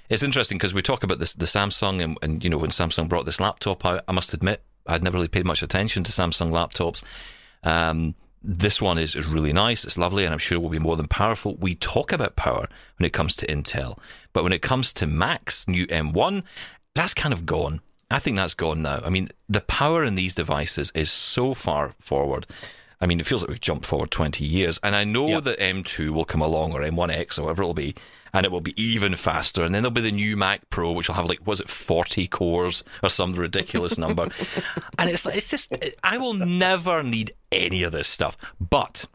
It's 0.10 0.24
interesting 0.24 0.58
because 0.58 0.74
we 0.74 0.82
talk 0.82 1.04
about 1.04 1.20
this 1.20 1.34
the 1.34 1.46
Samsung 1.46 2.04
and, 2.04 2.18
and 2.22 2.44
you 2.44 2.50
know 2.50 2.58
when 2.58 2.70
Samsung 2.70 3.08
brought 3.08 3.26
this 3.26 3.40
laptop 3.40 3.86
out, 3.86 4.04
I 4.08 4.12
must 4.12 4.34
admit 4.34 4.64
I'd 4.88 5.04
never 5.04 5.18
really 5.18 5.28
paid 5.28 5.46
much 5.46 5.64
attention 5.64 6.04
to 6.04 6.12
Samsung 6.12 6.52
laptops. 6.52 7.04
Um, 7.64 8.16
this 8.46 8.82
one 8.82 8.98
is, 8.98 9.16
is 9.16 9.26
really 9.26 9.54
nice. 9.54 9.86
It's 9.86 9.98
lovely, 9.98 10.26
and 10.26 10.34
I'm 10.34 10.40
sure 10.40 10.58
it 10.58 10.62
will 10.62 10.70
be 10.70 10.80
more 10.80 10.98
than 10.98 11.08
powerful. 11.08 11.56
We 11.56 11.76
talk 11.76 12.12
about 12.12 12.36
power 12.36 12.68
when 12.98 13.06
it 13.08 13.14
comes 13.14 13.38
to 13.38 13.48
Intel, 13.48 13.98
but 14.34 14.44
when 14.44 14.52
it 14.52 14.62
comes 14.62 14.92
to 14.94 15.08
Mac's 15.08 15.66
new 15.68 15.88
M1, 15.88 16.44
that's 16.94 17.14
kind 17.14 17.34
of 17.34 17.46
gone. 17.46 17.80
I 18.14 18.20
think 18.20 18.38
that's 18.38 18.54
gone 18.54 18.84
now. 18.84 19.02
I 19.04 19.10
mean, 19.10 19.30
the 19.50 19.62
power 19.62 20.04
in 20.04 20.14
these 20.14 20.36
devices 20.36 20.92
is 20.94 21.12
so 21.12 21.56
far 21.56 21.96
forward. 22.00 22.46
I 23.02 23.08
mean, 23.08 23.20
it 23.20 23.26
feels 23.26 23.42
like 23.42 23.50
we've 23.50 23.60
jumped 23.60 23.88
forward 23.88 24.12
20 24.12 24.46
years. 24.46 24.80
And 24.84 24.96
I 24.96 25.04
know 25.04 25.40
that 25.40 25.58
M2 25.58 26.12
will 26.12 26.24
come 26.24 26.40
along, 26.40 26.74
or 26.74 26.82
M1X, 26.82 27.40
or 27.40 27.44
whatever 27.44 27.64
it'll 27.64 27.74
be, 27.74 27.96
and 28.32 28.46
it 28.46 28.52
will 28.52 28.62
be 28.62 28.80
even 28.80 29.16
faster. 29.16 29.64
And 29.64 29.74
then 29.74 29.82
there'll 29.82 29.92
be 29.92 30.02
the 30.02 30.12
new 30.12 30.38
Mac 30.38 30.70
Pro, 30.70 30.92
which 30.92 31.08
will 31.08 31.16
have 31.16 31.26
like, 31.26 31.46
was 31.48 31.60
it 31.60 31.70
40 31.70 32.28
cores 32.28 32.84
or 33.02 33.10
some 33.10 33.34
ridiculous 33.34 33.98
number? 33.98 34.30
and 35.00 35.10
it's 35.10 35.26
like, 35.26 35.36
it's 35.36 35.50
just, 35.50 35.76
I 36.04 36.18
will 36.18 36.36
never 36.36 37.02
need 37.02 37.32
any 37.52 37.82
of 37.82 37.94
this 37.94 38.08
stuff. 38.08 38.38
But 38.60 39.08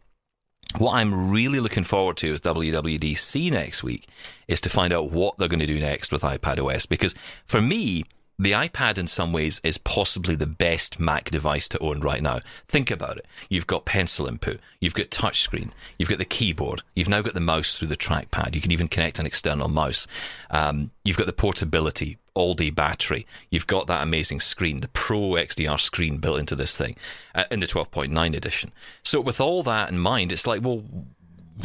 what 0.76 0.94
I'm 0.94 1.30
really 1.30 1.60
looking 1.60 1.84
forward 1.84 2.16
to 2.18 2.32
with 2.32 2.42
WWDC 2.42 3.52
next 3.52 3.84
week 3.84 4.08
is 4.48 4.60
to 4.62 4.68
find 4.68 4.92
out 4.92 5.12
what 5.12 5.38
they're 5.38 5.46
going 5.46 5.60
to 5.60 5.66
do 5.66 5.78
next 5.78 6.10
with 6.10 6.22
iPad 6.22 6.58
OS. 6.58 6.84
Because 6.84 7.14
for 7.46 7.60
me, 7.60 8.04
the 8.38 8.52
iPad 8.52 8.98
in 8.98 9.06
some 9.08 9.32
ways 9.32 9.60
is 9.64 9.78
possibly 9.78 10.36
the 10.36 10.46
best 10.46 11.00
Mac 11.00 11.30
device 11.30 11.68
to 11.68 11.78
own 11.80 12.00
right 12.00 12.22
now. 12.22 12.38
Think 12.68 12.90
about 12.90 13.16
it. 13.16 13.26
You've 13.48 13.66
got 13.66 13.84
pencil 13.84 14.28
input, 14.28 14.60
you've 14.80 14.94
got 14.94 15.10
touchscreen, 15.10 15.70
you've 15.98 16.08
got 16.08 16.18
the 16.18 16.24
keyboard, 16.24 16.82
you've 16.94 17.08
now 17.08 17.22
got 17.22 17.34
the 17.34 17.40
mouse 17.40 17.76
through 17.76 17.88
the 17.88 17.96
trackpad. 17.96 18.54
You 18.54 18.60
can 18.60 18.72
even 18.72 18.88
connect 18.88 19.18
an 19.18 19.26
external 19.26 19.68
mouse. 19.68 20.06
Um, 20.50 20.92
you've 21.04 21.16
got 21.16 21.26
the 21.26 21.32
portability, 21.32 22.18
all 22.34 22.54
day 22.54 22.70
battery. 22.70 23.26
You've 23.50 23.66
got 23.66 23.88
that 23.88 24.02
amazing 24.02 24.38
screen, 24.38 24.80
the 24.80 24.88
Pro 24.88 25.32
XDR 25.32 25.80
screen 25.80 26.18
built 26.18 26.38
into 26.38 26.54
this 26.54 26.76
thing 26.76 26.96
uh, 27.34 27.44
in 27.50 27.58
the 27.58 27.66
12.9 27.66 28.36
edition. 28.36 28.70
So, 29.02 29.20
with 29.20 29.40
all 29.40 29.64
that 29.64 29.90
in 29.90 29.98
mind, 29.98 30.30
it's 30.30 30.46
like, 30.46 30.62
well, 30.62 30.84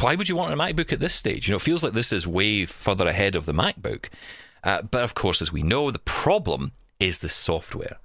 why 0.00 0.16
would 0.16 0.28
you 0.28 0.34
want 0.34 0.52
a 0.52 0.56
MacBook 0.56 0.92
at 0.92 0.98
this 0.98 1.14
stage? 1.14 1.46
You 1.46 1.52
know, 1.52 1.56
it 1.56 1.62
feels 1.62 1.84
like 1.84 1.92
this 1.92 2.12
is 2.12 2.26
way 2.26 2.64
further 2.64 3.06
ahead 3.06 3.36
of 3.36 3.46
the 3.46 3.52
MacBook. 3.52 4.08
Uh, 4.64 4.82
but 4.82 5.04
of 5.04 5.14
course, 5.14 5.40
as 5.42 5.52
we 5.52 5.62
know, 5.62 5.90
the 5.90 5.98
problem 6.00 6.72
is 6.98 7.20
the 7.20 7.28
software. 7.28 7.98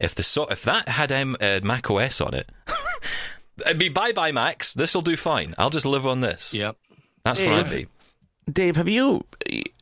If 0.00 0.14
the 0.14 0.22
so- 0.22 0.46
if 0.46 0.62
that 0.62 0.88
had 0.88 1.10
um, 1.12 1.36
uh, 1.40 1.60
Mac 1.62 1.90
OS 1.90 2.20
on 2.20 2.34
it, 2.34 2.50
it'd 3.66 3.78
be 3.78 3.88
bye 3.88 4.12
bye 4.12 4.32
Macs. 4.32 4.72
This 4.74 4.94
will 4.94 5.02
do 5.02 5.16
fine. 5.16 5.54
I'll 5.58 5.70
just 5.70 5.86
live 5.86 6.06
on 6.06 6.20
this. 6.20 6.54
Yep. 6.54 6.76
That's 7.24 7.40
where 7.40 7.54
I'd 7.54 7.70
be. 7.70 7.86
Dave, 8.50 8.76
have 8.76 8.88
you 8.88 9.24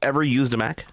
ever 0.01 0.23
used 0.23 0.55
a 0.55 0.57
Mac? 0.57 0.87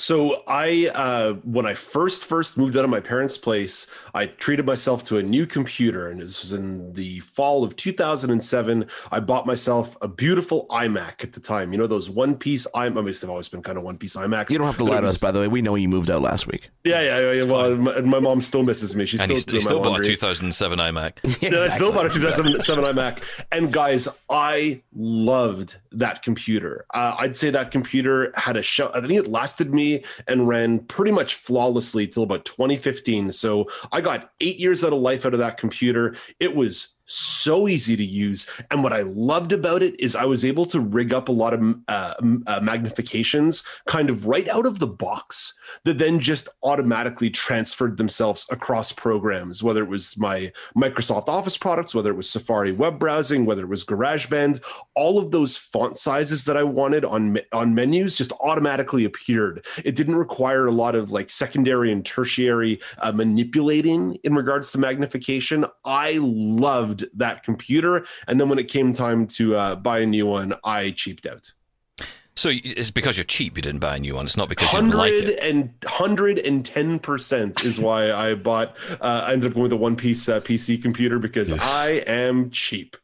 So 0.00 0.44
I, 0.46 0.92
uh, 0.94 1.32
when 1.42 1.66
I 1.66 1.74
first 1.74 2.24
first 2.24 2.56
moved 2.56 2.76
out 2.76 2.84
of 2.84 2.90
my 2.90 3.00
parents' 3.00 3.36
place, 3.36 3.88
I 4.14 4.26
treated 4.26 4.64
myself 4.64 5.02
to 5.06 5.18
a 5.18 5.22
new 5.24 5.44
computer, 5.44 6.06
and 6.06 6.20
this 6.20 6.40
was 6.40 6.52
in 6.52 6.92
the 6.92 7.18
fall 7.18 7.64
of 7.64 7.74
2007. 7.74 8.86
I 9.10 9.18
bought 9.18 9.44
myself 9.44 9.96
a 10.00 10.06
beautiful 10.06 10.68
iMac 10.70 11.24
at 11.24 11.32
the 11.32 11.40
time. 11.40 11.72
You 11.72 11.78
know 11.78 11.88
those 11.88 12.08
one 12.08 12.36
piece 12.36 12.64
iMac. 12.76 12.96
I 12.96 13.00
mean, 13.00 13.06
they've 13.06 13.28
always 13.28 13.48
been 13.48 13.60
kind 13.60 13.76
of 13.76 13.82
one 13.82 13.98
piece 13.98 14.14
iMacs. 14.14 14.50
You 14.50 14.58
don't 14.58 14.68
have 14.68 14.76
to 14.76 14.84
lie 14.84 15.00
to 15.00 15.08
us, 15.08 15.18
by 15.18 15.32
the 15.32 15.40
way. 15.40 15.48
We 15.48 15.62
know 15.62 15.74
you 15.74 15.88
moved 15.88 16.10
out 16.10 16.22
last 16.22 16.46
week. 16.46 16.70
Yeah, 16.84 17.00
yeah, 17.00 17.18
yeah. 17.18 17.32
yeah 17.32 17.42
well, 17.42 17.76
my, 17.76 18.00
my 18.00 18.20
mom 18.20 18.40
still 18.40 18.62
misses 18.62 18.94
me. 18.94 19.04
She's 19.04 19.18
And 19.18 19.26
still 19.26 19.34
he's, 19.34 19.44
doing 19.46 19.54
he's 19.56 19.64
my 19.64 19.70
still 19.70 19.82
bought 19.82 20.00
a 20.00 20.04
2007 20.04 20.78
iMac. 20.78 21.42
Yeah, 21.48 21.58
I 21.60 21.68
still 21.68 21.92
bought 21.92 22.06
a 22.06 22.10
2007 22.10 22.84
iMac. 22.84 23.22
And 23.50 23.72
guys, 23.72 24.06
I 24.30 24.80
loved 24.94 25.76
that 25.90 26.22
computer. 26.22 26.86
Uh, 26.94 27.16
I'd 27.18 27.34
say 27.34 27.50
that 27.50 27.72
computer 27.72 28.32
had 28.36 28.56
a 28.56 28.62
show. 28.62 28.92
I 28.94 29.00
think 29.00 29.14
it 29.14 29.28
lasted 29.28 29.74
me 29.74 29.87
and 30.26 30.48
ran 30.48 30.80
pretty 30.80 31.12
much 31.12 31.34
flawlessly 31.34 32.06
till 32.06 32.22
about 32.22 32.44
2015. 32.44 33.32
So 33.32 33.66
I 33.92 34.00
got 34.00 34.30
eight 34.40 34.58
years 34.58 34.84
out 34.84 34.92
of 34.92 35.00
life 35.00 35.26
out 35.26 35.34
of 35.34 35.40
that 35.40 35.58
computer. 35.58 36.16
It 36.40 36.54
was 36.54 36.94
so 37.08 37.66
easy 37.66 37.96
to 37.96 38.04
use. 38.04 38.46
And 38.70 38.82
what 38.82 38.92
I 38.92 39.02
loved 39.02 39.52
about 39.52 39.82
it 39.82 39.98
is 40.00 40.14
I 40.14 40.24
was 40.24 40.44
able 40.44 40.66
to 40.66 40.80
rig 40.80 41.12
up 41.12 41.28
a 41.28 41.32
lot 41.32 41.54
of 41.54 41.60
uh, 41.88 42.14
uh, 42.48 42.60
magnifications 42.60 43.64
kind 43.86 44.10
of 44.10 44.26
right 44.26 44.48
out 44.48 44.66
of 44.66 44.78
the 44.78 44.86
box 44.86 45.54
that 45.84 45.98
then 45.98 46.20
just 46.20 46.48
automatically 46.62 47.30
transferred 47.30 47.96
themselves 47.96 48.46
across 48.50 48.92
programs, 48.92 49.62
whether 49.62 49.82
it 49.82 49.88
was 49.88 50.16
my 50.18 50.52
Microsoft 50.76 51.28
Office 51.28 51.56
products, 51.56 51.94
whether 51.94 52.10
it 52.10 52.16
was 52.16 52.28
Safari 52.28 52.72
web 52.72 52.98
browsing, 52.98 53.44
whether 53.44 53.62
it 53.62 53.68
was 53.68 53.84
GarageBand, 53.84 54.62
all 54.94 55.18
of 55.18 55.30
those 55.30 55.56
font 55.56 55.96
sizes 55.96 56.44
that 56.44 56.56
I 56.56 56.62
wanted 56.62 57.04
on 57.04 57.38
on 57.52 57.74
menus 57.74 58.16
just 58.16 58.32
automatically 58.40 59.04
appeared. 59.04 59.64
It 59.84 59.96
didn't 59.96 60.16
require 60.16 60.66
a 60.66 60.72
lot 60.72 60.94
of 60.94 61.12
like 61.12 61.30
secondary 61.30 61.92
and 61.92 62.04
tertiary 62.04 62.80
uh, 62.98 63.12
manipulating 63.12 64.18
in 64.24 64.34
regards 64.34 64.72
to 64.72 64.78
magnification. 64.78 65.64
I 65.84 66.18
loved 66.20 66.97
that 67.14 67.42
computer, 67.42 68.06
and 68.26 68.40
then 68.40 68.48
when 68.48 68.58
it 68.58 68.68
came 68.68 68.92
time 68.92 69.26
to 69.28 69.56
uh, 69.56 69.74
buy 69.76 70.00
a 70.00 70.06
new 70.06 70.26
one, 70.26 70.54
I 70.64 70.90
cheaped 70.90 71.26
out. 71.26 71.52
So 72.36 72.50
it's 72.52 72.92
because 72.92 73.16
you're 73.16 73.24
cheap 73.24 73.56
you 73.56 73.62
didn't 73.62 73.80
buy 73.80 73.96
a 73.96 73.98
new 73.98 74.14
one. 74.14 74.24
It's 74.24 74.36
not 74.36 74.48
because 74.48 74.72
you 74.72 74.78
didn't 74.78 74.94
like 74.94 75.12
it. 75.12 75.40
and 75.40 75.74
hundred 75.84 76.38
and 76.38 76.64
ten 76.64 77.00
percent 77.00 77.64
is 77.64 77.80
why 77.80 78.12
I 78.28 78.34
bought. 78.34 78.76
Uh, 79.00 79.24
I 79.26 79.32
ended 79.32 79.50
up 79.50 79.54
going 79.54 79.64
with 79.64 79.72
a 79.72 79.76
one 79.76 79.96
piece 79.96 80.28
uh, 80.28 80.40
PC 80.40 80.80
computer 80.80 81.18
because 81.18 81.52
I 81.52 82.04
am 82.06 82.50
cheap. 82.50 82.96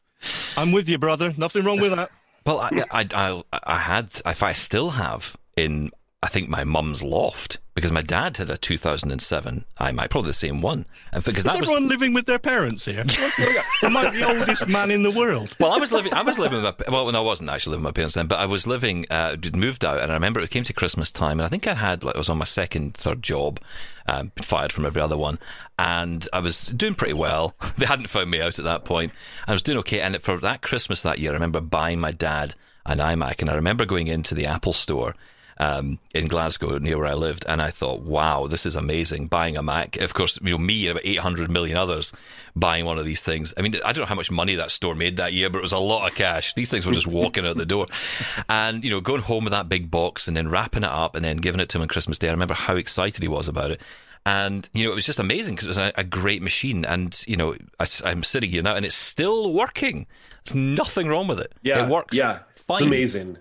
I'm 0.55 0.71
with 0.71 0.87
you, 0.87 0.97
brother. 0.97 1.33
Nothing 1.37 1.65
wrong 1.65 1.81
with 1.81 1.93
that. 1.93 2.09
Well, 2.45 2.59
I, 2.59 2.83
I, 2.91 3.07
I, 3.13 3.43
I 3.63 3.77
had, 3.77 4.21
if 4.25 4.43
I 4.43 4.53
still 4.53 4.91
have 4.91 5.35
in, 5.57 5.91
I 6.23 6.27
think 6.27 6.49
my 6.49 6.63
mum's 6.63 7.03
loft 7.03 7.59
because 7.75 7.91
my 7.91 8.01
dad 8.01 8.37
had 8.37 8.49
a 8.49 8.57
2007 8.57 9.65
iMac, 9.79 10.09
probably 10.09 10.29
the 10.29 10.33
same 10.33 10.61
one, 10.61 10.85
and 11.13 11.23
because 11.23 11.45
Is 11.45 11.51
that 11.51 11.59
was. 11.59 11.69
everyone 11.69 11.89
living 11.89 12.13
with 12.13 12.25
their 12.25 12.39
parents 12.39 12.85
here? 12.85 13.01
Am 13.83 13.97
I 13.97 14.09
the 14.09 14.23
oldest 14.25 14.67
man 14.67 14.91
in 14.91 15.03
the 15.03 15.11
world? 15.11 15.53
Well, 15.59 15.73
I 15.73 15.77
was 15.77 15.91
living. 15.91 16.13
I 16.13 16.21
was 16.23 16.39
living 16.39 16.63
with 16.63 16.79
my. 16.79 16.91
Well, 16.91 17.11
no, 17.11 17.21
I 17.21 17.25
wasn't 17.25 17.49
actually 17.49 17.71
living 17.71 17.83
with 17.83 17.93
my 17.93 17.97
parents 17.97 18.15
then, 18.15 18.27
but 18.27 18.39
I 18.39 18.45
was 18.45 18.65
living. 18.65 19.05
Uh, 19.11 19.35
moved 19.53 19.83
out, 19.83 19.99
and 19.99 20.09
I 20.09 20.15
remember 20.15 20.39
it 20.39 20.49
came 20.49 20.63
to 20.63 20.73
Christmas 20.73 21.11
time, 21.11 21.39
and 21.39 21.45
I 21.45 21.49
think 21.49 21.67
I 21.67 21.73
had 21.75 22.03
like 22.03 22.15
I 22.15 22.17
was 22.17 22.29
on 22.29 22.37
my 22.37 22.45
second, 22.45 22.95
third 22.95 23.21
job, 23.21 23.59
um, 24.07 24.31
fired 24.37 24.71
from 24.71 24.85
every 24.85 25.01
other 25.01 25.17
one, 25.17 25.37
and 25.77 26.27
I 26.31 26.39
was 26.39 26.67
doing 26.67 26.95
pretty 26.95 27.13
well. 27.13 27.55
they 27.77 27.85
hadn't 27.85 28.09
found 28.09 28.31
me 28.31 28.41
out 28.41 28.57
at 28.57 28.65
that 28.65 28.85
point. 28.85 29.11
I 29.47 29.51
was 29.51 29.61
doing 29.61 29.77
okay, 29.79 29.99
and 29.99 30.19
for 30.23 30.37
that 30.37 30.61
Christmas 30.61 31.03
that 31.03 31.19
year, 31.19 31.31
I 31.31 31.33
remember 31.35 31.59
buying 31.61 31.99
my 31.99 32.11
dad 32.11 32.55
an 32.85 32.99
iMac, 32.99 33.41
and 33.41 33.49
I 33.49 33.55
remember 33.55 33.85
going 33.85 34.07
into 34.07 34.33
the 34.33 34.45
Apple 34.45 34.73
store 34.73 35.13
um, 35.57 35.99
in 36.13 36.27
Glasgow, 36.27 36.77
near 36.77 36.97
where 36.97 37.07
I 37.07 37.13
lived, 37.13 37.45
and 37.47 37.61
I 37.61 37.69
thought, 37.69 38.01
"Wow, 38.01 38.47
this 38.47 38.65
is 38.65 38.75
amazing!" 38.75 39.27
Buying 39.27 39.57
a 39.57 39.63
Mac, 39.63 39.97
of 39.97 40.13
course, 40.13 40.37
you 40.41 40.51
know 40.51 40.57
me 40.57 40.87
and 40.87 40.91
about 40.91 41.05
eight 41.05 41.19
hundred 41.19 41.49
million 41.49 41.77
others 41.77 42.11
buying 42.55 42.85
one 42.85 42.97
of 42.97 43.05
these 43.05 43.23
things. 43.23 43.53
I 43.57 43.61
mean, 43.61 43.75
I 43.83 43.91
don't 43.91 44.03
know 44.03 44.07
how 44.07 44.15
much 44.15 44.31
money 44.31 44.55
that 44.55 44.71
store 44.71 44.95
made 44.95 45.17
that 45.17 45.33
year, 45.33 45.49
but 45.49 45.59
it 45.59 45.63
was 45.63 45.71
a 45.71 45.77
lot 45.77 46.09
of 46.09 46.15
cash. 46.15 46.53
These 46.53 46.71
things 46.71 46.85
were 46.85 46.93
just 46.93 47.07
walking 47.07 47.45
out 47.45 47.57
the 47.57 47.65
door, 47.65 47.87
and 48.49 48.83
you 48.83 48.89
know, 48.89 49.01
going 49.01 49.21
home 49.21 49.45
with 49.45 49.51
that 49.51 49.69
big 49.69 49.89
box 49.89 50.27
and 50.27 50.35
then 50.35 50.49
wrapping 50.49 50.83
it 50.83 50.89
up 50.89 51.15
and 51.15 51.23
then 51.23 51.37
giving 51.37 51.61
it 51.61 51.69
to 51.69 51.77
him 51.77 51.83
on 51.83 51.87
Christmas 51.87 52.19
Day. 52.19 52.29
I 52.29 52.31
remember 52.31 52.53
how 52.53 52.75
excited 52.75 53.21
he 53.21 53.29
was 53.29 53.47
about 53.47 53.71
it. 53.71 53.81
And 54.27 54.67
you 54.73 54.85
know 54.85 54.91
it 54.91 54.95
was 54.95 55.05
just 55.05 55.19
amazing 55.19 55.53
because 55.53 55.67
it 55.67 55.69
was 55.69 55.77
a, 55.77 55.93
a, 55.97 56.03
great 56.03 56.41
machine, 56.41 56.83
and 56.83 57.23
you 57.27 57.35
know 57.37 57.55
I, 57.79 57.85
am 58.05 58.23
sitting 58.23 58.49
here 58.49 58.63
now, 58.63 58.73
and 58.73 58.83
it's 58.83 58.95
still 58.95 59.53
working. 59.53 60.07
There's 60.43 60.55
nothing 60.55 61.07
wrong 61.07 61.27
with 61.27 61.39
it. 61.39 61.53
Yeah, 61.61 61.85
it 61.85 61.91
works. 61.91 62.17
Yeah, 62.17 62.39
fine. 62.55 62.77
it's 62.77 62.87
amazing. 62.87 63.37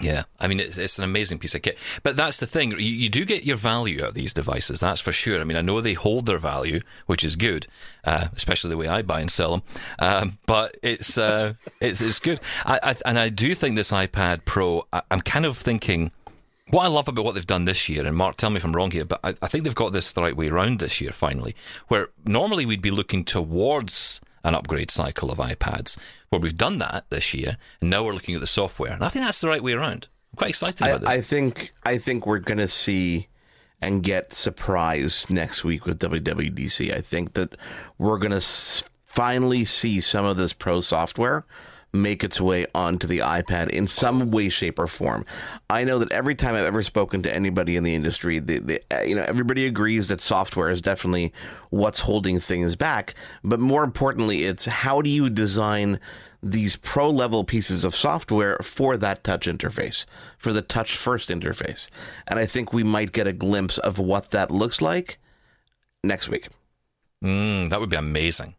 Yeah, 0.00 0.24
I 0.38 0.46
mean 0.46 0.60
it's 0.60 0.78
it's 0.78 0.96
an 0.98 1.04
amazing 1.04 1.40
piece 1.40 1.56
of 1.56 1.62
kit, 1.62 1.76
but 2.04 2.16
that's 2.16 2.38
the 2.38 2.46
thing. 2.46 2.70
You, 2.70 2.76
you 2.78 3.08
do 3.08 3.24
get 3.24 3.42
your 3.42 3.56
value 3.56 4.02
out 4.02 4.10
of 4.10 4.14
these 4.14 4.32
devices, 4.32 4.78
that's 4.78 5.00
for 5.00 5.10
sure. 5.10 5.40
I 5.40 5.44
mean, 5.44 5.56
I 5.56 5.60
know 5.60 5.80
they 5.80 5.94
hold 5.94 6.26
their 6.26 6.38
value, 6.38 6.82
which 7.06 7.24
is 7.24 7.34
good, 7.34 7.66
uh, 8.04 8.28
especially 8.36 8.70
the 8.70 8.76
way 8.76 8.86
I 8.86 9.02
buy 9.02 9.20
and 9.20 9.30
sell 9.30 9.50
them. 9.50 9.62
Um, 9.98 10.38
but 10.46 10.76
it's 10.84 11.18
uh, 11.18 11.54
it's 11.80 12.00
it's 12.00 12.20
good, 12.20 12.38
I, 12.64 12.78
I, 12.80 12.96
and 13.06 13.18
I 13.18 13.28
do 13.28 13.56
think 13.56 13.74
this 13.74 13.90
iPad 13.90 14.44
Pro. 14.44 14.86
I, 14.92 15.02
I'm 15.10 15.20
kind 15.20 15.44
of 15.44 15.56
thinking 15.56 16.12
what 16.70 16.84
I 16.84 16.88
love 16.88 17.08
about 17.08 17.24
what 17.24 17.34
they've 17.34 17.46
done 17.46 17.64
this 17.64 17.88
year, 17.88 18.06
and 18.06 18.16
Mark, 18.16 18.36
tell 18.36 18.50
me 18.50 18.58
if 18.58 18.64
I'm 18.64 18.76
wrong 18.76 18.92
here, 18.92 19.04
but 19.04 19.18
I, 19.24 19.34
I 19.42 19.48
think 19.48 19.64
they've 19.64 19.74
got 19.74 19.92
this 19.92 20.12
the 20.12 20.22
right 20.22 20.36
way 20.36 20.48
around 20.48 20.78
this 20.78 21.00
year 21.00 21.10
finally, 21.10 21.56
where 21.88 22.08
normally 22.24 22.66
we'd 22.66 22.82
be 22.82 22.92
looking 22.92 23.24
towards 23.24 24.20
an 24.44 24.54
upgrade 24.54 24.90
cycle 24.90 25.30
of 25.30 25.38
iPads. 25.38 25.98
Well, 26.30 26.40
we've 26.40 26.56
done 26.56 26.78
that 26.78 27.04
this 27.08 27.32
year, 27.32 27.56
and 27.80 27.90
now 27.90 28.04
we're 28.04 28.12
looking 28.14 28.34
at 28.34 28.40
the 28.40 28.46
software, 28.46 28.92
and 28.92 29.02
I 29.02 29.08
think 29.08 29.24
that's 29.24 29.40
the 29.40 29.48
right 29.48 29.62
way 29.62 29.72
around. 29.72 30.08
I'm 30.32 30.36
quite 30.36 30.50
excited 30.50 30.82
about 30.82 31.00
this. 31.00 31.08
I, 31.08 31.14
I 31.14 31.20
think 31.22 31.70
I 31.84 31.98
think 31.98 32.26
we're 32.26 32.38
gonna 32.38 32.68
see 32.68 33.28
and 33.80 34.02
get 34.02 34.34
surprised 34.34 35.30
next 35.30 35.64
week 35.64 35.86
with 35.86 35.98
WWDC. 36.00 36.94
I 36.94 37.00
think 37.00 37.32
that 37.34 37.54
we're 37.96 38.18
gonna 38.18 38.36
s- 38.36 38.82
finally 39.06 39.64
see 39.64 40.00
some 40.00 40.24
of 40.24 40.36
this 40.36 40.52
pro 40.52 40.80
software 40.80 41.46
make 41.92 42.22
its 42.22 42.40
way 42.40 42.66
onto 42.74 43.06
the 43.06 43.18
iPad 43.20 43.70
in 43.70 43.88
some 43.88 44.30
way, 44.30 44.48
shape, 44.48 44.78
or 44.78 44.86
form. 44.86 45.24
I 45.70 45.84
know 45.84 45.98
that 45.98 46.12
every 46.12 46.34
time 46.34 46.54
I've 46.54 46.64
ever 46.64 46.82
spoken 46.82 47.22
to 47.22 47.34
anybody 47.34 47.76
in 47.76 47.84
the 47.84 47.94
industry, 47.94 48.38
the, 48.38 48.58
the, 48.58 48.82
uh, 48.90 49.02
you 49.02 49.14
know, 49.14 49.24
everybody 49.24 49.66
agrees 49.66 50.08
that 50.08 50.20
software 50.20 50.70
is 50.70 50.82
definitely 50.82 51.32
what's 51.70 52.00
holding 52.00 52.40
things 52.40 52.76
back. 52.76 53.14
But 53.42 53.60
more 53.60 53.84
importantly, 53.84 54.44
it's 54.44 54.66
how 54.66 55.00
do 55.02 55.10
you 55.10 55.30
design 55.30 55.98
these 56.42 56.76
pro 56.76 57.10
level 57.10 57.42
pieces 57.42 57.84
of 57.84 57.94
software 57.94 58.58
for 58.62 58.96
that 58.96 59.24
touch 59.24 59.46
interface, 59.46 60.04
for 60.36 60.52
the 60.52 60.62
touch 60.62 60.96
first 60.96 61.30
interface. 61.30 61.90
And 62.26 62.38
I 62.38 62.46
think 62.46 62.72
we 62.72 62.84
might 62.84 63.12
get 63.12 63.26
a 63.26 63.32
glimpse 63.32 63.78
of 63.78 63.98
what 63.98 64.30
that 64.30 64.50
looks 64.50 64.80
like 64.80 65.18
next 66.04 66.28
week. 66.28 66.48
Mm, 67.24 67.70
that 67.70 67.80
would 67.80 67.90
be 67.90 67.96
amazing. 67.96 68.54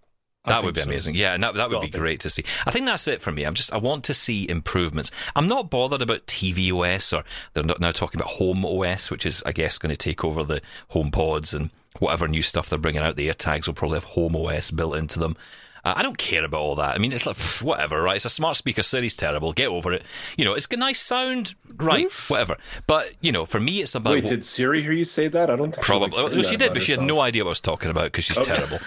That 0.46 0.64
would 0.64 0.74
be 0.74 0.82
so. 0.82 0.90
amazing. 0.90 1.16
Yeah, 1.16 1.34
and 1.34 1.44
that, 1.44 1.56
that 1.56 1.70
would 1.70 1.82
be 1.82 1.88
be. 1.90 1.98
great 1.98 2.22
to 2.22 2.30
see. 2.30 2.44
I 2.66 2.72
think 2.72 2.86
that's 2.86 3.08
it 3.08 3.22
for 3.22 3.32
me. 3.32 3.44
I'm 3.44 3.54
just 3.54 3.74
I 3.74 3.78
want 3.78 4.04
to 4.06 4.14
see 4.14 4.50
improvements. 4.50 5.12
I'm 5.36 5.48
not 5.48 5.70
bothered 5.70 6.02
about 6.02 6.28
TV 6.28 6.72
OS 6.72 7.12
or 7.12 7.24
they're 7.54 7.64
not 7.64 7.80
now 7.82 7.92
talking 7.92 8.20
about 8.20 8.32
Home 8.34 8.66
OS, 8.66 9.12
which 9.12 9.26
is 9.26 9.44
I 9.46 9.52
guess 9.52 9.78
going 9.78 9.92
to 9.92 9.98
take 9.98 10.24
over 10.24 10.44
the 10.44 10.62
Home 10.90 11.12
Pods 11.12 11.54
and 11.54 11.72
whatever 12.00 12.28
new 12.28 12.42
stuff 12.42 12.70
they're 12.70 12.80
bringing 12.80 13.02
out. 13.02 13.16
The 13.16 13.28
AirTags 13.28 13.68
will 13.68 13.74
probably 13.74 13.98
have 13.98 14.06
Home 14.06 14.36
OS 14.36 14.72
built 14.72 14.96
into 14.96 15.20
them. 15.20 15.36
Uh, 15.86 15.94
I 15.96 16.04
don't 16.04 16.18
care 16.18 16.44
about 16.44 16.60
all 16.62 16.76
that. 16.76 16.96
I 16.96 16.98
mean, 16.98 17.12
it's 17.12 17.26
like 17.26 17.36
pff, 17.38 17.62
whatever, 17.62 18.02
right? 18.02 18.16
It's 18.16 18.26
a 18.26 18.30
smart 18.30 18.58
speaker 18.58 18.84
Siri's, 18.84 19.16
terrible. 19.16 19.54
Get 19.54 19.68
over 19.68 19.94
it. 19.94 20.04
You 20.38 20.46
know, 20.46 20.54
it's 20.54 20.68
a 20.72 20.78
nice 20.78 21.00
sound, 21.00 21.56
right? 21.78 22.12
Whatever. 22.28 22.58
But 22.88 23.14
you 23.22 23.32
know, 23.32 23.46
for 23.46 23.60
me, 23.60 23.82
it's 23.82 23.96
about 23.96 24.14
Wait, 24.14 24.24
what- 24.26 24.30
did 24.32 24.46
Siri 24.46 24.82
hear 24.82 24.92
you 24.92 25.06
say 25.06 25.28
that? 25.28 25.50
I 25.50 25.56
don't 25.56 25.72
think 25.72 25.84
Probably. 25.84 26.18
She, 26.18 26.24
Well, 26.24 26.44
she 26.44 26.58
did, 26.58 26.68
about 26.68 26.74
but 26.76 26.84
she 26.84 26.92
had 26.92 27.02
no 27.02 27.20
idea 27.20 27.44
what 27.44 27.50
I 27.50 27.52
was 27.52 27.62
talking 27.62 27.92
about 27.92 28.06
because 28.06 28.26
she's 28.26 28.40
terrible. 28.42 28.78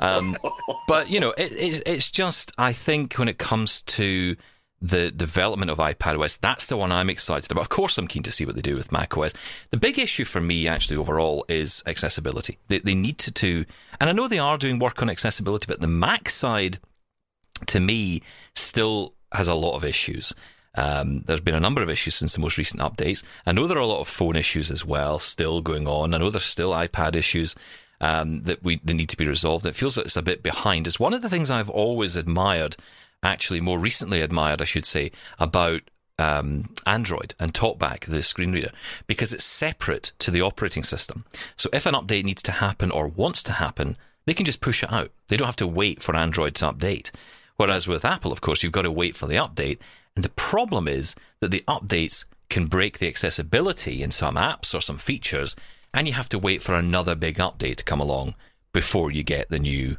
Um, 0.00 0.36
but 0.86 1.10
you 1.10 1.20
know, 1.20 1.30
it, 1.36 1.52
it, 1.52 1.82
it's 1.86 2.10
just 2.10 2.52
I 2.58 2.72
think 2.72 3.14
when 3.14 3.28
it 3.28 3.38
comes 3.38 3.82
to 3.82 4.36
the 4.80 5.10
development 5.10 5.70
of 5.70 5.78
iPadOS, 5.78 6.38
that's 6.38 6.66
the 6.66 6.76
one 6.76 6.92
I'm 6.92 7.10
excited 7.10 7.50
about. 7.50 7.62
Of 7.62 7.68
course, 7.68 7.98
I'm 7.98 8.06
keen 8.06 8.22
to 8.22 8.30
see 8.30 8.44
what 8.44 8.54
they 8.54 8.62
do 8.62 8.76
with 8.76 8.92
macOS. 8.92 9.34
The 9.70 9.76
big 9.76 9.98
issue 9.98 10.24
for 10.24 10.40
me, 10.40 10.68
actually, 10.68 10.96
overall, 10.96 11.44
is 11.48 11.82
accessibility. 11.86 12.58
They, 12.68 12.78
they 12.78 12.94
need 12.94 13.18
to, 13.18 13.32
to, 13.32 13.64
and 14.00 14.08
I 14.08 14.12
know 14.12 14.28
they 14.28 14.38
are 14.38 14.56
doing 14.56 14.78
work 14.78 15.02
on 15.02 15.10
accessibility, 15.10 15.66
but 15.66 15.80
the 15.80 15.88
Mac 15.88 16.28
side, 16.28 16.78
to 17.66 17.80
me, 17.80 18.22
still 18.54 19.14
has 19.32 19.48
a 19.48 19.54
lot 19.54 19.76
of 19.76 19.84
issues. 19.84 20.34
Um, 20.76 21.22
there's 21.26 21.40
been 21.40 21.56
a 21.56 21.60
number 21.60 21.82
of 21.82 21.90
issues 21.90 22.14
since 22.14 22.34
the 22.34 22.40
most 22.40 22.56
recent 22.56 22.80
updates. 22.80 23.24
I 23.44 23.52
know 23.52 23.66
there 23.66 23.78
are 23.78 23.80
a 23.80 23.86
lot 23.86 24.00
of 24.00 24.06
phone 24.06 24.36
issues 24.36 24.70
as 24.70 24.84
well 24.84 25.18
still 25.18 25.60
going 25.60 25.88
on. 25.88 26.14
I 26.14 26.18
know 26.18 26.30
there's 26.30 26.44
still 26.44 26.70
iPad 26.70 27.16
issues 27.16 27.56
um, 28.00 28.42
that 28.42 28.62
we 28.62 28.80
they 28.84 28.94
need 28.94 29.08
to 29.08 29.16
be 29.16 29.26
resolved. 29.26 29.66
It 29.66 29.74
feels 29.74 29.96
like 29.96 30.06
it's 30.06 30.16
a 30.16 30.22
bit 30.22 30.42
behind. 30.42 30.86
It's 30.86 31.00
one 31.00 31.14
of 31.14 31.22
the 31.22 31.28
things 31.28 31.50
I've 31.50 31.70
always 31.70 32.14
admired, 32.14 32.76
actually 33.22 33.60
more 33.60 33.78
recently 33.78 34.20
admired, 34.20 34.62
I 34.62 34.66
should 34.66 34.84
say, 34.84 35.10
about 35.38 35.82
um, 36.18 36.74
Android 36.86 37.34
and 37.38 37.54
TalkBack, 37.54 38.06
the 38.06 38.22
screen 38.22 38.52
reader, 38.52 38.70
because 39.06 39.32
it's 39.32 39.44
separate 39.44 40.12
to 40.18 40.30
the 40.30 40.42
operating 40.42 40.82
system. 40.82 41.24
So 41.56 41.68
if 41.72 41.86
an 41.86 41.94
update 41.94 42.24
needs 42.24 42.42
to 42.42 42.52
happen 42.52 42.90
or 42.90 43.08
wants 43.08 43.42
to 43.44 43.52
happen, 43.52 43.96
they 44.26 44.34
can 44.34 44.46
just 44.46 44.60
push 44.60 44.82
it 44.82 44.92
out. 44.92 45.10
They 45.28 45.36
don't 45.36 45.46
have 45.46 45.56
to 45.56 45.66
wait 45.66 46.02
for 46.02 46.14
Android 46.16 46.54
to 46.56 46.72
update. 46.72 47.10
Whereas 47.56 47.88
with 47.88 48.04
Apple, 48.04 48.32
of 48.32 48.40
course, 48.40 48.62
you've 48.62 48.72
got 48.72 48.82
to 48.82 48.92
wait 48.92 49.16
for 49.16 49.26
the 49.26 49.36
update. 49.36 49.78
And 50.14 50.24
the 50.24 50.30
problem 50.30 50.86
is 50.86 51.14
that 51.40 51.50
the 51.50 51.64
updates 51.66 52.24
can 52.50 52.66
break 52.66 52.98
the 52.98 53.08
accessibility 53.08 54.02
in 54.02 54.10
some 54.10 54.36
apps 54.36 54.74
or 54.74 54.80
some 54.80 54.98
features, 54.98 55.54
and 55.94 56.06
you 56.06 56.14
have 56.14 56.28
to 56.30 56.38
wait 56.38 56.62
for 56.62 56.74
another 56.74 57.14
big 57.14 57.38
update 57.38 57.76
to 57.76 57.84
come 57.84 58.00
along 58.00 58.34
before 58.72 59.10
you 59.10 59.22
get 59.22 59.48
the 59.48 59.58
new, 59.58 59.96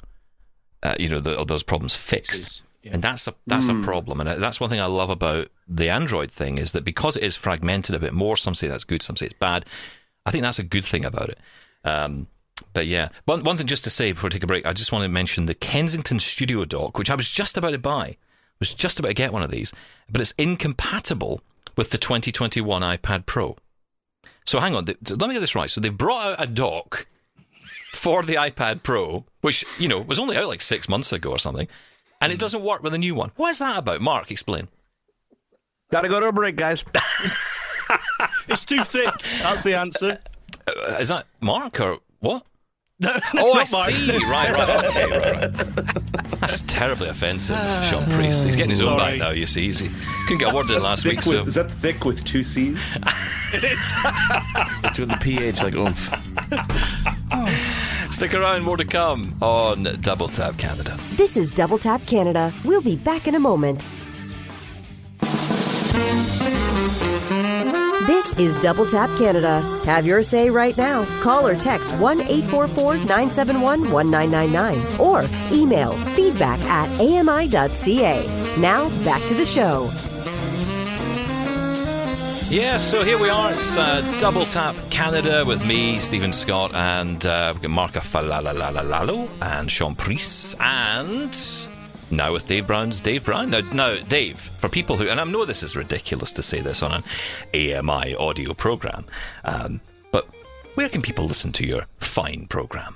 uh, 0.83 0.95
you 0.99 1.09
know, 1.09 1.19
the, 1.19 1.43
those 1.45 1.63
problems 1.63 1.95
fixed. 1.95 2.63
And 2.85 3.01
that's 3.01 3.27
a 3.27 3.35
that's 3.45 3.67
a 3.67 3.73
problem, 3.81 4.21
and 4.21 4.41
that's 4.41 4.59
one 4.59 4.69
thing 4.69 4.79
I 4.79 4.85
love 4.85 5.09
about 5.09 5.49
the 5.67 5.89
Android 5.89 6.31
thing 6.31 6.57
is 6.57 6.71
that 6.71 6.85
because 6.85 7.17
it 7.17 7.23
is 7.23 7.35
fragmented 7.35 7.93
a 7.93 7.99
bit 7.99 8.13
more. 8.13 8.37
Some 8.37 8.55
say 8.55 8.67
that's 8.67 8.85
good, 8.85 9.01
some 9.01 9.17
say 9.17 9.25
it's 9.25 9.33
bad. 9.33 9.65
I 10.25 10.31
think 10.31 10.43
that's 10.43 10.59
a 10.59 10.63
good 10.63 10.85
thing 10.85 11.03
about 11.03 11.29
it. 11.29 11.39
Um, 11.83 12.27
but 12.73 12.87
yeah, 12.87 13.09
one 13.25 13.43
one 13.43 13.57
thing 13.57 13.67
just 13.67 13.83
to 13.83 13.89
say 13.89 14.13
before 14.13 14.29
I 14.29 14.31
take 14.31 14.43
a 14.43 14.47
break, 14.47 14.65
I 14.65 14.73
just 14.73 14.93
want 14.93 15.03
to 15.03 15.09
mention 15.09 15.45
the 15.45 15.55
Kensington 15.55 16.19
Studio 16.19 16.63
Dock, 16.63 16.97
which 16.97 17.09
I 17.09 17.15
was 17.15 17.29
just 17.29 17.57
about 17.57 17.71
to 17.71 17.77
buy. 17.77 18.15
Was 18.59 18.73
just 18.73 18.99
about 18.99 19.09
to 19.09 19.13
get 19.13 19.33
one 19.33 19.43
of 19.43 19.51
these, 19.51 19.73
but 20.09 20.21
it's 20.21 20.33
incompatible 20.37 21.41
with 21.77 21.91
the 21.91 21.97
2021 21.97 22.81
iPad 22.81 23.25
Pro. 23.25 23.55
So 24.45 24.59
hang 24.59 24.75
on, 24.75 24.85
th- 24.85 24.97
let 25.11 25.27
me 25.27 25.33
get 25.33 25.39
this 25.39 25.55
right. 25.55 25.69
So 25.69 25.79
they've 25.79 25.97
brought 25.97 26.33
out 26.33 26.43
a 26.43 26.47
dock 26.47 27.07
for 27.93 28.23
the 28.23 28.35
iPad 28.35 28.83
Pro, 28.83 29.25
which 29.41 29.65
you 29.77 29.87
know 29.87 29.99
was 29.99 30.19
only 30.19 30.35
out 30.35 30.47
like 30.47 30.61
six 30.61 30.89
months 30.89 31.13
ago 31.13 31.29
or 31.31 31.39
something, 31.39 31.67
and 32.21 32.31
it 32.31 32.39
doesn't 32.39 32.61
work 32.63 32.83
with 32.83 32.93
a 32.93 32.97
new 32.97 33.15
one. 33.15 33.31
What 33.35 33.49
is 33.49 33.59
that 33.59 33.77
about? 33.77 34.01
Mark, 34.01 34.31
explain. 34.31 34.67
Got 35.91 36.01
to 36.01 36.09
go 36.09 36.19
to 36.19 36.27
a 36.27 36.31
break, 36.31 36.55
guys. 36.55 36.83
It's 38.47 38.65
too 38.65 38.83
thick. 38.83 39.11
That's 39.41 39.61
the 39.63 39.75
answer. 39.77 40.19
Uh, 40.67 40.97
is 40.99 41.07
that 41.09 41.25
Mark 41.39 41.79
or 41.81 41.97
what? 42.19 42.47
No, 42.99 43.09
Oh, 43.37 43.53
I 43.53 43.63
not 43.63 43.71
mine. 43.71 43.93
see. 43.93 44.17
right, 44.25 44.51
right, 44.53 44.85
okay, 44.85 45.05
right, 45.05 45.31
right. 45.41 45.53
That's 46.39 46.61
terribly 46.61 47.09
offensive, 47.09 47.55
Shaun 47.89 48.03
Preece. 48.11 48.43
He's 48.43 48.55
getting 48.55 48.71
his 48.71 48.81
own 48.81 48.97
back 48.97 49.17
now. 49.19 49.29
You 49.31 49.45
see, 49.45 49.61
He's- 49.63 49.79
he 49.79 49.89
couldn't 50.25 50.39
get 50.39 50.51
a 50.51 50.55
word 50.55 50.69
in 50.69 50.81
last 50.83 51.05
week. 51.05 51.17
with, 51.17 51.25
So 51.25 51.39
Is 51.45 51.55
that 51.55 51.71
thick 51.71 52.05
with 52.05 52.23
two 52.25 52.43
C's? 52.43 52.79
It's 53.51 53.91
it's 54.83 54.99
with 54.99 55.09
the 55.09 55.17
pH, 55.19 55.63
like 55.63 55.73
oomph. 55.75 56.11
stick 58.09 58.33
around, 58.33 58.63
more 58.63 58.77
to 58.77 58.85
come 58.85 59.35
on 59.41 59.83
Double 60.01 60.27
Tap 60.27 60.57
Canada. 60.57 60.97
This 61.15 61.37
is 61.37 61.51
Double 61.51 61.77
Tap 61.77 62.05
Canada. 62.05 62.53
We'll 62.63 62.81
be 62.81 62.95
back 62.97 63.27
in 63.27 63.35
a 63.35 63.39
moment. 63.39 63.85
This 68.07 68.37
is 68.39 68.59
Double 68.59 68.85
Tap 68.85 69.09
Canada. 69.17 69.61
Have 69.85 70.05
your 70.05 70.23
say 70.23 70.49
right 70.49 70.75
now. 70.77 71.05
Call 71.21 71.45
or 71.45 71.55
text 71.55 71.91
1 71.97 72.21
844 72.21 72.97
971 72.97 73.91
1999 73.91 74.99
or 74.99 75.25
email 75.51 75.93
feedback 76.15 76.59
at 76.61 76.89
ami.ca. 76.99 78.25
Now, 78.59 78.89
back 79.05 79.25
to 79.27 79.35
the 79.35 79.45
show. 79.45 79.89
Yeah, 82.49 82.79
so 82.79 83.03
here 83.03 83.19
we 83.19 83.29
are. 83.29 83.51
It's 83.51 83.77
uh, 83.77 84.01
Double 84.19 84.43
Tap 84.43 84.75
Canada 84.89 85.43
with 85.45 85.63
me, 85.67 85.99
Stephen 85.99 86.33
Scott, 86.33 86.73
and 86.73 87.23
uh, 87.23 87.53
Marca 87.69 87.99
Falalalalo 87.99 89.29
and 89.39 89.69
Shaun 89.69 89.93
Preece, 89.93 90.55
and 90.59 91.37
now 92.09 92.33
with 92.33 92.47
Dave 92.47 92.65
Brown's 92.65 93.01
Dave 93.01 93.23
Brown. 93.23 93.51
Now, 93.51 93.59
now, 93.71 93.97
Dave, 93.97 94.39
for 94.39 94.67
people 94.67 94.97
who, 94.97 95.07
and 95.07 95.21
I 95.21 95.25
know 95.25 95.45
this 95.45 95.61
is 95.61 95.77
ridiculous 95.77 96.33
to 96.33 96.41
say 96.41 96.59
this 96.59 96.81
on 96.81 96.91
an 96.91 97.03
AMI 97.53 98.15
audio 98.15 98.55
program, 98.55 99.05
um, 99.43 99.79
but 100.11 100.27
where 100.73 100.89
can 100.89 101.03
people 101.03 101.25
listen 101.25 101.51
to 101.51 101.67
your 101.67 101.85
fine 101.99 102.47
program? 102.47 102.95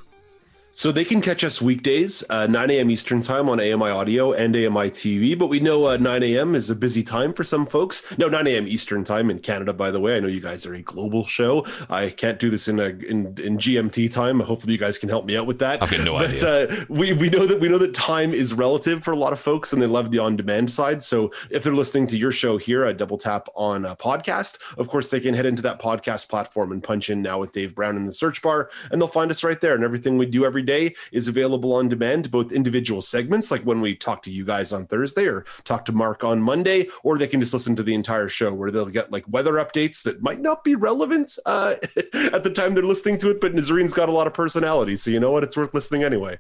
So 0.76 0.92
they 0.92 1.06
can 1.06 1.22
catch 1.22 1.44
us 1.44 1.62
weekdays, 1.62 2.24
uh, 2.32 2.48
9 2.48 2.72
a.m. 2.72 2.90
Eastern 2.90 3.22
time 3.22 3.48
on 3.48 3.60
AMI 3.60 3.92
Audio 3.92 4.34
and 4.34 4.56
AMI 4.56 4.90
TV. 4.90 5.38
But 5.38 5.46
we 5.46 5.60
know 5.60 5.88
uh, 5.88 5.98
9 5.98 6.24
a.m. 6.24 6.56
is 6.56 6.72
a 6.72 6.76
busy 6.76 7.04
time 7.04 7.32
for 7.32 7.44
some 7.44 7.68
folks. 7.68 8.04
No, 8.18 8.28
9 8.28 8.48
a.m. 8.48 8.68
Eastern 8.68 9.04
time 9.04 9.30
in 9.30 9.38
Canada, 9.38 9.72
by 9.72 9.92
the 9.92 10.00
way. 10.00 10.18
I 10.18 10.20
know 10.20 10.28
you 10.28 10.42
guys 10.42 10.66
are 10.66 10.74
a 10.74 10.82
global 10.82 11.28
show. 11.28 11.68
I 11.92 12.10
can't 12.10 12.40
do 12.40 12.50
this 12.50 12.68
in 12.68 12.80
a 12.80 12.86
in, 12.86 13.38
in 13.38 13.60
GMT 13.60 14.12
time. 14.12 14.40
Hopefully, 14.40 14.74
you 14.74 14.80
guys 14.80 14.98
can 14.98 15.10
help 15.10 15.26
me 15.26 15.38
out 15.38 15.46
with 15.46 15.60
that. 15.60 15.84
I've 15.84 15.92
got 15.92 16.04
no 16.04 16.14
but, 16.14 16.32
idea. 16.32 16.68
Uh, 16.68 16.86
we 16.90 17.14
we 17.14 17.30
know 17.30 17.46
that 17.46 17.60
we 17.60 17.70
know 17.70 17.78
that 17.78 17.94
time 17.94 18.34
is 18.34 18.56
relative 18.56 19.04
for 19.04 19.12
a 19.12 19.18
lot 19.18 19.32
of 19.32 19.40
folks, 19.40 19.74
and 19.74 19.82
they 19.82 19.86
love 19.88 20.10
the 20.10 20.20
on-demand 20.20 20.72
side. 20.72 21.04
So 21.04 21.32
if 21.52 21.64
they're 21.64 21.76
listening 21.76 22.08
to 22.08 22.18
your 22.18 22.32
show 22.32 22.58
here 22.58 22.84
at 22.86 22.98
Double 22.98 23.20
Tap 23.20 23.48
on 23.56 23.86
a 23.86 23.96
podcast, 23.96 24.58
of 24.80 24.90
course 24.90 25.10
they 25.10 25.20
can 25.20 25.36
head 25.36 25.46
into 25.46 25.62
that 25.62 25.80
podcast 25.80 26.30
platform 26.30 26.72
and 26.72 26.84
punch 26.84 27.12
in 27.12 27.22
now 27.22 27.40
with 27.40 27.52
Dave 27.52 27.76
Brown 27.76 27.96
in 27.96 28.08
the 28.08 28.14
search 28.14 28.42
bar, 28.42 28.72
and 28.90 29.00
they'll 29.00 29.08
find 29.08 29.30
us 29.30 29.44
right 29.44 29.62
there. 29.62 29.76
And 29.76 29.84
everything 29.84 30.18
we 30.18 30.26
do 30.26 30.46
every 30.46 30.62
day 30.64 30.95
is 31.11 31.28
available 31.28 31.74
on 31.74 31.89
demand, 31.89 32.32
both 32.32 32.51
individual 32.51 33.01
segments, 33.01 33.51
like 33.51 33.61
when 33.64 33.82
we 33.82 33.95
talk 33.95 34.24
to 34.24 34.32
you 34.32 34.45
guys 34.45 34.74
on 34.74 34.88
Thursday 34.88 35.26
or 35.26 35.45
talk 35.64 35.86
to 35.86 35.91
Mark 35.91 36.24
on 36.24 36.41
Monday, 36.41 36.88
or 37.03 37.18
they 37.18 37.28
can 37.28 37.39
just 37.39 37.53
listen 37.53 37.76
to 37.76 37.84
the 37.84 37.93
entire 37.93 38.30
show 38.30 38.53
where 38.53 38.72
they'll 38.72 38.86
get 38.86 39.11
like 39.11 39.26
weather 39.28 39.53
updates 39.53 40.03
that 40.03 40.22
might 40.22 40.41
not 40.41 40.64
be 40.64 40.76
relevant 40.76 41.38
uh, 41.45 41.76
at 42.14 42.43
the 42.43 42.51
time 42.53 42.74
they're 42.74 42.84
listening 42.84 43.18
to 43.20 43.30
it. 43.30 43.41
But 43.41 43.53
Nazarine's 43.53 43.93
got 43.93 44.09
a 44.09 44.14
lot 44.14 44.28
of 44.28 44.34
personality, 44.34 44.95
so 44.95 45.11
you 45.11 45.20
know 45.20 45.32
what? 45.32 45.43
It's 45.43 45.57
worth 45.57 45.74
listening 45.74 46.03
anyway. 46.03 46.39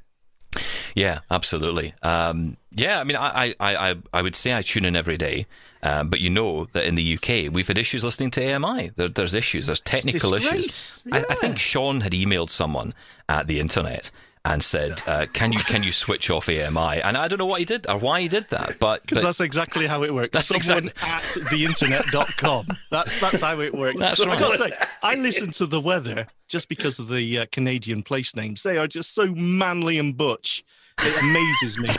Yeah, 0.95 1.19
absolutely. 1.31 1.93
Um, 2.03 2.57
yeah, 2.71 2.99
I 2.99 3.03
mean, 3.03 3.17
I, 3.17 3.55
I, 3.59 3.75
I, 3.75 3.95
I 4.13 4.21
would 4.21 4.35
say 4.35 4.55
I 4.55 4.61
tune 4.61 4.85
in 4.85 4.95
every 4.95 5.17
day, 5.17 5.47
um, 5.83 6.09
but 6.09 6.19
you 6.19 6.29
know 6.29 6.65
that 6.73 6.85
in 6.85 6.95
the 6.95 7.15
UK 7.15 7.53
we've 7.53 7.67
had 7.67 7.77
issues 7.77 8.03
listening 8.03 8.31
to 8.31 8.53
AMI. 8.53 8.91
There, 8.95 9.09
there's 9.09 9.33
issues, 9.33 9.67
there's 9.67 9.81
technical 9.81 10.33
issues. 10.33 10.65
disgrace. 10.65 11.03
I, 11.11 11.33
I 11.33 11.35
think 11.35 11.59
Shaun 11.59 12.01
had 12.01 12.13
emailed 12.13 12.49
someone 12.49 12.93
at 13.29 13.47
the 13.47 13.59
internet 13.59 14.09
and 14.45 14.61
said, 14.61 15.01
uh, 15.07 15.25
"Can 15.31 15.53
you 15.53 15.59
can 15.59 15.83
you 15.83 15.91
switch 15.91 16.29
off 16.29 16.49
AMI?" 16.49 17.01
And 17.01 17.15
I 17.15 17.27
don't 17.27 17.39
know 17.39 17.45
what 17.45 17.59
he 17.59 17.65
did 17.65 17.89
or 17.89 17.97
why 17.97 18.21
he 18.21 18.27
did 18.27 18.49
that, 18.49 18.77
but, 18.79 19.01
Because 19.01 19.23
that's 19.23 19.39
exactly 19.39 19.87
how 19.87 20.03
it 20.03 20.13
works. 20.13 20.33
That's 20.33 20.65
Someone 20.65 20.89
at 21.01 21.21
theinternet.com. 21.21 22.67
That's 22.91 23.19
that's 23.21 23.41
how 23.41 23.59
it 23.61 23.73
works. 23.73 23.99
That's 23.99 24.19
I 24.21 24.27
right. 24.27 24.39
gotta 24.39 24.57
say, 24.57 24.71
I 25.01 25.15
listen 25.15 25.51
to 25.51 25.65
the 25.65 25.79
weather 25.79 26.27
just 26.49 26.67
because 26.69 26.99
of 26.99 27.07
the 27.07 27.39
uh, 27.39 27.45
Canadian 27.51 28.03
place 28.03 28.35
names. 28.35 28.63
They 28.63 28.77
are 28.77 28.87
just 28.87 29.13
so 29.15 29.27
manly 29.27 29.97
and 29.97 30.15
butch. 30.15 30.63
It 30.99 31.21
amazes 31.23 31.77
me. 31.77 31.89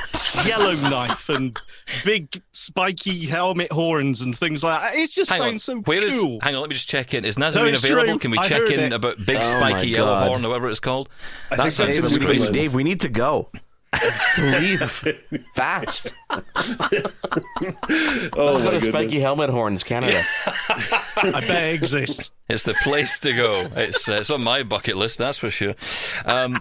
Yellow 0.49 0.75
knife 0.89 1.29
and 1.29 1.61
big 2.05 2.43
spiky 2.53 3.27
helmet 3.27 3.71
horns 3.71 4.21
and 4.23 4.37
things 4.37 4.65
like 4.65 4.81
that. 4.81 4.95
It 4.99 5.11
just 5.11 5.31
hang 5.31 5.41
on, 5.43 5.49
sounds 5.59 5.65
so 5.65 5.77
where 5.81 6.05
is? 6.05 6.19
cool. 6.21 6.41
Hang 6.41 6.55
on, 6.55 6.61
let 6.61 6.71
me 6.71 6.75
just 6.75 6.89
check 6.89 7.15
in. 7.15 7.25
Is 7.25 7.39
Nazarene 7.39 7.75
it's 7.75 7.85
available? 7.85 8.05
true. 8.13 8.19
Can 8.19 8.31
we 8.31 8.39
I 8.39 8.49
check 8.49 8.63
in 8.71 8.81
it. 8.81 8.93
about 8.93 9.17
big 9.27 9.37
Oh 9.39 9.43
spiky 9.43 9.89
yellow 9.89 10.27
horn, 10.29 10.45
or 10.45 10.49
whatever 10.49 10.69
it's 10.69 10.81
called? 10.81 11.09
I 11.51 11.57
that 11.57 11.73
sounds 11.73 12.01
that's 12.01 12.17
Dave, 12.17 12.21
New 12.41 12.47
we, 12.47 12.53
Dave, 12.53 12.75
we 12.75 12.85
need 12.85 13.01
to 13.01 13.09
go. 13.09 13.49
Leave 14.39 14.81
fast. 15.55 16.15
Oh 18.37 18.47
Let's 18.47 18.59
my 18.59 18.65
go 18.65 18.71
to 18.71 18.71
goodness. 18.71 18.85
Spiky 18.87 19.21
Helmet 19.21 19.51
Horns, 19.51 19.85
Canada. 19.85 20.21
I 21.17 21.41
bet 21.47 21.65
it 21.71 21.75
exists. 21.75 22.33
It's 22.49 22.65
the 22.65 22.75
place 22.75 23.21
to 23.21 23.33
go. 23.33 23.69
It's 23.77 24.09
uh, 24.09 24.15
it's 24.15 24.31
on 24.31 24.43
my 24.43 24.63
bucket 24.65 24.97
list, 24.97 25.19
that's 25.19 25.39
for 25.39 25.51
sure. 25.51 25.75
Um, 26.25 26.61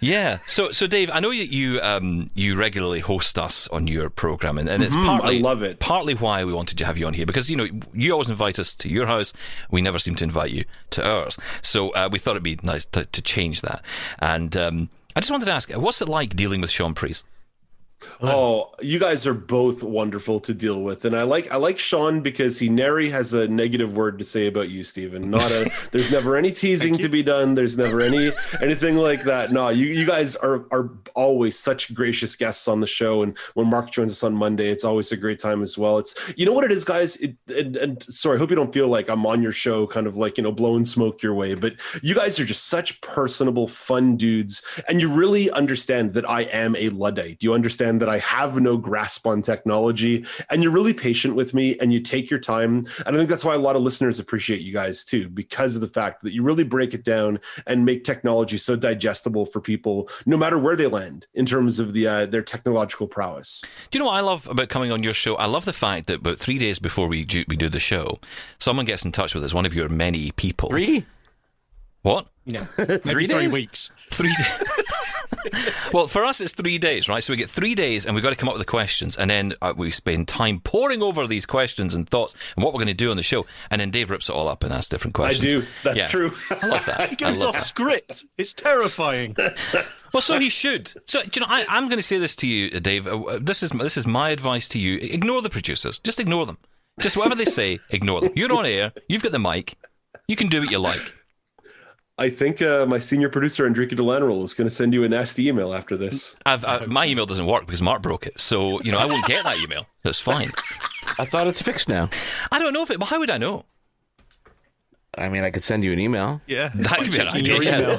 yeah. 0.00 0.38
So 0.46 0.70
so 0.70 0.86
Dave, 0.86 1.10
I 1.12 1.20
know 1.20 1.30
you 1.30 1.44
you, 1.44 1.80
um, 1.80 2.30
you 2.34 2.56
regularly 2.56 3.00
host 3.00 3.38
us 3.38 3.68
on 3.68 3.86
your 3.86 4.10
program, 4.10 4.58
and, 4.58 4.68
and 4.68 4.82
it's 4.82 4.96
partly 4.96 5.38
I 5.38 5.40
love 5.40 5.62
it. 5.62 5.78
Partly 5.80 6.14
why 6.14 6.44
we 6.44 6.52
wanted 6.52 6.78
to 6.78 6.86
have 6.86 6.98
you 6.98 7.06
on 7.06 7.14
here 7.14 7.26
because 7.26 7.50
you 7.50 7.56
know 7.56 7.66
you 7.92 8.12
always 8.12 8.30
invite 8.30 8.58
us 8.58 8.74
to 8.76 8.88
your 8.88 9.06
house. 9.06 9.32
We 9.70 9.82
never 9.82 9.98
seem 9.98 10.14
to 10.16 10.24
invite 10.24 10.50
you 10.50 10.64
to 10.90 11.06
ours. 11.06 11.38
So 11.62 11.90
uh, 11.90 12.08
we 12.10 12.18
thought 12.18 12.32
it'd 12.32 12.42
be 12.42 12.58
nice 12.62 12.84
to, 12.86 13.04
to 13.06 13.22
change 13.22 13.60
that. 13.62 13.82
And 14.18 14.56
um, 14.56 14.88
I 15.14 15.20
just 15.20 15.30
wanted 15.30 15.46
to 15.46 15.52
ask, 15.52 15.70
what's 15.72 16.02
it 16.02 16.08
like 16.08 16.36
dealing 16.36 16.60
with 16.60 16.70
Shaun 16.70 16.94
Preece? 16.94 17.24
Oh, 18.20 18.72
you 18.80 18.98
guys 18.98 19.26
are 19.26 19.34
both 19.34 19.82
wonderful 19.82 20.40
to 20.40 20.52
deal 20.52 20.82
with, 20.82 21.04
and 21.04 21.16
I 21.16 21.22
like 21.22 21.50
I 21.50 21.56
like 21.56 21.78
Shaun 21.78 22.20
because 22.20 22.58
he 22.58 22.68
nary 22.68 23.08
has 23.10 23.32
a 23.32 23.48
negative 23.48 23.96
word 23.96 24.18
to 24.18 24.24
say 24.24 24.46
about 24.46 24.68
you, 24.68 24.82
Stephen. 24.82 25.30
Not 25.30 25.50
a. 25.50 25.70
there's 25.92 26.10
never 26.10 26.36
any 26.36 26.52
teasing 26.52 26.96
to 26.98 27.08
be 27.08 27.22
done. 27.22 27.54
There's 27.54 27.78
never 27.78 28.02
any 28.02 28.32
anything 28.60 28.96
like 28.96 29.24
that. 29.24 29.50
No, 29.50 29.68
you 29.70 29.86
you 29.86 30.04
guys 30.04 30.36
are 30.36 30.66
are 30.72 30.90
always 31.14 31.58
such 31.58 31.94
gracious 31.94 32.36
guests 32.36 32.68
on 32.68 32.80
the 32.80 32.86
show, 32.86 33.22
and 33.22 33.36
when 33.54 33.66
Mark 33.66 33.90
joins 33.90 34.12
us 34.12 34.22
on 34.22 34.34
Monday, 34.34 34.68
it's 34.68 34.84
always 34.84 35.12
a 35.12 35.16
great 35.16 35.38
time 35.38 35.62
as 35.62 35.78
well. 35.78 35.96
It's 35.98 36.14
you 36.36 36.44
know 36.44 36.52
what 36.52 36.64
it 36.64 36.72
is, 36.72 36.84
guys. 36.84 37.16
It, 37.16 37.36
and, 37.48 37.76
and 37.76 38.02
sorry, 38.12 38.36
I 38.36 38.38
hope 38.38 38.50
you 38.50 38.56
don't 38.56 38.72
feel 38.72 38.88
like 38.88 39.08
I'm 39.08 39.24
on 39.24 39.42
your 39.42 39.52
show, 39.52 39.86
kind 39.86 40.06
of 40.06 40.16
like 40.16 40.36
you 40.36 40.42
know 40.42 40.52
blowing 40.52 40.84
smoke 40.84 41.22
your 41.22 41.34
way, 41.34 41.54
but 41.54 41.74
you 42.02 42.14
guys 42.14 42.38
are 42.38 42.44
just 42.44 42.64
such 42.64 43.00
personable, 43.00 43.68
fun 43.68 44.16
dudes, 44.16 44.62
and 44.88 45.00
you 45.00 45.08
really 45.08 45.50
understand 45.50 46.14
that 46.14 46.28
I 46.28 46.42
am 46.42 46.76
a 46.76 46.90
luddite. 46.90 47.38
Do 47.38 47.46
you 47.46 47.54
understand 47.54 47.85
that 47.94 48.08
I 48.08 48.18
have 48.18 48.60
no 48.60 48.76
grasp 48.76 49.26
on 49.26 49.42
technology, 49.42 50.24
and 50.50 50.62
you're 50.62 50.72
really 50.72 50.94
patient 50.94 51.34
with 51.34 51.54
me, 51.54 51.78
and 51.78 51.92
you 51.92 52.00
take 52.00 52.30
your 52.30 52.40
time, 52.40 52.86
and 53.06 53.16
I 53.16 53.18
think 53.18 53.28
that's 53.28 53.44
why 53.44 53.54
a 53.54 53.58
lot 53.58 53.76
of 53.76 53.82
listeners 53.82 54.18
appreciate 54.18 54.60
you 54.60 54.72
guys 54.72 55.04
too, 55.04 55.28
because 55.28 55.74
of 55.74 55.80
the 55.80 55.88
fact 55.88 56.22
that 56.22 56.32
you 56.32 56.42
really 56.42 56.64
break 56.64 56.94
it 56.94 57.04
down 57.04 57.40
and 57.66 57.84
make 57.84 58.04
technology 58.04 58.58
so 58.58 58.76
digestible 58.76 59.46
for 59.46 59.60
people, 59.60 60.08
no 60.26 60.36
matter 60.36 60.58
where 60.58 60.76
they 60.76 60.86
land 60.86 61.26
in 61.34 61.46
terms 61.46 61.78
of 61.78 61.92
the 61.92 62.06
uh, 62.06 62.26
their 62.26 62.42
technological 62.42 63.06
prowess. 63.06 63.62
Do 63.90 63.98
you 63.98 64.00
know 64.00 64.10
what 64.10 64.16
I 64.16 64.20
love 64.20 64.46
about 64.48 64.68
coming 64.68 64.92
on 64.92 65.02
your 65.02 65.14
show? 65.14 65.36
I 65.36 65.46
love 65.46 65.64
the 65.64 65.72
fact 65.72 66.06
that 66.06 66.16
about 66.16 66.38
three 66.38 66.58
days 66.58 66.78
before 66.78 67.08
we 67.08 67.24
do, 67.24 67.44
we 67.48 67.56
do 67.56 67.68
the 67.68 67.80
show, 67.80 68.18
someone 68.58 68.86
gets 68.86 69.04
in 69.04 69.12
touch 69.12 69.34
with 69.34 69.44
us, 69.44 69.54
one 69.54 69.66
of 69.66 69.74
your 69.74 69.88
many 69.88 70.30
people. 70.32 70.68
Three? 70.68 71.06
What? 72.02 72.28
No. 72.46 72.66
Maybe 72.78 72.98
three 73.04 73.26
days? 73.26 73.52
weeks. 73.52 73.90
Three 73.98 74.28
days. 74.38 74.75
well, 75.92 76.06
for 76.06 76.24
us, 76.24 76.40
it's 76.40 76.52
three 76.52 76.78
days, 76.78 77.08
right? 77.08 77.22
So 77.22 77.32
we 77.32 77.36
get 77.36 77.50
three 77.50 77.74
days, 77.74 78.06
and 78.06 78.14
we've 78.14 78.22
got 78.24 78.30
to 78.30 78.36
come 78.36 78.48
up 78.48 78.54
with 78.54 78.64
the 78.66 78.70
questions, 78.70 79.16
and 79.16 79.30
then 79.30 79.54
uh, 79.62 79.72
we 79.76 79.90
spend 79.90 80.28
time 80.28 80.60
poring 80.60 81.02
over 81.02 81.26
these 81.26 81.46
questions 81.46 81.94
and 81.94 82.08
thoughts 82.08 82.34
and 82.56 82.64
what 82.64 82.72
we're 82.74 82.78
going 82.78 82.88
to 82.88 82.94
do 82.94 83.10
on 83.10 83.16
the 83.16 83.22
show, 83.22 83.46
and 83.70 83.80
then 83.80 83.90
Dave 83.90 84.10
rips 84.10 84.28
it 84.28 84.32
all 84.34 84.48
up 84.48 84.64
and 84.64 84.72
asks 84.72 84.88
different 84.88 85.14
questions. 85.14 85.52
I 85.52 85.58
do. 85.58 85.66
That's 85.84 85.96
Yeah. 85.98 86.06
true. 86.08 86.32
I 86.50 86.66
love 86.66 86.86
that. 86.86 87.10
he 87.10 87.16
goes 87.16 87.42
off 87.42 87.54
that. 87.54 87.64
script. 87.64 88.24
It's 88.38 88.54
terrifying. 88.54 89.36
Well, 90.12 90.20
so 90.22 90.38
he 90.38 90.48
should. 90.48 90.94
So, 91.10 91.20
you 91.34 91.40
know, 91.42 91.46
I, 91.50 91.66
I'm 91.68 91.88
going 91.88 91.98
to 91.98 92.02
say 92.02 92.16
this 92.16 92.34
to 92.36 92.46
you, 92.46 92.80
Dave. 92.80 93.06
Uh, 93.06 93.38
This 93.38 93.62
is 93.62 93.70
this 93.70 93.98
is 93.98 94.06
my 94.06 94.30
advice 94.30 94.66
to 94.68 94.78
you. 94.78 94.96
Ignore 94.98 95.42
the 95.42 95.50
producers. 95.50 95.98
Just 95.98 96.20
ignore 96.20 96.46
them. 96.46 96.56
Just 97.00 97.18
whatever 97.18 97.34
they 97.34 97.44
say, 97.44 97.80
ignore 97.90 98.22
them. 98.22 98.30
You're 98.34 98.50
on 98.54 98.64
air. 98.64 98.92
You've 99.08 99.22
got 99.22 99.32
the 99.32 99.38
mic. 99.38 99.76
You 100.26 100.34
can 100.36 100.46
do 100.48 100.60
what 100.60 100.70
you 100.70 100.78
like. 100.78 101.12
I 102.18 102.30
think 102.30 102.62
uh, 102.62 102.86
my 102.86 102.98
senior 102.98 103.28
producer 103.28 103.66
Enrique 103.66 103.94
Delanroll 103.94 104.42
is 104.42 104.54
going 104.54 104.66
to 104.68 104.74
send 104.74 104.94
you 104.94 105.04
a 105.04 105.08
nasty 105.08 105.48
email 105.48 105.74
after 105.74 105.98
this. 105.98 106.34
I've, 106.46 106.64
I, 106.64 106.86
my 106.86 107.06
email 107.06 107.26
doesn't 107.26 107.46
work 107.46 107.66
because 107.66 107.82
Mark 107.82 108.00
broke 108.00 108.26
it. 108.26 108.40
So, 108.40 108.80
you 108.80 108.90
know, 108.90 108.98
I 108.98 109.04
won't 109.04 109.26
get 109.26 109.44
that 109.44 109.58
email. 109.58 109.86
That's 110.02 110.18
fine. 110.18 110.50
I 111.18 111.26
thought 111.26 111.46
it's 111.46 111.60
fixed 111.60 111.88
now. 111.90 112.08
I 112.50 112.58
don't 112.58 112.72
know 112.72 112.82
if 112.82 112.90
it. 112.90 112.98
Well, 112.98 113.06
how 113.08 113.18
would 113.18 113.30
I 113.30 113.36
know? 113.36 113.66
I 115.18 115.28
mean, 115.28 115.44
I 115.44 115.50
could 115.50 115.64
send 115.64 115.84
you 115.84 115.92
an 115.92 115.98
email. 115.98 116.40
Yeah. 116.46 116.70
That 116.74 116.98
could 116.98 117.10
be 117.10 117.18
an 117.18 117.28
idea, 117.28 117.54
your 117.54 117.62
yeah. 117.62 117.98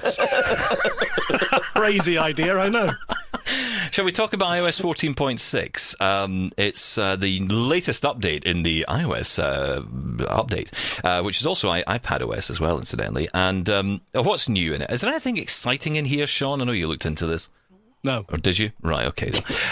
Crazy 1.74 2.18
idea, 2.18 2.58
I 2.58 2.70
know. 2.70 2.92
Shall 3.98 4.06
we 4.06 4.12
talk 4.12 4.34
about 4.34 4.50
iOS 4.50 4.80
14.6? 4.80 6.00
Um, 6.00 6.52
it's 6.56 7.00
uh, 7.00 7.16
the 7.16 7.40
latest 7.48 8.04
update 8.04 8.44
in 8.44 8.62
the 8.62 8.86
iOS 8.88 9.40
uh, 9.42 9.82
update, 10.28 11.04
uh, 11.04 11.24
which 11.24 11.42
is 11.42 11.48
also 11.48 11.72
I- 11.72 11.82
iPad 11.82 12.22
OS 12.22 12.52
as 12.52 12.60
well, 12.60 12.78
incidentally. 12.78 13.28
And 13.34 13.68
um, 13.72 14.02
what's 14.14 14.48
new 14.48 14.76
in 14.76 14.84
it? 14.84 14.92
Is 14.92 15.02
there 15.02 15.10
anything 15.10 15.38
exciting 15.38 15.96
in 15.96 16.06
here, 16.06 16.28
Shaun? 16.28 16.62
I 16.62 16.66
know 16.66 16.74
you 16.74 16.88
looked 16.88 17.08
into 17.08 17.26
this. 17.26 17.50
No. 18.04 18.24
Or 18.30 18.38
did 18.38 18.60
you? 18.60 18.70
Right, 18.84 19.08
okay. 19.08 19.32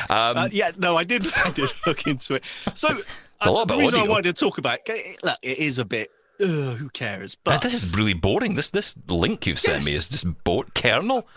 Um, 0.10 0.38
Uh, 0.38 0.50
yeah, 0.52 0.72
no, 0.76 0.98
I 0.98 1.04
did. 1.04 1.32
I 1.46 1.52
did 1.52 1.72
look 1.86 2.08
into 2.08 2.34
it. 2.34 2.46
So 2.74 2.98
a 3.42 3.52
lot 3.52 3.60
uh, 3.60 3.62
about 3.62 3.76
the 3.76 3.78
reason 3.78 4.00
I 4.00 4.08
wanted 4.08 4.36
to 4.36 4.44
talk 4.44 4.58
about 4.58 4.80
it, 4.88 5.20
look, 5.24 5.38
it 5.44 5.60
is 5.60 5.78
a 5.78 5.86
bit. 5.86 6.10
Uh, 6.42 6.74
who 6.74 6.90
cares? 6.90 7.36
Uh, 7.46 7.52
But 7.52 7.62
this 7.62 7.74
is 7.76 7.96
really 7.96 8.14
boring. 8.14 8.56
This 8.56 8.72
this 8.72 8.98
link 9.08 9.46
you've 9.48 9.60
sent 9.60 9.86
me 9.86 9.92
is 9.92 10.10
just 10.10 10.26
boat 10.44 10.74
kernel. 10.74 11.28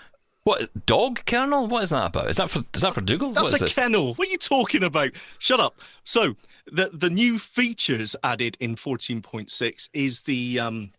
What 0.49 0.87
dog 0.87 1.27
kennel? 1.27 1.67
What 1.67 1.83
is 1.83 1.91
that 1.91 2.07
about? 2.07 2.31
Is 2.31 2.39
that 2.39 2.49
for 2.49 2.65
is 2.73 2.81
that 2.81 2.95
for 2.95 3.03
Dougal? 3.03 3.33
That's 3.33 3.55
a 3.55 3.65
this? 3.65 3.75
kennel. 3.75 4.15
What 4.15 4.29
are 4.29 4.31
you 4.31 4.39
talking 4.39 4.83
about? 4.83 5.11
Shut 5.39 5.61
up. 5.61 5.79
So 6.05 6.37
the 6.73 6.89
the 6.91 7.11
new 7.11 7.39
features 7.39 8.17
added 8.25 8.57
in 8.59 8.75
14.6 8.75 9.89
is 9.93 10.23
the 10.23 10.59
um 10.59 10.93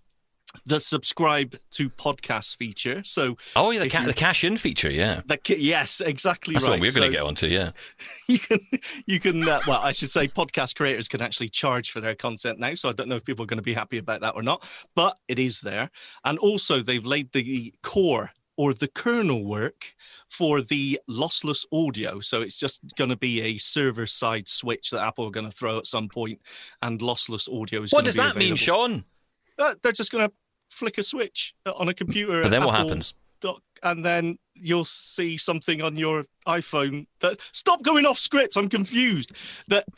the 0.68 0.80
subscribe 0.80 1.56
to 1.72 1.90
podcast 1.90 2.58
feature. 2.58 3.04
So 3.04 3.38
oh, 3.56 3.72
yeah, 3.72 3.80
the, 3.80 3.90
ca- 3.90 4.02
you- 4.02 4.06
the 4.06 4.14
cash 4.14 4.44
in 4.44 4.56
feature. 4.56 4.92
Yeah, 4.92 5.22
the 5.26 5.40
yes, 5.58 6.00
exactly 6.00 6.54
that's 6.54 6.68
right. 6.68 6.74
what 6.74 6.82
we're 6.82 6.92
going 6.92 7.10
to 7.10 7.18
get 7.18 7.26
onto. 7.26 7.48
Yeah. 7.48 7.72
You 8.28 8.38
can 8.38 8.60
you 9.08 9.20
can 9.20 9.50
uh, 9.50 9.62
well, 9.66 9.82
I 9.82 9.94
should 9.94 10.12
say 10.12 10.28
podcast 10.28 10.76
creators 10.76 11.08
can 11.08 11.24
actually 11.24 11.50
charge 11.50 11.90
for 11.90 12.02
their 12.02 12.14
content 12.14 12.60
now. 12.60 12.76
So 12.76 12.88
I 12.88 12.92
don't 12.92 13.10
know 13.10 13.16
if 13.16 13.26
people 13.26 13.46
are 13.46 13.48
going 13.48 13.58
to 13.58 13.64
be 13.64 13.74
happy 13.74 13.98
about 13.98 14.22
that 14.22 14.36
or 14.36 14.44
not, 14.44 14.64
but 14.94 15.18
it 15.28 15.40
is 15.40 15.62
there. 15.62 15.90
And 16.24 16.38
also 16.38 16.84
they've 16.84 17.04
laid 17.04 17.32
the 17.32 17.74
core 17.82 18.30
or 18.60 18.74
the 18.74 18.90
kernel 18.90 19.46
work 19.46 19.96
for 20.28 20.62
the 20.62 21.00
lossless 21.10 21.66
audio. 21.72 22.20
So 22.20 22.42
it's 22.42 22.60
just 22.60 22.82
going 22.98 23.10
to 23.10 23.16
be 23.16 23.42
a 23.42 23.58
server 23.58 24.06
side 24.06 24.50
switch 24.50 24.90
that 24.90 25.02
Apple 25.02 25.26
are 25.28 25.32
going 25.32 25.50
to 25.50 25.56
throw 25.56 25.78
at 25.78 25.88
some 25.88 26.10
point, 26.10 26.42
and 26.82 27.00
lossless 27.00 27.48
audio 27.50 27.84
is. 27.84 27.94
What 27.94 28.04
does 28.04 28.16
that 28.16 28.36
mean. 28.36 28.58
Shaun? 28.58 29.06
Uh, 29.58 29.76
they're 29.82 29.94
just 29.94 30.12
going 30.12 30.28
to 30.28 30.34
flick 30.70 30.98
a 30.98 31.04
switch 31.04 31.56
on 31.66 31.88
a 31.88 31.94
computer. 31.94 32.42
But 32.42 32.52
then 32.52 32.64
at 32.64 32.66
what 32.66 32.76
happens? 32.76 33.14
Doc- 33.42 33.62
And 33.84 34.04
then 34.04 34.38
you'll 34.62 34.84
see 34.86 35.38
something 35.38 35.82
on 35.82 35.96
your 35.98 36.26
iPhone 36.46 37.08
that 37.22 37.40
stop 37.54 37.82
going 37.82 38.06
off 38.06 38.20
script. 38.20 38.58
I'm 38.58 38.68
confused. 38.68 39.32
That 39.70 39.86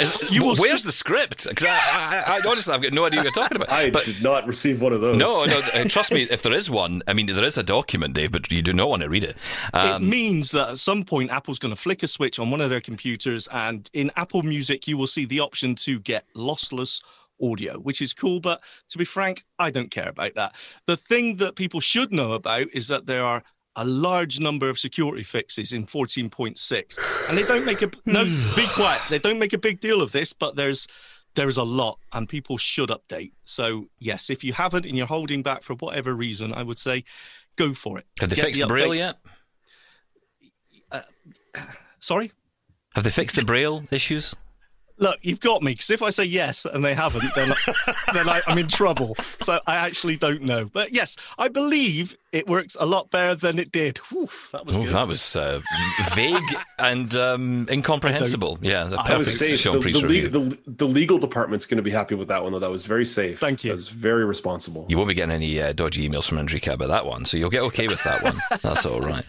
Is, 0.00 0.30
You 0.32 0.42
will 0.42 0.56
where's 0.56 0.82
see- 0.82 0.86
the 0.86 0.92
script? 0.92 1.46
'Cause 1.54 1.66
I, 1.68 2.24
I, 2.26 2.38
I 2.38 2.40
honestly, 2.48 2.74
I've 2.74 2.82
got 2.82 2.92
no 2.92 3.04
idea 3.04 3.20
what 3.20 3.24
you're 3.24 3.32
talking 3.44 3.56
about. 3.56 3.70
I 3.70 3.90
but 3.90 4.04
did 4.04 4.22
not 4.22 4.46
receive 4.46 4.80
one 4.80 4.92
of 4.92 5.00
those. 5.00 5.16
no, 5.18 5.44
no, 5.44 5.58
uh, 5.74 5.84
trust 5.84 6.10
me. 6.12 6.22
If 6.22 6.42
there 6.42 6.52
is 6.52 6.68
one, 6.70 7.02
I 7.06 7.12
mean, 7.12 7.26
there 7.26 7.44
is 7.44 7.58
a 7.58 7.62
document, 7.62 8.14
Dave, 8.14 8.32
but 8.32 8.50
you 8.50 8.62
do 8.62 8.72
not 8.72 8.88
want 8.88 9.02
to 9.02 9.08
read 9.08 9.24
it. 9.24 9.36
it 9.72 9.74
Um, 9.74 10.08
means 10.08 10.50
that 10.52 10.70
at 10.70 10.78
some 10.78 11.04
point 11.04 11.30
Apple's 11.30 11.58
going 11.58 11.74
to 11.74 11.80
flick 11.80 12.02
a 12.02 12.08
switch 12.08 12.38
on 12.38 12.50
one 12.50 12.60
of 12.60 12.70
their 12.70 12.80
computers, 12.80 13.46
and 13.52 13.88
in 13.92 14.10
Apple 14.16 14.42
Music 14.42 14.88
you 14.88 14.96
will 14.96 15.06
see 15.06 15.24
the 15.26 15.40
option 15.40 15.74
to 15.76 15.98
get 16.00 16.24
lossless 16.34 17.02
audio, 17.42 17.78
which 17.78 18.00
is 18.00 18.12
cool. 18.12 18.40
But 18.40 18.62
to 18.90 18.98
be 18.98 19.04
frank, 19.04 19.44
I 19.58 19.70
don't 19.70 19.90
care 19.90 20.08
about 20.08 20.34
that. 20.34 20.54
The 20.86 20.96
thing 20.96 21.36
that 21.36 21.56
people 21.56 21.80
should 21.80 22.12
know 22.12 22.32
about 22.32 22.68
is 22.72 22.88
that 22.88 23.06
there 23.06 23.24
are 23.24 23.42
a 23.76 23.84
large 23.84 24.38
number 24.38 24.68
of 24.68 24.78
security 24.78 25.24
fixes 25.24 25.72
in 25.72 25.84
14.6, 25.86 27.28
and 27.28 27.36
they 27.36 27.42
don't 27.42 27.64
make 27.66 27.82
a 27.82 27.90
no. 28.06 28.24
be 28.56 28.66
quiet. 28.68 29.02
They 29.10 29.18
don't 29.18 29.38
make 29.38 29.52
a 29.52 29.58
big 29.58 29.80
deal 29.80 30.00
of 30.00 30.12
this, 30.12 30.32
but 30.32 30.56
there's 30.56 30.86
there's 31.34 31.56
a 31.56 31.64
lot, 31.64 31.98
and 32.12 32.28
people 32.28 32.56
should 32.56 32.90
update. 32.90 33.32
So 33.44 33.88
yes, 33.98 34.30
if 34.30 34.44
you 34.44 34.52
haven't 34.52 34.86
and 34.86 34.96
you're 34.96 35.06
holding 35.08 35.42
back 35.42 35.62
for 35.64 35.74
whatever 35.74 36.14
reason, 36.14 36.54
I 36.54 36.62
would 36.62 36.78
say 36.78 37.02
go 37.56 37.74
for 37.74 37.98
it. 37.98 38.06
have 38.20 38.30
they 38.30 38.36
Get 38.36 38.44
fixed 38.44 38.60
the 38.60 38.66
braille 38.68 38.90
update. 38.90 38.98
yet? 38.98 39.16
Uh, 40.92 41.02
sorry. 42.00 42.30
Have 42.94 43.02
they 43.02 43.10
fixed 43.10 43.34
the 43.34 43.44
braille 43.44 43.82
issues? 43.90 44.36
Look, 44.98 45.18
you've 45.22 45.40
got 45.40 45.62
me 45.62 45.72
because 45.72 45.90
if 45.90 46.02
I 46.02 46.10
say 46.10 46.24
yes 46.24 46.64
and 46.66 46.84
they 46.84 46.94
haven't, 46.94 47.34
then 47.34 47.52
then 48.12 48.28
I, 48.28 48.42
I'm 48.46 48.58
in 48.58 48.68
trouble. 48.68 49.16
So 49.40 49.58
I 49.66 49.74
actually 49.74 50.16
don't 50.16 50.42
know. 50.42 50.66
But 50.66 50.92
yes, 50.92 51.16
I 51.36 51.48
believe 51.48 52.16
it 52.32 52.46
works 52.48 52.76
a 52.80 52.86
lot 52.86 53.10
better 53.10 53.34
than 53.34 53.58
it 53.58 53.70
did. 53.72 53.98
Whew, 54.10 54.28
that 54.52 54.66
was 54.66 54.76
Oh, 54.76 54.82
good. 54.84 54.92
that 54.94 55.06
was 55.08 55.36
uh, 55.36 55.60
vague 56.14 56.42
and 56.78 57.14
um, 57.16 57.66
incomprehensible. 57.70 58.58
Yeah, 58.62 58.84
the 58.84 58.98
perfect 58.98 59.36
safe. 59.36 59.58
Shaun 59.60 59.80
The, 59.80 59.92
the, 59.92 60.06
review. 60.08 60.28
the, 60.28 60.58
the 60.66 60.86
legal 60.86 61.18
department's 61.18 61.66
going 61.66 61.76
to 61.78 61.82
be 61.82 61.90
happy 61.90 62.14
with 62.14 62.28
that 62.28 62.42
one, 62.42 62.52
though. 62.52 62.58
That 62.60 62.70
was 62.70 62.86
very 62.86 63.06
safe. 63.06 63.38
Thank 63.40 63.62
you. 63.64 63.70
That 63.70 63.74
was 63.76 63.88
very 63.88 64.24
responsible. 64.24 64.86
You 64.88 64.96
won't 64.96 65.08
be 65.08 65.14
getting 65.14 65.34
any 65.34 65.60
uh, 65.60 65.72
dodgy 65.72 66.08
emails 66.08 66.26
from 66.28 66.38
Enrique 66.38 66.72
about 66.72 66.88
that 66.88 67.06
one, 67.06 67.24
so 67.24 67.36
you'll 67.36 67.50
get 67.50 67.62
okay 67.62 67.86
with 67.88 68.02
that 68.04 68.22
one. 68.22 68.40
That's 68.62 68.84
all 68.86 69.00
right. 69.00 69.24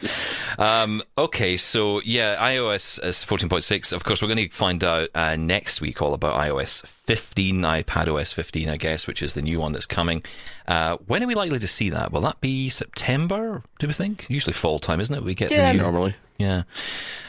Um, 0.60 1.02
okay, 1.18 1.58
so 1.58 2.02
yeah, 2.06 2.36
iOS 2.38 3.04
is 3.04 3.18
14.6. 3.18 3.94
Of 3.94 4.04
course, 4.04 4.22
we're 4.22 4.28
going 4.34 4.48
to 4.48 4.56
find 4.56 4.84
out 4.84 5.10
uh, 5.16 5.36
next 5.36 5.55
week 5.82 6.02
all 6.02 6.14
about 6.14 6.40
iOS 6.40 6.86
15, 7.06 7.62
iPadOS 7.62 8.34
15, 8.34 8.70
I 8.70 8.78
guess, 8.78 9.08
which 9.08 9.22
is 9.22 9.34
the 9.34 9.42
new 9.42 9.60
one 9.60 9.74
that's 9.74 9.86
coming. 9.86 10.24
Uh, 10.68 10.98
when 11.08 11.24
are 11.24 11.28
we 11.28 11.36
likely 11.36 11.60
to 11.60 11.68
see 11.68 11.90
that? 11.92 12.12
Will 12.12 12.22
that 12.22 12.42
be 12.42 12.70
September? 12.70 13.62
Do 13.80 13.88
we 13.88 13.94
think? 13.94 14.26
Usually 14.30 14.54
fall 14.54 14.80
time, 14.80 15.00
isn't 15.00 15.16
it? 15.16 15.24
We 15.24 15.36
get 15.36 15.52
Yeah, 15.52 15.72
new, 15.72 15.80
normally. 15.80 16.16
Yeah. 16.38 16.64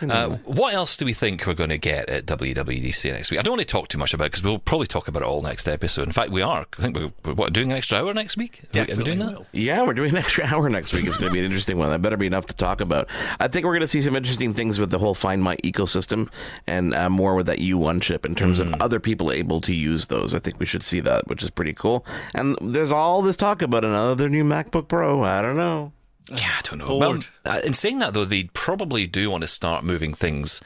Uh, 0.02 0.30
what 0.44 0.74
else 0.74 0.96
do 0.96 1.04
we 1.04 1.12
think 1.12 1.46
we're 1.46 1.54
going 1.54 1.70
to 1.70 1.78
get 1.78 2.08
at 2.08 2.26
WWDC 2.26 3.12
next 3.12 3.30
week? 3.30 3.38
I 3.38 3.42
don't 3.44 3.52
want 3.52 3.60
to 3.60 3.66
talk 3.72 3.86
too 3.86 3.98
much 3.98 4.12
about 4.12 4.24
it 4.24 4.32
because 4.32 4.42
we'll 4.42 4.58
probably 4.58 4.88
talk 4.88 5.06
about 5.06 5.22
it 5.22 5.26
all 5.26 5.42
next 5.42 5.68
episode. 5.68 6.08
In 6.08 6.12
fact, 6.12 6.32
we 6.32 6.42
are. 6.42 6.66
I 6.76 6.82
think 6.82 6.96
we're, 6.96 7.12
we're 7.24 7.34
what, 7.34 7.52
doing 7.52 7.70
an 7.70 7.76
extra 7.76 7.98
hour 7.98 8.12
next 8.12 8.36
week. 8.36 8.62
Are 8.64 8.66
we- 8.74 8.80
Are 8.80 8.82
we, 8.82 8.86
Definitely 8.88 9.04
doing 9.16 9.18
that? 9.34 9.46
Yeah, 9.52 9.82
we're 9.84 9.94
doing 9.94 10.10
an 10.10 10.16
extra 10.16 10.44
hour 10.52 10.68
next 10.68 10.92
week. 10.92 11.06
It's 11.06 11.18
going 11.18 11.28
to 11.30 11.32
be 11.32 11.38
an 11.38 11.44
interesting 11.44 11.78
one. 11.78 11.90
That 11.90 12.02
better 12.02 12.16
be 12.16 12.26
enough 12.26 12.46
to 12.46 12.54
talk 12.56 12.80
about. 12.80 13.08
I 13.38 13.46
think 13.46 13.64
we're 13.64 13.74
going 13.74 13.80
to 13.82 13.86
see 13.86 14.02
some 14.02 14.16
interesting 14.16 14.54
things 14.54 14.80
with 14.80 14.90
the 14.90 14.98
whole 14.98 15.14
Find 15.14 15.40
My 15.40 15.56
ecosystem 15.58 16.28
and 16.66 16.92
uh, 16.92 17.08
more 17.08 17.36
with 17.36 17.46
that 17.46 17.58
U1 17.58 18.02
chip 18.02 18.26
in 18.26 18.34
terms 18.34 18.58
of 18.58 18.74
other 18.82 18.98
people 18.98 19.30
able 19.30 19.60
to 19.66 19.74
use 19.74 20.06
those. 20.06 20.34
I 20.34 20.38
think 20.38 20.58
we 20.58 20.66
should 20.66 20.82
see 20.82 21.00
that, 21.00 21.28
which 21.28 21.42
is 21.42 21.50
pretty 21.50 21.72
cool. 21.72 22.04
And 22.34 22.56
there's 22.60 22.92
all 22.92 23.22
this 23.22 23.36
talk 23.36 23.62
about 23.62 23.84
another 23.84 24.28
new 24.28 24.44
MacBook 24.44 24.88
Pro. 24.88 25.22
I 25.22 25.42
don't 25.42 25.56
know. 25.56 25.92
Yeah, 26.30 26.52
I 26.58 26.60
don't 26.62 26.78
know. 26.78 26.86
Bored. 26.86 27.26
Well, 27.44 27.56
uh, 27.56 27.60
in 27.64 27.72
saying 27.72 28.00
that, 28.00 28.14
though, 28.14 28.24
they 28.24 28.44
probably 28.52 29.06
do 29.06 29.30
want 29.30 29.42
to 29.42 29.48
start 29.48 29.84
moving 29.84 30.12
things 30.12 30.60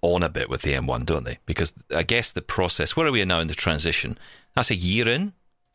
on 0.00 0.22
a 0.22 0.28
bit 0.28 0.48
with 0.48 0.62
the 0.62 0.72
M1, 0.72 1.04
don't 1.06 1.24
they? 1.24 1.38
Because 1.46 1.74
I 1.94 2.02
guess 2.02 2.32
the 2.32 2.42
process. 2.42 2.96
Where 2.96 3.06
are 3.06 3.12
we 3.12 3.24
now 3.24 3.40
in 3.40 3.48
the 3.48 3.54
transition? 3.54 4.18
That's 4.54 4.70
a 4.70 4.76
year 4.76 5.08
in 5.08 5.32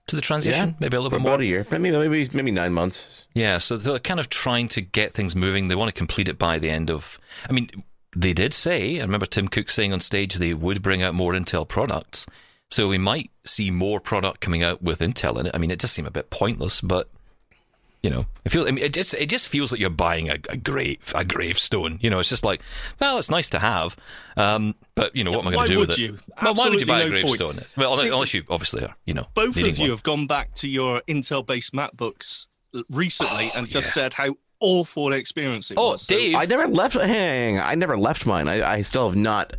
to 0.07 0.15
the 0.15 0.21
transition, 0.21 0.75
maybe 0.79 0.95
a 0.95 1.01
little 1.01 1.09
bit 1.09 1.21
about 1.21 1.39
more. 1.39 1.41
a 1.41 1.45
year, 1.45 1.67
maybe 1.69 1.91
maybe 1.91 2.29
maybe 2.31 2.51
nine 2.51 2.73
months. 2.73 3.27
Yeah, 3.33 3.57
so 3.57 3.75
they're 3.75 3.99
kind 3.99 4.19
of 4.19 4.29
trying 4.29 4.69
to 4.69 4.81
get 4.81 5.13
things 5.13 5.35
moving. 5.35 5.67
They 5.67 5.75
want 5.75 5.89
to 5.89 5.97
complete 5.97 6.29
it 6.29 6.39
by 6.39 6.59
the 6.59 6.69
end 6.69 6.89
of. 6.89 7.19
I 7.49 7.51
mean, 7.51 7.69
they 8.15 8.33
did 8.33 8.53
say. 8.53 8.99
I 8.99 9.01
remember 9.01 9.25
Tim 9.25 9.47
Cook 9.47 9.69
saying 9.69 9.93
on 9.93 9.99
stage 9.99 10.35
they 10.35 10.53
would 10.53 10.81
bring 10.81 11.03
out 11.03 11.13
more 11.13 11.33
Intel 11.33 11.67
products. 11.67 12.25
So 12.69 12.87
we 12.89 12.97
might 12.97 13.31
see 13.45 13.71
more 13.71 13.99
product 13.99 14.41
coming 14.41 14.61
out 14.63 14.81
with 14.81 14.99
Intel 14.99 15.39
in 15.39 15.45
it. 15.45 15.51
I 15.55 15.57
mean, 15.57 15.71
it 15.71 15.79
does 15.79 15.91
seem 15.91 16.05
a 16.05 16.11
bit 16.11 16.29
pointless, 16.29 16.81
but 16.81 17.09
you 18.03 18.09
know, 18.09 18.25
it 18.45 18.49
feels. 18.49 18.67
I 18.67 18.71
mean, 18.71 18.83
it 18.83 18.93
just 18.93 19.13
it 19.15 19.27
just 19.29 19.47
feels 19.47 19.71
like 19.71 19.81
you're 19.81 19.89
buying 19.89 20.29
a, 20.29 20.33
a 20.49 20.57
grave 20.57 20.97
a 21.15 21.23
gravestone. 21.25 21.97
You 22.01 22.09
know, 22.09 22.19
it's 22.19 22.29
just 22.29 22.43
like, 22.45 22.61
well, 22.99 23.17
it's 23.17 23.29
nice 23.29 23.49
to 23.49 23.59
have, 23.59 23.95
um, 24.35 24.75
but 24.95 25.15
you 25.15 25.23
know, 25.23 25.31
what 25.31 25.41
am 25.41 25.47
I 25.47 25.51
going 25.53 25.67
to 25.67 25.73
do 25.73 25.79
would 25.79 25.87
with 25.89 25.97
it? 25.97 26.01
you? 26.01 26.17
Well, 26.41 26.53
why 26.53 26.69
would 26.69 26.79
you 26.81 26.85
Absolutely 26.85 26.85
buy 26.85 27.01
a 27.01 27.05
no 27.05 27.11
point. 27.11 27.39
gravestone? 27.39 27.65
Well, 27.75 27.99
unless 27.99 28.33
you 28.33 28.43
obviously 28.49 28.83
are. 28.83 28.95
You 29.05 29.15
know, 29.15 29.27
Both 29.33 29.57
of 29.57 29.77
you 29.77 29.81
one. 29.83 29.89
have 29.89 30.03
gone 30.03 30.27
back 30.27 30.53
to 30.55 30.69
your 30.69 31.01
Intel-based 31.07 31.73
MacBooks 31.73 32.45
recently 32.89 33.49
Oh, 33.55 33.57
and 33.59 33.67
just 33.69 33.93
said 33.93 34.13
how 34.13 34.35
awful 34.59 35.07
an 35.07 35.13
experience 35.13 35.71
it 35.71 35.77
Oh, 35.79 35.91
was. 35.93 36.03
So- 36.03 36.15
Dave. 36.17 36.35
I 36.35 36.45
never 36.45 36.67
left. 36.67 36.95
Hang, 36.95 37.59
I 37.59 37.75
never 37.75 37.97
left 37.97 38.25
mine. 38.25 38.47
I, 38.47 38.73
I 38.75 38.81
still 38.81 39.09
have 39.09 39.17
not 39.17 39.53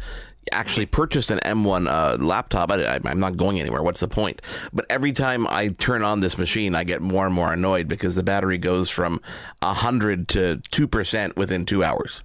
actually 0.50 0.86
purchased 0.86 1.30
an 1.30 1.38
M1 1.44 1.88
uh, 1.88 2.22
laptop. 2.24 2.70
I, 2.70 3.00
I'm 3.04 3.20
not 3.20 3.36
going 3.36 3.60
anywhere. 3.60 3.82
What's 3.82 4.00
the 4.00 4.08
point? 4.08 4.42
But 4.72 4.86
every 4.90 5.12
time 5.12 5.46
I 5.48 5.68
turn 5.68 6.02
on 6.02 6.20
this 6.20 6.38
machine, 6.38 6.74
I 6.74 6.84
get 6.84 7.00
more 7.00 7.26
and 7.26 7.34
more 7.34 7.52
annoyed 7.52 7.88
because 7.88 8.14
the 8.14 8.22
battery 8.22 8.58
goes 8.58 8.90
from 8.90 9.20
hundred 9.62 10.28
to 10.28 10.60
two 10.70 10.88
percent 10.88 11.36
within 11.36 11.64
two 11.64 11.84
hours. 11.84 12.22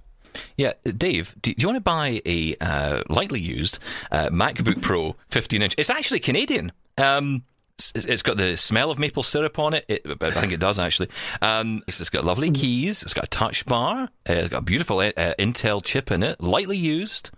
Yeah, 0.56 0.72
Dave, 0.82 1.34
do, 1.40 1.54
you 1.56 1.66
want 1.66 1.76
to 1.76 1.80
buy 1.80 2.20
a 2.26 2.56
uh, 2.60 3.02
lightly 3.08 3.40
used 3.40 3.78
uh, 4.10 4.30
MacBook 4.30 4.82
Pro 4.82 5.16
15 5.28 5.62
inch? 5.62 5.74
It's 5.78 5.90
actually 5.90 6.20
Canadian. 6.20 6.72
Um, 6.98 7.44
it's- 7.94 8.22
got 8.22 8.36
the 8.36 8.56
smell 8.56 8.90
of 8.90 8.98
maple 8.98 9.22
syrup 9.22 9.58
on 9.58 9.74
it. 9.74 9.84
it 9.88 10.02
I 10.20 10.30
think 10.30 10.52
it 10.52 10.60
does 10.60 10.78
actually. 10.78 11.08
Um, 11.42 11.82
it's, 11.86 12.08
got 12.10 12.24
lovely 12.24 12.50
keys. 12.50 13.02
It's 13.02 13.14
got 13.14 13.24
a 13.24 13.28
touch 13.28 13.66
bar. 13.66 14.04
Uh, 14.28 14.32
it's 14.32 14.48
got 14.48 14.58
a 14.58 14.62
beautiful 14.62 15.00
uh, 15.00 15.12
Intel 15.38 15.82
chip 15.82 16.10
in 16.10 16.22
it. 16.22 16.40
Lightly 16.40 16.76
used. 16.76 17.30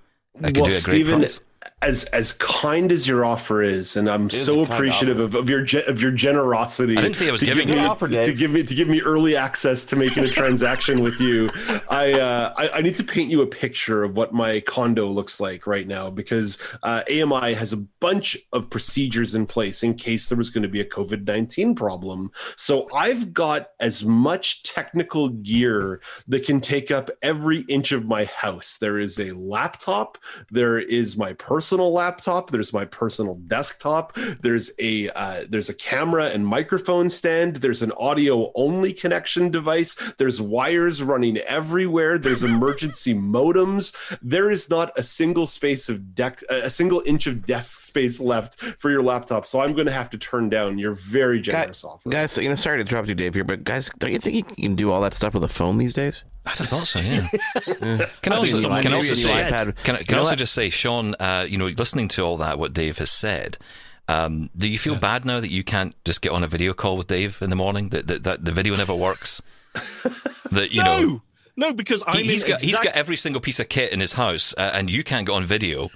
I 0.42 0.48
could 0.48 0.56
well, 0.58 0.64
do 0.66 0.70
a 0.70 0.74
great 0.74 0.80
Stephen, 0.80 1.18
price. 1.20 1.40
As 1.82 2.04
as 2.06 2.32
kind 2.34 2.92
as 2.92 3.06
your 3.06 3.24
offer 3.24 3.62
is, 3.62 3.96
and 3.96 4.08
I'm 4.08 4.30
so 4.30 4.62
appreciative 4.62 5.20
of, 5.20 5.34
of 5.34 5.50
your 5.50 5.62
ge- 5.62 5.86
of 5.86 6.00
your 6.00 6.10
generosity. 6.10 6.96
I 6.96 7.00
didn't 7.00 7.16
say 7.16 7.28
I 7.28 7.32
was 7.32 7.40
to 7.40 7.46
giving 7.46 7.66
give 7.66 7.76
me 7.76 7.82
an 7.82 7.88
offer, 7.88 8.08
to 8.08 8.22
Dave. 8.22 8.38
give 8.38 8.50
me 8.50 8.62
to 8.62 8.74
give 8.74 8.88
me 8.88 9.02
early 9.02 9.36
access 9.36 9.84
to 9.86 9.96
making 9.96 10.24
a 10.24 10.28
transaction 10.28 11.02
with 11.02 11.20
you. 11.20 11.50
I, 11.88 12.12
uh, 12.12 12.54
I 12.56 12.68
I 12.68 12.80
need 12.80 12.96
to 12.96 13.04
paint 13.04 13.30
you 13.30 13.42
a 13.42 13.46
picture 13.46 14.04
of 14.04 14.16
what 14.16 14.32
my 14.32 14.60
condo 14.60 15.06
looks 15.08 15.40
like 15.40 15.66
right 15.66 15.86
now 15.86 16.10
because 16.10 16.58
uh, 16.82 17.02
AMI 17.10 17.54
has 17.54 17.72
a 17.72 17.78
bunch 17.78 18.36
of 18.52 18.70
procedures 18.70 19.34
in 19.34 19.46
place 19.46 19.82
in 19.82 19.94
case 19.94 20.28
there 20.28 20.38
was 20.38 20.50
going 20.50 20.62
to 20.62 20.68
be 20.68 20.80
a 20.80 20.88
COVID 20.88 21.26
nineteen 21.26 21.74
problem. 21.74 22.30
So 22.56 22.88
I've 22.94 23.32
got 23.32 23.70
as 23.80 24.04
much 24.04 24.62
technical 24.62 25.28
gear 25.30 26.00
that 26.28 26.44
can 26.44 26.60
take 26.60 26.90
up 26.90 27.10
every 27.22 27.60
inch 27.62 27.92
of 27.92 28.06
my 28.06 28.24
house. 28.26 28.78
There 28.78 28.98
is 28.98 29.18
a 29.18 29.32
laptop. 29.32 30.18
There 30.50 30.78
is 30.78 31.16
my 31.16 31.32
personal 31.32 31.55
personal 31.56 31.90
laptop. 31.90 32.50
There's 32.50 32.74
my 32.74 32.84
personal 32.84 33.36
desktop. 33.46 34.14
There's 34.42 34.72
a 34.78 35.08
uh, 35.12 35.44
there's 35.48 35.70
a 35.70 35.74
camera 35.74 36.26
and 36.26 36.46
microphone 36.46 37.08
stand. 37.08 37.56
There's 37.56 37.80
an 37.80 37.92
audio 37.92 38.52
only 38.54 38.92
connection 38.92 39.50
device. 39.50 39.94
There's 40.18 40.38
wires 40.38 41.02
running 41.02 41.38
everywhere. 41.38 42.18
There's 42.18 42.42
emergency 42.52 43.14
modems. 43.14 43.96
There 44.20 44.50
is 44.50 44.68
not 44.68 44.92
a 44.98 45.02
single 45.02 45.46
space 45.46 45.88
of 45.88 46.14
deck, 46.14 46.42
a 46.50 46.68
single 46.68 47.02
inch 47.06 47.26
of 47.26 47.46
desk 47.46 47.80
space 47.80 48.20
left 48.20 48.60
for 48.60 48.90
your 48.90 49.02
laptop. 49.02 49.46
So 49.46 49.62
I'm 49.62 49.72
going 49.72 49.86
to 49.86 49.92
have 49.92 50.10
to 50.10 50.18
turn 50.18 50.50
down 50.50 50.76
your 50.76 50.92
very 50.92 51.40
generous 51.40 51.84
offer. 51.84 52.10
Guys, 52.10 52.36
you 52.36 52.50
know, 52.50 52.54
sorry 52.54 52.76
to 52.76 52.82
interrupt 52.82 53.08
you, 53.08 53.14
Dave, 53.14 53.32
here, 53.32 53.44
but 53.44 53.64
guys, 53.64 53.88
don't 53.98 54.12
you 54.12 54.18
think 54.18 54.36
you 54.58 54.64
can 54.64 54.76
do 54.76 54.92
all 54.92 55.00
that 55.00 55.14
stuff 55.14 55.32
with 55.32 55.42
a 55.42 55.48
phone 55.48 55.78
these 55.78 55.94
days? 55.94 56.24
I'd 56.46 56.54
thought 56.54 56.86
so, 56.86 57.00
yeah. 57.00 57.26
Can 58.22 58.32
I 58.32 58.36
I 58.36 58.38
also, 58.38 58.80
can 58.80 58.92
also 58.92 59.10
in 59.10 59.16
say, 59.16 59.48
can 59.48 59.68
I, 59.68 59.72
can 59.72 59.96
You 59.96 60.04
I 60.08 60.12
know 60.12 60.18
also 60.20 60.36
just 60.36 60.54
say, 60.54 60.70
Shaun, 60.70 61.14
uh, 61.18 61.45
you 61.50 61.58
know, 61.58 61.66
listening 61.66 62.08
to 62.08 62.22
all 62.22 62.36
that, 62.38 62.58
what 62.58 62.72
Dave 62.72 62.98
has 62.98 63.10
said, 63.10 63.58
um, 64.08 64.50
do 64.56 64.68
you 64.68 64.78
feel 64.78 64.94
bad 64.96 65.24
now 65.24 65.40
that 65.40 65.50
you 65.50 65.64
can't 65.64 65.94
just 66.04 66.22
get 66.22 66.32
on 66.32 66.44
a 66.44 66.46
video 66.46 66.72
call 66.72 66.96
with 66.96 67.08
Dave 67.08 67.42
in 67.42 67.50
the 67.50 67.56
morning? 67.56 67.88
That, 67.90 68.06
that, 68.06 68.24
that 68.24 68.44
the 68.44 68.52
video 68.52 68.76
never 68.76 68.94
works? 68.94 69.42
that, 70.52 70.68
you 70.70 70.82
no, 70.82 71.00
know, 71.00 71.22
no, 71.56 71.72
because 71.72 72.02
he, 72.12 72.32
has 72.32 72.44
got, 72.44 72.60
he's 72.60 72.70
exact- 72.70 72.84
got 72.84 72.94
every 72.94 73.16
single 73.16 73.40
piece 73.40 73.58
of 73.58 73.68
kit 73.68 73.92
in 73.92 74.00
his 74.00 74.12
house 74.12 74.54
uh, 74.56 74.70
and 74.74 74.90
you 74.90 75.02
can't 75.02 75.26
get 75.26 75.32
on 75.32 75.44
video. 75.44 75.88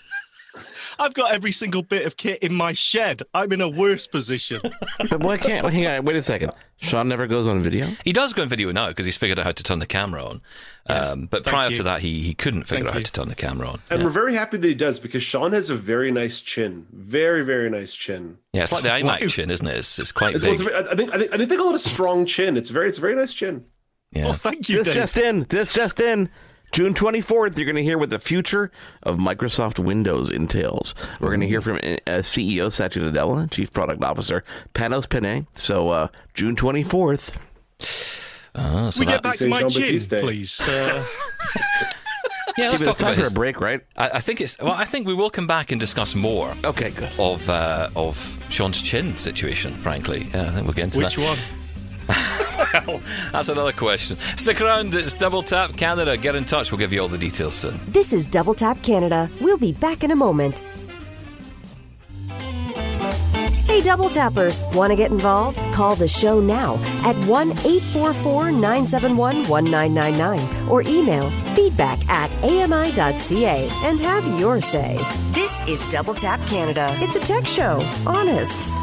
I've 1.01 1.15
got 1.15 1.33
every 1.33 1.51
single 1.51 1.83
bit 1.83 2.07
of 2.07 2.17
kit 2.19 2.43
in 2.43 2.53
my 2.55 2.75
shed. 2.75 3.23
I'm 3.33 3.51
in 3.53 3.61
a 3.61 3.69
worse 3.69 4.07
position. 4.07 4.61
But 5.09 5.21
why 5.21 5.39
can't? 5.39 5.67
Hang 5.73 5.87
on, 5.87 6.05
wait 6.05 6.17
a 6.17 6.23
second. 6.23 6.53
Shaun 6.77 7.09
never 7.09 7.27
goes 7.27 7.49
on 7.49 7.63
video. 7.63 7.89
He 8.05 8.13
does 8.13 8.35
go 8.35 8.43
on 8.43 8.49
video 8.49 8.71
now 8.71 8.89
because 8.89 9.07
he's 9.07 9.17
figured 9.17 9.39
out 9.39 9.47
how 9.47 9.51
to 9.53 9.63
turn 9.63 9.79
the 9.79 9.87
camera 9.87 10.23
on. 10.25 10.43
Um, 10.87 11.27
but 11.27 11.45
Thank 11.45 11.55
prior 11.55 11.71
you. 11.71 11.77
to 11.77 11.83
that, 11.85 12.01
he, 12.01 12.21
he 12.21 12.35
couldn't 12.35 12.65
figure 12.65 12.85
Thank 12.85 12.89
out 12.89 12.95
how 12.95 13.01
to 13.01 13.13
turn 13.13 13.29
the 13.29 13.35
camera 13.35 13.69
on. 13.69 13.81
And 13.89 14.01
yeah. 14.01 14.05
we're 14.07 14.13
very 14.13 14.35
happy 14.35 14.59
that 14.59 14.67
he 14.69 14.75
does 14.75 14.99
because 15.01 15.23
Shaun 15.23 15.53
has 15.53 15.71
a 15.71 15.75
very 15.75 16.13
nice 16.13 16.41
chin. 16.41 16.87
Very, 16.93 17.43
very 17.45 17.71
nice 17.71 17.95
chin. 17.95 18.37
Yeah, 18.53 18.63
it's 18.63 18.73
like 18.73 18.83
the 18.85 18.91
iMac 18.91 19.29
chin, 19.31 19.51
isn't 19.51 19.67
it? 19.67 19.77
It's, 19.79 19.99
it's 19.99 20.13
quite 20.13 20.37
It's, 20.37 20.45
well, 20.45 20.57
big. 20.59 20.67
it's, 20.67 20.89
I 20.89 20.95
think 20.95 21.15
I 21.15 21.19
think 21.19 21.33
I 21.33 21.37
think 21.39 21.49
they 21.49 21.57
call 21.57 21.71
it 21.71 21.77
a 21.77 21.79
strong 21.79 22.27
chin. 22.27 22.57
It's 22.59 22.71
very 22.71 22.89
it's 22.89 22.99
a 22.99 23.01
very 23.01 23.17
nice 23.17 23.33
chin. 23.33 23.65
Yeah. 24.13 24.29
Oh, 24.29 24.33
thank 24.35 24.69
you, 24.69 24.79
This 24.79 24.87
Dave. 24.89 24.95
just 24.95 25.17
in. 25.19 25.47
This 25.49 25.73
just 25.73 26.01
in. 26.01 26.29
June 26.73 26.95
24th, 26.95 27.57
you're 27.57 27.67
going 27.67 27.75
to 27.77 27.83
hear 27.83 27.99
what 27.99 28.11
the 28.11 28.19
future 28.19 28.71
of 29.03 29.17
Microsoft 29.17 29.79
Windows 29.79 30.31
entails. 30.31 30.95
We're 31.19 31.29
going 31.31 31.41
to 31.41 31.49
hear 31.49 31.61
from 31.61 31.77
uh, 31.77 32.21
CEO 32.23 32.71
Satya 32.71 33.03
Nadella, 33.03 33.51
Chief 33.51 33.73
Product 33.73 34.03
Officer 34.05 34.45
Panos 34.73 35.09
Panay. 35.09 35.47
So, 35.53 35.89
uh, 35.89 36.09
June 36.35 36.55
24th. 36.55 37.39
Ah, 38.55 38.91
so 38.91 39.01
we 39.01 39.07
that- 39.07 39.13
get 39.13 39.23
back 39.23 39.33
to 39.33 39.39
Say 39.39 39.49
my 39.49 39.61
Jean 39.61 39.69
chin, 39.71 39.83
Baptiste. 39.83 40.11
please. 40.11 40.61
Uh, 40.61 40.67
yeah, 42.59 42.65
let's 42.67 42.77
Stephen, 42.77 42.87
talk 42.87 42.95
it's 42.95 42.99
time 43.03 43.09
about 43.09 43.15
for 43.15 43.21
his, 43.23 43.33
a 43.33 43.35
break, 43.35 43.61
right? 43.61 43.81
I, 43.97 44.11
I 44.11 44.21
think 44.21 44.41
it's. 44.41 44.59
Well, 44.59 44.73
I 44.73 44.85
think 44.85 45.07
we 45.07 45.15
will 45.15 45.31
come 45.31 45.47
back 45.47 45.71
and 45.73 45.81
discuss 45.81 46.15
more 46.15 46.53
Okay, 46.65 46.91
good. 46.91 47.11
of 47.19 47.49
uh, 47.51 47.91
of 47.97 48.39
Shaun's 48.49 48.81
chin 48.83 49.17
situation. 49.17 49.73
Frankly, 49.75 50.29
yeah, 50.35 50.43
I 50.43 50.51
think 50.51 50.65
we'll 50.67 50.75
get 50.75 50.85
into 50.85 50.99
which 50.99 51.17
that. 51.17 51.23
one? 51.25 51.39
Well, 52.87 53.01
that's 53.33 53.49
another 53.49 53.73
question. 53.73 54.17
Stick 54.37 54.61
around. 54.61 54.95
It's 54.95 55.15
Double 55.15 55.43
Tap 55.43 55.77
Canada. 55.77 56.17
Get 56.17 56.37
in 56.37 56.45
touch. 56.45 56.71
We'll 56.71 56.79
give 56.79 56.93
you 56.93 57.01
all 57.01 57.09
the 57.09 57.19
details 57.19 57.55
soon. 57.55 57.81
This 57.89 58.13
is 58.13 58.27
Double 58.27 58.55
Tap 58.55 58.81
Canada. 58.83 59.29
We'll 59.41 59.59
be 59.59 59.73
back 59.73 60.05
in 60.05 60.11
a 60.11 60.17
moment. 60.17 60.63
Double 63.83 64.11
Tappers, 64.11 64.63
want 64.75 64.91
to 64.91 64.97
get 64.97 65.11
involved? 65.11 65.61
Call 65.73 65.97
the 65.97 66.09
show 66.09 66.41
now 66.41 66.75
at 67.05 67.17
1 67.27 67.51
844 67.51 68.51
971 68.53 69.49
1999 69.49 70.69
or 70.69 70.83
email 70.83 71.31
feedback 71.55 71.99
at 72.09 72.31
ami.ca 72.45 73.69
and 73.85 73.99
have 74.01 74.39
your 74.39 74.61
say. 74.61 74.99
This 75.33 75.67
is 75.69 75.81
Double 75.91 76.15
Tap 76.15 76.41
Canada. 76.49 76.97
It's 77.01 77.17
a 77.17 77.21
tech 77.21 77.47
show, 77.47 77.81
honest. 78.07 78.69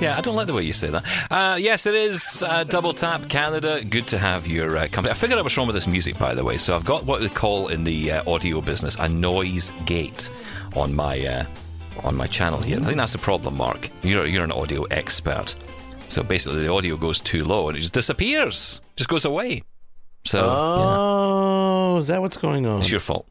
Yeah, 0.00 0.18
I 0.18 0.20
don't 0.20 0.34
like 0.34 0.48
the 0.48 0.52
way 0.52 0.64
you 0.64 0.72
say 0.74 0.90
that. 0.90 1.04
Uh, 1.30 1.56
yes, 1.58 1.86
it 1.86 1.94
is 1.94 2.42
uh, 2.46 2.64
Double 2.64 2.92
Tap 2.92 3.28
Canada. 3.28 3.82
Good 3.82 4.06
to 4.08 4.18
have 4.18 4.46
your 4.46 4.76
uh, 4.76 4.88
company. 4.88 5.12
I 5.12 5.14
figured 5.14 5.38
out 5.38 5.44
what's 5.44 5.56
wrong 5.56 5.66
with 5.66 5.76
this 5.76 5.86
music, 5.86 6.18
by 6.18 6.34
the 6.34 6.44
way. 6.44 6.58
So 6.58 6.74
I've 6.74 6.84
got 6.84 7.04
what 7.04 7.20
we 7.20 7.28
call 7.30 7.68
in 7.68 7.84
the 7.84 8.12
uh, 8.12 8.30
audio 8.30 8.60
business 8.60 8.96
a 8.96 9.08
noise 9.08 9.72
gate 9.86 10.28
on 10.74 10.94
my 10.94 11.24
uh, 11.24 11.44
on 12.02 12.16
my 12.16 12.26
channel 12.26 12.60
here. 12.60 12.78
I 12.80 12.84
think 12.84 12.96
that's 12.96 13.12
the 13.12 13.18
problem, 13.18 13.56
Mark. 13.56 13.90
You're 14.02 14.26
you're 14.26 14.44
an 14.44 14.52
audio 14.52 14.84
expert. 14.84 15.54
So 16.08 16.22
basically, 16.22 16.62
the 16.64 16.70
audio 16.72 16.96
goes 16.96 17.20
too 17.20 17.44
low 17.44 17.68
and 17.68 17.76
it 17.76 17.80
just 17.80 17.92
disappears, 17.94 18.80
just 18.96 19.08
goes 19.08 19.24
away. 19.24 19.62
So 20.26 20.38
yeah, 20.46 20.96
Oh, 20.98 21.98
is 21.98 22.06
that 22.08 22.20
what's 22.20 22.36
going 22.36 22.66
on? 22.66 22.80
it's 22.80 22.90
your 22.90 23.00
fault. 23.00 23.28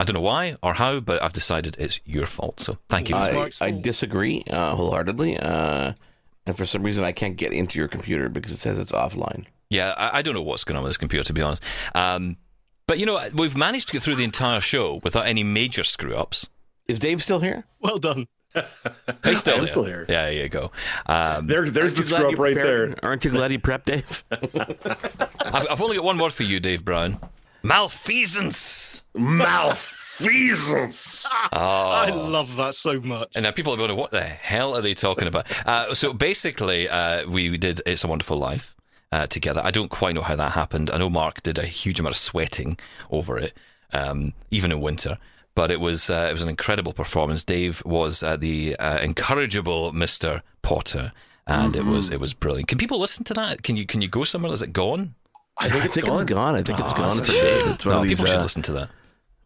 I 0.00 0.04
don't 0.04 0.14
know 0.14 0.20
why 0.20 0.56
or 0.62 0.74
how, 0.74 1.00
but 1.00 1.22
I've 1.22 1.32
decided 1.32 1.76
it's 1.78 2.00
your 2.04 2.26
fault. 2.26 2.58
So 2.60 2.76
thank 2.88 3.08
you 3.08 3.14
for 3.16 3.22
I, 3.22 3.32
Mark's 3.32 3.62
I 3.62 3.70
disagree 3.70 4.42
uh, 4.50 4.74
wholeheartedly. 4.74 5.38
Uh, 5.38 5.92
and 6.44 6.56
for 6.56 6.66
some 6.66 6.82
reason, 6.82 7.04
I 7.04 7.12
can't 7.12 7.36
get 7.36 7.52
into 7.52 7.78
your 7.78 7.86
computer 7.88 8.28
because 8.28 8.52
it 8.52 8.60
says 8.60 8.78
it's 8.80 8.90
offline. 8.92 9.44
Yeah, 9.70 9.94
I, 9.96 10.18
I 10.18 10.22
don't 10.22 10.34
know 10.34 10.42
what's 10.42 10.64
going 10.64 10.76
on 10.76 10.82
with 10.82 10.90
this 10.90 10.96
computer, 10.98 11.22
to 11.24 11.32
be 11.32 11.40
honest. 11.40 11.62
Um, 11.94 12.36
but 12.88 12.98
you 12.98 13.06
know, 13.06 13.22
we've 13.34 13.56
managed 13.56 13.88
to 13.88 13.92
get 13.92 14.02
through 14.02 14.16
the 14.16 14.24
entire 14.24 14.60
show 14.60 15.00
without 15.04 15.26
any 15.26 15.44
major 15.44 15.84
screw 15.84 16.14
ups. 16.16 16.48
Is 16.92 16.98
Dave 16.98 17.22
still 17.22 17.40
here? 17.40 17.64
Well 17.80 17.98
done. 17.98 18.26
He's 19.24 19.40
still, 19.40 19.54
I'm 19.54 19.60
here. 19.60 19.66
still 19.66 19.84
here. 19.84 20.04
Yeah, 20.10 20.24
there 20.26 20.32
you 20.34 20.48
go. 20.50 20.70
Um, 21.06 21.46
There, 21.46 21.70
there's 21.70 21.94
the 21.94 22.02
Aren't 22.02 22.04
you 22.04 22.04
glad 22.04 22.18
screw 22.18 22.28
you 22.28 22.34
up 22.34 22.38
right 22.38 22.54
prepared? 22.54 22.90
there. 22.90 22.98
Aren't 23.02 23.24
you 23.24 23.30
glad 23.30 23.50
you 23.52 23.58
prepped, 23.58 23.84
Dave? 23.86 24.24
I've, 25.40 25.66
I've 25.70 25.80
only 25.80 25.96
got 25.96 26.04
one 26.04 26.18
word 26.18 26.34
for 26.34 26.42
you, 26.42 26.60
Dave 26.60 26.84
Brown. 26.84 27.18
Malfeasance. 27.62 29.02
Malfeasance. 29.14 31.24
I 31.52 32.10
love 32.10 32.56
that 32.56 32.74
so 32.74 33.00
much. 33.00 33.32
And 33.34 33.44
now 33.44 33.52
people 33.52 33.72
are 33.72 33.76
going, 33.78 33.96
what 33.96 34.10
the 34.10 34.22
hell 34.22 34.74
are 34.76 34.82
they 34.82 34.92
talking 34.94 35.28
about? 35.28 35.46
Uh, 35.66 35.94
so 35.94 36.12
basically, 36.12 36.88
uh, 36.90 37.26
we 37.28 37.56
did 37.56 37.80
It's 37.86 38.04
a 38.04 38.08
Wonderful 38.08 38.36
Life 38.36 38.76
uh, 39.12 39.26
together. 39.26 39.62
I 39.64 39.70
don't 39.70 39.88
quite 39.90 40.14
know 40.14 40.20
how 40.22 40.36
that 40.36 40.52
happened. 40.52 40.90
I 40.90 40.98
know 40.98 41.08
Mark 41.08 41.42
did 41.42 41.58
a 41.58 41.64
huge 41.64 42.00
amount 42.00 42.14
of 42.14 42.18
sweating 42.18 42.76
over 43.10 43.38
it, 43.38 43.54
um, 43.92 44.32
even 44.50 44.72
in 44.72 44.80
winter. 44.80 45.16
But 45.54 45.70
it 45.70 45.80
was 45.80 46.08
uh, 46.08 46.26
it 46.30 46.32
was 46.32 46.42
an 46.42 46.48
incredible 46.48 46.92
performance. 46.94 47.44
Dave 47.44 47.82
was 47.84 48.22
uh, 48.22 48.36
the 48.36 48.74
uh, 48.76 48.98
incorrigible 49.00 49.92
Mister 49.92 50.42
Potter, 50.62 51.12
and 51.46 51.76
it 51.76 51.84
was 51.84 52.10
it 52.10 52.20
was 52.20 52.32
brilliant. 52.34 52.68
Can 52.68 52.78
people 52.78 52.98
listen 52.98 53.24
to 53.24 53.34
that? 53.34 53.62
Can 53.62 53.76
you 53.76 53.84
can 53.86 54.00
you 54.00 54.08
go 54.08 54.24
somewhere? 54.24 54.52
Is 54.54 54.62
it 54.62 54.72
gone? 54.72 55.14
I 55.58 55.68
think 55.68 55.82
I 55.82 55.84
it's 55.84 55.94
think 55.94 56.06
gone. 56.06 56.14
it's 56.14 56.22
gone. 56.24 56.54
I 56.54 56.62
think 56.62 56.78
it's 56.80 56.92
Oh, 56.92 56.96
gone 56.96 57.16
for 57.18 57.24
a. 57.24 57.34
Dave. 57.34 57.66
It's 57.66 57.84
one 57.84 57.94
No, 57.96 58.02
of 58.02 58.08
these. 58.08 58.18
people 58.18 58.30
should 58.32 58.38
uh, 58.40 58.42
listen 58.42 58.62
to 58.62 58.72
that. 58.72 58.88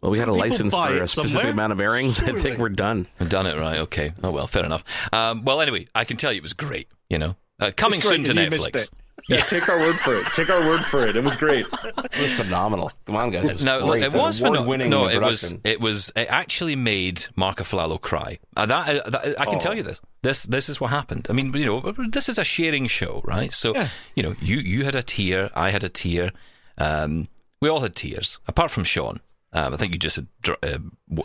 well, 0.01 0.13
we 0.13 0.19
had 0.19 0.29
a 0.29 0.33
license 0.33 0.73
for 0.73 0.87
a 1.03 1.09
specific 1.09 1.31
somewhere? 1.33 1.51
amount 1.53 1.73
of 1.73 1.81
airings. 1.81 2.21
I 2.21 2.33
think 2.39 2.59
we're 2.59 2.69
done. 2.69 3.09
I've 3.19 3.29
done 3.29 3.47
it 3.47 3.59
right. 3.59 3.79
Okay. 3.81 4.13
Oh 4.23 4.31
well, 4.31 4.47
fair 4.47 4.65
enough. 4.65 4.85
Um, 5.13 5.45
well, 5.45 5.61
anyway, 5.61 5.89
I 5.95 6.05
can 6.05 6.17
tell 6.17 6.31
you 6.33 6.39
it 6.39 6.43
was 6.43 6.53
great. 6.53 6.87
You 7.11 7.19
know, 7.19 7.37
uh, 7.59 7.73
coming 7.77 8.01
soon 8.01 8.23
to 8.25 8.31
and 8.31 8.39
you 8.41 8.51
missed 8.51 8.73
Netflix. 8.73 8.91
It. 9.19 9.25
Yeah, 9.29 9.41
take 9.43 9.69
our 9.69 9.79
word 9.81 9.97
for 9.97 10.15
it. 10.17 10.27
Take 10.35 10.51
our 10.51 10.61
word 10.61 10.85
for 10.85 11.07
it. 11.07 11.17
It 11.17 11.25
was 11.25 11.37
great. 11.37 11.67
It 11.85 12.19
was 12.21 12.33
phenomenal. 12.35 12.93
Come 13.07 13.17
on, 13.17 13.31
guys. 13.31 13.45
It 13.49 13.53
was 13.55 13.65
No, 13.65 13.79
look, 13.81 13.89
great. 13.99 14.03
it 14.05 14.13
was 14.13 14.41
An 14.41 14.47
pheno- 14.47 14.57
award-winning 14.59 14.91
No, 14.91 15.09
it 15.09 15.21
was. 15.21 15.55
It 15.65 15.81
was. 15.81 16.13
It 16.15 16.29
actually 16.31 16.77
made 16.77 17.27
Mark 17.35 17.57
Aflalo 17.59 18.01
cry. 18.01 18.39
Uh, 18.57 18.67
that, 18.67 18.89
uh, 19.07 19.11
that- 19.11 19.41
I 19.41 19.47
can 19.47 19.59
tell 19.59 19.75
you 19.75 19.83
this. 19.83 20.01
This 20.23 20.45
this 20.45 20.69
is 20.69 20.81
what 20.81 20.91
happened. 20.91 21.27
I 21.31 21.33
mean, 21.33 21.53
you 21.55 21.65
know, 21.67 21.93
this 22.11 22.29
is 22.29 22.39
a 22.39 22.45
sharing 22.45 22.87
show, 22.87 23.21
right? 23.25 23.53
So, 23.53 23.75
you 24.15 24.23
know, 24.23 24.35
you 24.41 24.59
you 24.59 24.85
had 24.85 24.95
a 24.95 25.03
tear, 25.03 25.51
I 25.55 25.71
had 25.71 25.83
a 25.85 25.89
tear. 25.89 26.31
Um, 26.79 27.29
we 27.61 27.69
all 27.69 27.81
had 27.81 27.95
tears, 27.97 28.39
apart 28.47 28.71
from 28.71 28.85
Sean. 28.85 29.21
Um, 29.57 29.73
I 29.73 29.77
think 29.79 29.95
you 29.95 29.99
just 29.99 30.17
had 30.17 30.27
dry, 30.43 30.55
uh, 30.63 30.79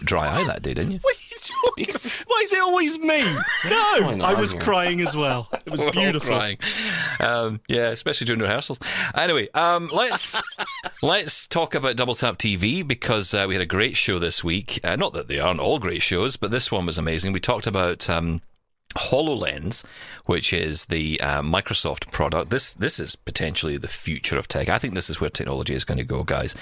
dry 0.06 0.34
eye 0.40 0.46
that 0.46 0.62
day, 0.62 0.74
didn't 0.74 0.92
you? 0.94 1.00
What 1.02 1.16
are 1.16 1.20
you 1.30 1.38
talking? 1.92 2.12
Why 2.28 2.42
is 2.44 2.54
it 2.54 2.60
always 2.62 2.98
me? 2.98 3.22
No, 3.70 4.22
I 4.26 4.36
was 4.40 4.54
crying 4.54 5.02
as 5.02 5.18
well. 5.18 5.50
It 5.66 5.70
was 5.70 5.80
We're 5.84 5.92
beautiful. 5.92 6.30
crying. 6.30 6.58
Um, 7.20 7.60
yeah, 7.68 7.90
especially 7.90 8.26
during 8.26 8.42
rehearsals. 8.42 8.80
Anyway, 9.16 9.50
um, 9.54 9.90
let's 9.94 10.38
let's 11.02 11.46
talk 11.46 11.76
about 11.76 11.98
Double 11.98 12.16
Tap 12.16 12.38
TV 12.38 12.88
because 12.88 13.34
uh, 13.34 13.46
we 13.50 13.54
had 13.54 13.62
a 13.62 13.66
great 13.66 13.98
show 13.98 14.18
this 14.18 14.44
week. 14.46 14.80
Uh, 14.82 14.96
not 14.96 15.12
that 15.12 15.28
they 15.28 15.40
aren't 15.40 15.60
all 15.60 15.78
great 15.78 16.02
shows, 16.02 16.38
but 16.38 16.52
this 16.52 16.72
one 16.72 16.86
was 16.86 16.98
amazing. 16.98 17.34
We 17.34 17.42
talked 17.42 17.68
about. 17.68 18.10
Um, 18.10 18.42
HoloLens, 18.94 19.84
which 20.26 20.54
is 20.54 20.86
the 20.86 21.20
uh, 21.22 21.42
Microsoft 21.42 22.12
product. 22.12 22.50
This 22.50 22.74
this 22.74 23.00
is 23.00 23.16
potentially 23.16 23.78
the 23.78 23.88
future 23.88 24.38
of 24.38 24.48
tech. 24.48 24.70
I 24.70 24.78
think 24.78 24.96
this 24.96 25.10
is 25.10 25.20
where 25.20 25.30
technology 25.30 25.74
is 25.74 25.84
going 25.84 25.98
to 25.98 26.04
go, 26.04 26.24
guys. 26.24 26.56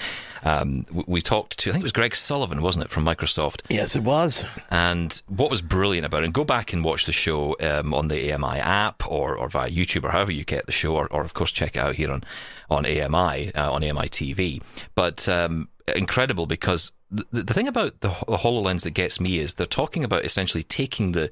Um, 0.44 0.86
we, 0.90 1.04
we 1.06 1.20
talked 1.20 1.58
to 1.58 1.70
I 1.70 1.72
think 1.72 1.82
it 1.82 1.84
was 1.84 1.92
Greg 1.92 2.14
Sullivan, 2.14 2.62
wasn't 2.62 2.84
it, 2.84 2.90
from 2.90 3.04
Microsoft? 3.04 3.62
Yes, 3.68 3.96
it 3.96 4.02
was. 4.02 4.44
And 4.70 5.20
what 5.28 5.50
was 5.50 5.62
brilliant 5.62 6.06
about 6.06 6.22
it, 6.22 6.26
and 6.26 6.34
go 6.34 6.44
back 6.44 6.72
and 6.72 6.84
watch 6.84 7.06
the 7.06 7.12
show 7.12 7.56
um, 7.60 7.94
on 7.94 8.08
the 8.08 8.32
AMI 8.32 8.58
app 8.58 9.06
or, 9.06 9.36
or 9.36 9.48
via 9.48 9.70
YouTube 9.70 10.04
or 10.04 10.10
however 10.10 10.32
you 10.32 10.44
get 10.44 10.66
the 10.66 10.72
show, 10.72 10.96
or, 10.96 11.06
or 11.12 11.22
of 11.22 11.34
course 11.34 11.52
check 11.52 11.76
it 11.76 11.78
out 11.78 11.94
here 11.94 12.10
on, 12.10 12.24
on 12.70 12.86
AMI, 12.86 13.54
uh, 13.54 13.72
on 13.72 13.82
AMI 13.84 14.08
TV. 14.08 14.62
But 14.94 15.28
um, 15.28 15.68
incredible 15.94 16.46
because 16.46 16.92
the, 17.10 17.42
the 17.42 17.54
thing 17.54 17.68
about 17.68 18.00
the, 18.00 18.08
the 18.08 18.36
HoloLens 18.36 18.82
that 18.82 18.92
gets 18.92 19.20
me 19.20 19.38
is 19.38 19.54
they're 19.54 19.66
talking 19.66 20.04
about 20.04 20.24
essentially 20.24 20.62
taking 20.62 21.12
the, 21.12 21.30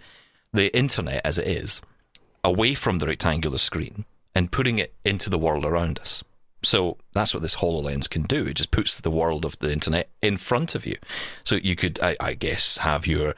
the 0.52 0.74
internet 0.76 1.20
as 1.24 1.38
it 1.38 1.46
is 1.46 1.80
away 2.44 2.74
from 2.74 2.98
the 2.98 3.06
rectangular 3.06 3.58
screen 3.58 4.04
and 4.34 4.52
putting 4.52 4.78
it 4.78 4.94
into 5.04 5.28
the 5.28 5.38
world 5.38 5.64
around 5.64 5.98
us. 5.98 6.24
So 6.62 6.96
that's 7.12 7.32
what 7.32 7.42
this 7.42 7.56
HoloLens 7.56 8.10
can 8.10 8.22
do. 8.22 8.46
It 8.46 8.54
just 8.54 8.70
puts 8.70 9.00
the 9.00 9.10
world 9.10 9.44
of 9.44 9.58
the 9.58 9.72
internet 9.72 10.10
in 10.20 10.36
front 10.36 10.74
of 10.74 10.86
you. 10.86 10.96
So 11.44 11.56
you 11.56 11.76
could, 11.76 12.00
I, 12.00 12.16
I 12.20 12.34
guess, 12.34 12.78
have 12.78 13.06
your 13.06 13.34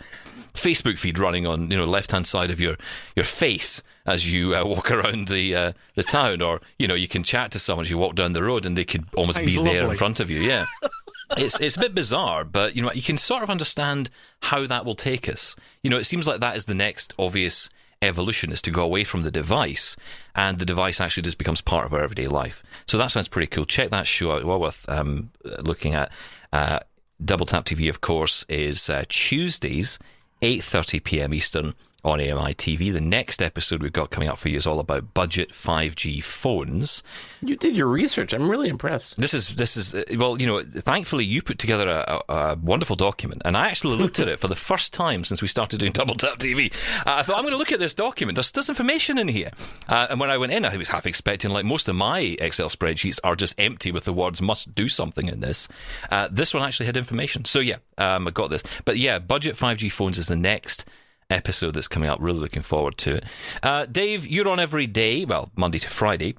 Facebook 0.54 0.98
feed 0.98 1.18
running 1.18 1.46
on 1.46 1.70
you 1.70 1.76
know 1.76 1.84
left 1.84 2.12
hand 2.12 2.26
side 2.26 2.50
of 2.50 2.60
your 2.60 2.76
your 3.14 3.24
face 3.24 3.82
as 4.06 4.30
you 4.30 4.56
uh, 4.56 4.64
walk 4.64 4.90
around 4.90 5.28
the 5.28 5.54
uh, 5.54 5.72
the 5.94 6.02
town, 6.02 6.42
or 6.42 6.60
you 6.78 6.88
know 6.88 6.94
you 6.94 7.08
can 7.08 7.22
chat 7.22 7.50
to 7.52 7.58
someone 7.58 7.84
as 7.84 7.90
you 7.90 7.98
walk 7.98 8.14
down 8.14 8.32
the 8.32 8.42
road, 8.42 8.66
and 8.66 8.76
they 8.76 8.84
could 8.84 9.04
almost 9.16 9.36
Sounds 9.38 9.56
be 9.56 9.62
there 9.62 9.88
in 9.88 9.96
front 9.96 10.20
of 10.20 10.30
you. 10.30 10.40
Yeah. 10.40 10.66
it's 11.36 11.60
it's 11.60 11.76
a 11.76 11.80
bit 11.80 11.94
bizarre, 11.94 12.44
but 12.44 12.76
you 12.76 12.82
know 12.82 12.92
you 12.92 13.02
can 13.02 13.18
sort 13.18 13.42
of 13.42 13.50
understand 13.50 14.10
how 14.42 14.66
that 14.66 14.84
will 14.84 14.94
take 14.94 15.28
us. 15.28 15.56
You 15.82 15.90
know, 15.90 15.98
it 15.98 16.04
seems 16.04 16.26
like 16.26 16.40
that 16.40 16.56
is 16.56 16.66
the 16.66 16.74
next 16.74 17.14
obvious 17.18 17.70
evolution 18.02 18.50
is 18.50 18.62
to 18.62 18.70
go 18.70 18.82
away 18.82 19.04
from 19.04 19.22
the 19.22 19.30
device, 19.30 19.96
and 20.34 20.58
the 20.58 20.64
device 20.64 21.00
actually 21.00 21.22
just 21.24 21.38
becomes 21.38 21.60
part 21.60 21.86
of 21.86 21.92
our 21.92 22.02
everyday 22.02 22.28
life. 22.28 22.62
So 22.86 22.98
that 22.98 23.08
sounds 23.08 23.28
pretty 23.28 23.46
cool. 23.46 23.64
Check 23.64 23.90
that 23.90 24.06
show 24.06 24.32
out. 24.32 24.44
Well 24.44 24.60
worth 24.60 24.88
um, 24.88 25.30
looking 25.62 25.94
at. 25.94 26.10
Uh, 26.52 26.80
Double 27.22 27.44
Tap 27.44 27.66
TV, 27.66 27.90
of 27.90 28.00
course, 28.00 28.46
is 28.48 28.88
uh, 28.88 29.04
Tuesdays, 29.08 29.98
8:30 30.42 31.04
p.m. 31.04 31.34
Eastern 31.34 31.74
on 32.04 32.20
AMI 32.20 32.54
TV. 32.54 32.92
The 32.92 33.00
next 33.00 33.42
episode 33.42 33.82
we've 33.82 33.92
got 33.92 34.10
coming 34.10 34.28
up 34.28 34.38
for 34.38 34.48
you 34.48 34.56
is 34.56 34.66
all 34.66 34.80
about 34.80 35.14
budget 35.14 35.50
5G 35.50 36.22
phones. 36.22 37.02
You 37.42 37.56
did 37.56 37.76
your 37.76 37.86
research. 37.86 38.32
I'm 38.32 38.50
really 38.50 38.68
impressed. 38.68 39.16
This 39.16 39.34
is 39.34 39.54
this 39.56 39.76
is 39.76 39.94
uh, 39.94 40.04
well, 40.16 40.40
you 40.40 40.46
know. 40.46 40.62
Thankfully, 40.62 41.24
you 41.24 41.42
put 41.42 41.58
together 41.58 41.88
a, 41.88 42.22
a, 42.28 42.34
a 42.34 42.56
wonderful 42.56 42.96
document, 42.96 43.42
and 43.44 43.56
I 43.56 43.68
actually 43.68 43.96
looked 43.96 44.20
at 44.20 44.28
it 44.28 44.38
for 44.38 44.48
the 44.48 44.54
first 44.54 44.92
time 44.92 45.24
since 45.24 45.42
we 45.42 45.48
started 45.48 45.80
doing 45.80 45.92
Double 45.92 46.14
Tap 46.14 46.38
TV. 46.38 46.72
Uh, 47.00 47.16
I 47.16 47.22
thought 47.22 47.36
I'm 47.36 47.42
going 47.42 47.52
to 47.52 47.58
look 47.58 47.72
at 47.72 47.78
this 47.78 47.94
document. 47.94 48.36
There's 48.36 48.52
there's 48.52 48.68
information 48.68 49.18
in 49.18 49.28
here, 49.28 49.50
uh, 49.88 50.08
and 50.10 50.20
when 50.20 50.30
I 50.30 50.38
went 50.38 50.52
in, 50.52 50.64
I 50.64 50.76
was 50.76 50.88
half 50.88 51.06
expecting 51.06 51.50
like 51.50 51.64
most 51.64 51.88
of 51.88 51.96
my 51.96 52.20
Excel 52.20 52.68
spreadsheets 52.68 53.18
are 53.24 53.36
just 53.36 53.54
empty 53.58 53.90
with 53.92 54.04
the 54.04 54.12
words 54.12 54.42
"must 54.42 54.74
do 54.74 54.88
something" 54.88 55.28
in 55.28 55.40
this. 55.40 55.68
Uh, 56.10 56.28
this 56.30 56.52
one 56.54 56.62
actually 56.62 56.86
had 56.86 56.96
information, 56.96 57.44
so 57.44 57.60
yeah, 57.60 57.76
um, 57.98 58.28
I 58.28 58.30
got 58.30 58.50
this. 58.50 58.62
But 58.84 58.98
yeah, 58.98 59.18
budget 59.18 59.56
5G 59.56 59.90
phones 59.90 60.18
is 60.18 60.28
the 60.28 60.36
next 60.36 60.84
episode 61.30 61.74
that's 61.74 61.88
coming 61.88 62.08
up. 62.10 62.18
Really 62.20 62.38
looking 62.40 62.62
forward 62.62 62.96
to 62.98 63.16
it. 63.16 63.24
Uh, 63.62 63.86
Dave, 63.86 64.26
you're 64.26 64.48
on 64.48 64.60
every 64.60 64.86
day, 64.86 65.24
well, 65.24 65.50
Monday 65.56 65.78
to 65.78 65.88
Friday. 65.88 66.34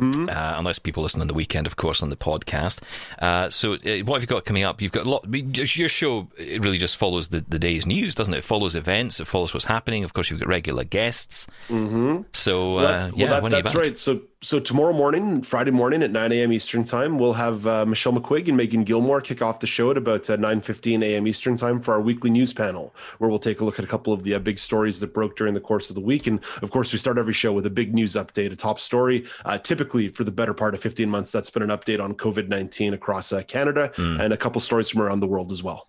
Uh, 0.00 0.54
unless 0.56 0.78
people 0.78 1.02
listen 1.02 1.20
on 1.20 1.26
the 1.26 1.34
weekend, 1.34 1.66
of 1.66 1.74
course, 1.74 2.04
on 2.04 2.08
the 2.08 2.14
podcast. 2.14 2.80
Uh, 3.18 3.50
so, 3.50 3.72
uh, 3.74 3.98
what 4.04 4.14
have 4.14 4.22
you 4.22 4.28
got 4.28 4.44
coming 4.44 4.62
up? 4.62 4.80
You've 4.80 4.92
got 4.92 5.08
a 5.08 5.10
lot. 5.10 5.26
Your 5.34 5.88
show 5.88 6.28
it 6.38 6.62
really 6.62 6.78
just 6.78 6.96
follows 6.96 7.30
the, 7.30 7.44
the 7.48 7.58
day's 7.58 7.84
news, 7.84 8.14
doesn't 8.14 8.32
it? 8.32 8.38
It 8.38 8.44
follows 8.44 8.76
events. 8.76 9.18
It 9.18 9.26
follows 9.26 9.52
what's 9.52 9.66
happening. 9.66 10.04
Of 10.04 10.12
course, 10.14 10.30
you've 10.30 10.38
got 10.38 10.48
regular 10.48 10.84
guests. 10.84 11.48
Mm-hmm. 11.68 12.18
So, 12.32 12.76
uh, 12.78 12.80
Well, 12.80 13.12
yeah, 13.16 13.26
that- 13.26 13.42
when 13.42 13.52
are 13.52 13.56
you 13.56 13.62
that's 13.64 13.74
back? 13.74 13.82
right. 13.82 13.98
So, 13.98 14.20
so 14.40 14.60
tomorrow 14.60 14.92
morning, 14.92 15.42
Friday 15.42 15.72
morning 15.72 16.00
at 16.00 16.12
9 16.12 16.30
a.m. 16.30 16.52
Eastern 16.52 16.84
time, 16.84 17.18
we'll 17.18 17.32
have 17.32 17.66
uh, 17.66 17.84
Michelle 17.84 18.12
McQuigge 18.12 18.46
and 18.46 18.56
Megan 18.56 18.84
Gilmore 18.84 19.20
kick 19.20 19.42
off 19.42 19.58
the 19.58 19.66
show 19.66 19.90
at 19.90 19.96
about 19.96 20.30
uh, 20.30 20.36
9:15 20.36 21.02
a.m. 21.02 21.26
Eastern 21.26 21.56
time 21.56 21.80
for 21.80 21.92
our 21.92 22.00
weekly 22.00 22.30
news 22.30 22.52
panel, 22.52 22.94
where 23.18 23.28
we'll 23.28 23.40
take 23.40 23.60
a 23.60 23.64
look 23.64 23.80
at 23.80 23.84
a 23.84 23.88
couple 23.88 24.12
of 24.12 24.22
the 24.22 24.34
uh, 24.34 24.38
big 24.38 24.60
stories 24.60 25.00
that 25.00 25.12
broke 25.12 25.36
during 25.36 25.54
the 25.54 25.60
course 25.60 25.90
of 25.90 25.96
the 25.96 26.00
week. 26.00 26.28
And 26.28 26.38
of 26.62 26.70
course, 26.70 26.92
we 26.92 27.00
start 27.00 27.18
every 27.18 27.32
show 27.32 27.52
with 27.52 27.66
a 27.66 27.70
big 27.70 27.92
news 27.94 28.12
update, 28.12 28.52
a 28.52 28.56
top 28.56 28.78
story. 28.78 29.26
Uh, 29.44 29.58
typically, 29.58 30.06
for 30.08 30.22
the 30.22 30.30
better 30.30 30.54
part 30.54 30.72
of 30.72 30.80
15 30.80 31.10
months, 31.10 31.32
that's 31.32 31.50
been 31.50 31.62
an 31.64 31.70
update 31.70 32.00
on 32.00 32.14
COVID-19 32.14 32.92
across 32.94 33.32
uh, 33.32 33.42
Canada 33.42 33.90
Hmm. 33.96 34.20
and 34.20 34.32
a 34.32 34.36
couple 34.36 34.60
stories 34.60 34.88
from 34.88 35.02
around 35.02 35.18
the 35.18 35.26
world 35.26 35.50
as 35.50 35.64
well. 35.64 35.88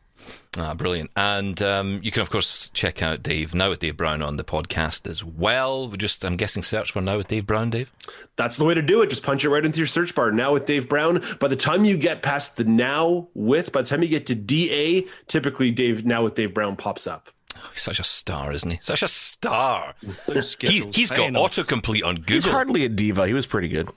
Ah, 0.57 0.73
brilliant. 0.73 1.11
And 1.15 1.61
um, 1.61 1.99
you 2.03 2.11
can, 2.11 2.21
of 2.21 2.29
course, 2.29 2.69
check 2.71 3.01
out 3.01 3.21
Dave 3.23 3.53
Now 3.53 3.69
with 3.69 3.79
Dave 3.79 3.95
Brown 3.97 4.21
on 4.21 4.37
the 4.37 4.43
podcast 4.43 5.07
as 5.07 5.23
well. 5.23 5.87
We 5.87 5.97
just, 5.97 6.25
I'm 6.25 6.35
guessing, 6.35 6.63
search 6.63 6.91
for 6.91 7.01
Now 7.01 7.17
with 7.17 7.27
Dave 7.27 7.45
Brown, 7.47 7.69
Dave. 7.69 7.91
That's 8.35 8.57
the 8.57 8.65
way 8.65 8.73
to 8.73 8.81
do 8.81 9.01
it. 9.01 9.09
Just 9.09 9.23
punch 9.23 9.43
it 9.45 9.49
right 9.49 9.63
into 9.63 9.79
your 9.79 9.87
search 9.87 10.13
bar. 10.15 10.31
Now 10.31 10.53
with 10.53 10.65
Dave 10.65 10.89
Brown. 10.89 11.23
By 11.39 11.47
the 11.47 11.55
time 11.55 11.85
you 11.85 11.97
get 11.97 12.21
past 12.23 12.57
the 12.57 12.63
now 12.63 13.27
with, 13.33 13.71
by 13.71 13.81
the 13.83 13.87
time 13.87 14.01
you 14.03 14.09
get 14.09 14.25
to 14.27 14.35
DA, 14.35 15.05
typically 15.27 15.71
Dave 15.71 16.05
now 16.05 16.23
with 16.23 16.35
Dave 16.35 16.53
Brown 16.53 16.75
pops 16.75 17.07
up. 17.07 17.29
He's 17.73 17.81
such 17.81 17.99
a 17.99 18.03
star, 18.03 18.51
isn't 18.51 18.69
he? 18.69 18.79
Such 18.81 19.03
a 19.03 19.07
star. 19.07 19.95
Those 20.27 20.55
He's, 20.59 20.85
he's 20.95 21.09
got 21.11 21.31
autocomplete 21.33 22.05
on 22.05 22.15
Google. 22.15 22.33
He's 22.35 22.45
hardly 22.45 22.85
a 22.85 22.89
diva. 22.89 23.27
He 23.27 23.33
was 23.33 23.45
pretty 23.45 23.67
good. 23.67 23.89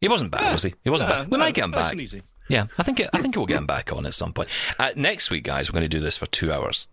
He 0.00 0.08
wasn't 0.08 0.30
bad, 0.30 0.52
was 0.52 0.62
he? 0.62 0.74
He 0.84 0.90
wasn't 0.90 1.10
Yeah, 1.10 1.18
bad. 1.20 1.30
We 1.30 1.38
no, 1.38 1.44
might 1.44 1.54
get 1.54 1.64
him 1.64 1.70
nice 1.70 1.94
back. 1.94 2.22
Yeah, 2.48 2.66
I 2.78 2.82
think 2.82 3.00
it, 3.00 3.10
I 3.12 3.20
think 3.20 3.36
we'll 3.36 3.46
get 3.46 3.58
him 3.58 3.66
back 3.66 3.92
on 3.92 4.06
at 4.06 4.14
some 4.14 4.32
point. 4.32 4.48
Uh, 4.78 4.90
next 4.96 5.30
week, 5.30 5.44
guys, 5.44 5.68
we're 5.70 5.78
going 5.78 5.90
to 5.90 5.96
do 5.96 6.00
this 6.00 6.16
for 6.16 6.26
two 6.26 6.52
hours. 6.52 6.86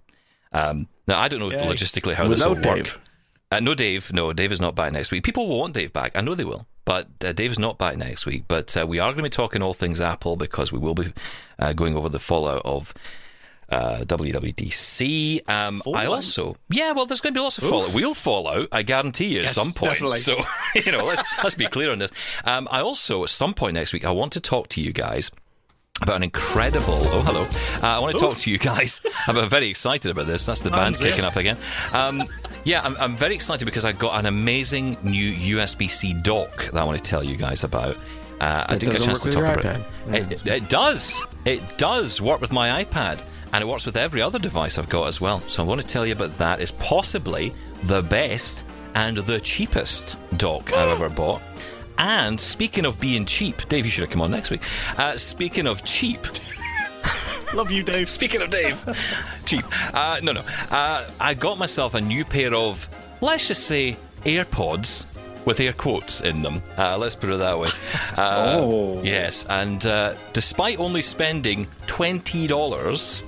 Um, 0.52 0.88
now, 1.08 1.20
I 1.20 1.28
don't 1.28 1.40
know 1.40 1.50
logistically 1.50 2.14
how 2.14 2.28
this 2.28 2.44
will 2.44 2.56
Without 2.56 2.78
work. 2.78 3.00
Uh, 3.52 3.60
no, 3.60 3.76
Dave. 3.76 4.12
No, 4.12 4.34
Dave 4.34 4.52
is 4.52 4.60
not 4.62 4.74
back 4.74 4.92
next 4.94 5.12
week. 5.12 5.24
People 5.24 5.48
will 5.48 5.60
want 5.60 5.76
Dave 5.76 5.94
back. 5.94 6.14
I 6.16 6.22
know 6.22 6.34
they 6.34 6.44
will. 6.46 6.66
But 6.86 7.08
uh, 7.24 7.34
Dave 7.34 7.52
is 7.52 7.60
not 7.60 7.78
back 7.78 7.98
next 7.98 8.26
week. 8.26 8.46
But 8.48 8.76
uh, 8.76 8.88
we 8.88 8.98
are 9.00 9.10
going 9.12 9.18
to 9.18 9.24
be 9.24 9.30
talking 9.30 9.62
all 9.62 9.76
things 9.76 10.02
Apple 10.02 10.38
because 10.38 10.72
we 10.72 10.80
will 10.80 10.96
be 10.96 11.14
uh, 11.60 11.74
going 11.74 11.96
over 11.96 12.10
the 12.10 12.20
fallout 12.20 12.64
of 12.66 12.94
uh, 13.70 14.00
WWDC. 14.06 15.48
Um, 15.48 15.82
I 15.94 16.06
also, 16.06 16.58
yeah, 16.70 16.92
well, 16.92 17.06
there's 17.06 17.22
going 17.22 17.34
to 17.34 17.38
be 17.38 17.44
lots 17.44 17.58
of 17.58 17.66
fallout. 17.66 17.94
We'll 17.94 18.14
fall 18.14 18.48
out, 18.48 18.68
I 18.72 18.84
guarantee 18.84 19.34
you, 19.34 19.40
at 19.40 19.44
Yes, 19.46 19.56
some 19.56 19.72
point. 19.74 19.94
definitely. 19.94 20.18
So, 20.18 20.36
you 20.76 20.92
know, 20.92 21.06
let's 21.06 21.24
let's 21.44 21.56
be 21.56 21.66
clear 21.68 21.92
on 21.92 22.00
this. 22.00 22.12
Um, 22.46 22.68
I 22.72 22.82
also, 22.82 23.24
at 23.24 23.30
some 23.30 23.54
point 23.54 23.76
next 23.76 23.94
week, 23.94 24.06
I 24.06 24.12
want 24.12 24.34
to 24.34 24.40
talk 24.40 24.68
to 24.70 24.82
you 24.82 24.92
guys 24.92 25.32
about 26.04 26.18
an 26.18 26.24
incredible. 26.24 27.00
Oh, 27.00 27.22
hello! 27.22 27.44
Uh, 27.82 27.98
I 27.98 28.00
want 28.00 28.14
to 28.14 28.20
talk 28.20 28.38
to 28.40 28.52
you 28.52 28.58
guys. 28.58 29.02
I'm 29.28 29.50
very 29.50 29.70
excited 29.70 30.12
about 30.12 30.28
this. 30.28 30.46
That's 30.46 30.62
the 30.62 30.70
band 30.70 30.98
kicking 30.98 31.24
up 31.26 31.36
again. 31.36 31.58
Um, 31.92 32.24
yeah, 32.64 32.82
I'm, 32.84 32.96
I'm 32.98 33.18
very 33.18 33.36
excited 33.36 33.66
because 33.66 33.86
I 33.86 33.92
got 33.92 34.20
an 34.20 34.26
amazing 34.26 34.98
new 35.04 35.58
USB-C 35.58 36.14
dock 36.22 36.72
that 36.72 36.76
I 36.76 36.84
want 36.84 36.98
to 36.98 37.04
tell 37.04 37.24
you 37.24 37.36
guys 37.36 37.64
about. 37.64 37.98
Uh, 38.40 38.66
I 38.68 38.78
didn't 38.78 38.94
get 38.94 39.02
a 39.02 39.06
chance 39.06 39.22
to 39.22 39.32
talk 39.32 39.44
about 39.44 39.64
your 39.64 40.16
it. 40.16 40.32
It, 40.32 40.48
it 40.48 40.70
does. 40.70 41.22
It 41.46 41.78
does 41.78 42.22
work 42.22 42.42
with 42.42 42.52
my 42.52 42.84
iPad, 42.84 43.24
and 43.52 43.62
it 43.62 43.68
works 43.68 43.86
with 43.86 43.98
every 43.98 44.22
other 44.22 44.40
device 44.40 44.78
I've 44.78 44.90
got 44.90 45.08
as 45.08 45.20
well. 45.22 45.42
So 45.48 45.64
I 45.64 45.66
want 45.66 45.82
to 45.82 45.88
tell 45.88 46.06
you 46.06 46.14
about 46.14 46.38
that. 46.38 46.62
It's 46.62 46.72
possibly 46.72 47.54
the 47.84 48.02
best 48.02 48.64
and 48.96 49.18
the 49.18 49.40
cheapest 49.40 50.18
dock 50.38 50.72
I've 50.74 50.90
ever 50.90 51.10
bought. 51.10 51.42
And 51.98 52.40
speaking 52.40 52.86
of 52.86 53.00
being 53.00 53.26
cheap, 53.26 53.68
Dave, 53.70 53.86
you 53.86 53.92
should 53.92 54.04
have 54.04 54.10
come 54.12 54.22
on 54.22 54.32
next 54.32 54.50
week. 54.50 54.62
Uh, 54.98 55.16
speaking 55.18 55.68
of 55.68 55.84
cheap, 55.84 56.20
Love 57.54 57.72
you, 57.72 57.84
Dave. 57.84 58.10
Speaking 58.20 58.42
of 58.42 58.50
Dave, 58.50 58.84
cheap. 59.46 59.64
Uh, 59.94 60.20
no, 60.24 60.32
no. 60.32 60.42
Uh, 60.72 61.08
I 61.20 61.36
got 61.36 61.60
myself 61.60 61.94
a 61.94 62.02
new 62.02 62.26
pair 62.26 62.52
of, 62.54 62.88
let's 63.22 63.48
just 63.48 63.68
say, 63.68 63.96
AirPods 64.24 65.06
with 65.46 65.60
air 65.60 65.74
quotes 65.74 66.22
in 66.22 66.42
them. 66.42 66.64
Uh, 66.78 66.98
let's 66.98 67.16
put 67.16 67.30
it 67.30 67.38
that 67.38 67.60
way. 67.60 67.68
Uh, 68.18 68.56
Oh. 68.60 69.02
Yes, 69.04 69.46
and 69.50 69.86
uh, 69.86 70.14
despite 70.34 70.80
only 70.80 71.02
spending 71.04 71.68
twenty 71.88 72.48
dollars. 72.48 73.22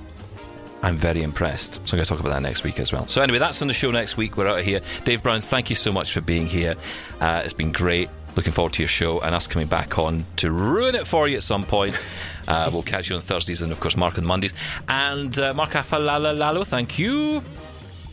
I'm 0.82 0.96
very 0.96 1.22
impressed. 1.22 1.74
So 1.74 1.80
I'm 1.82 1.86
going 1.98 2.04
to 2.04 2.08
talk 2.08 2.20
about 2.20 2.30
that 2.30 2.42
next 2.42 2.62
week 2.64 2.78
as 2.80 2.92
well. 2.92 3.06
So 3.08 3.20
anyway, 3.22 3.38
that's 3.38 3.60
on 3.62 3.68
the 3.68 3.74
show 3.74 3.90
next 3.90 4.16
week. 4.16 4.36
We're 4.36 4.46
out 4.48 4.58
of 4.60 4.64
here. 4.64 4.80
Dave 5.04 5.22
Brown, 5.22 5.40
thank 5.40 5.70
you 5.70 5.76
so 5.76 5.90
much 5.90 6.12
for 6.12 6.20
being 6.20 6.46
here. 6.46 6.74
Uh, 7.20 7.42
it's 7.44 7.52
been 7.54 7.72
great. 7.72 8.08
Looking 8.36 8.52
forward 8.52 8.74
to 8.74 8.82
your 8.82 8.88
show 8.88 9.20
and 9.20 9.34
us 9.34 9.46
coming 9.46 9.66
back 9.66 9.98
on 9.98 10.24
to 10.36 10.50
ruin 10.50 10.94
it 10.94 11.06
for 11.06 11.26
you 11.26 11.38
at 11.38 11.42
some 11.42 11.64
point. 11.64 11.98
Uh, 12.46 12.68
we'll 12.72 12.82
catch 12.82 13.08
you 13.08 13.16
on 13.16 13.22
Thursdays 13.22 13.62
and, 13.62 13.72
of 13.72 13.80
course, 13.80 13.96
Mark 13.96 14.18
on 14.18 14.26
Mondays. 14.26 14.52
And 14.88 15.36
uh, 15.38 15.54
Mark 15.54 15.70
Afalalalo, 15.70 16.66
thank 16.66 16.98
you. 16.98 17.42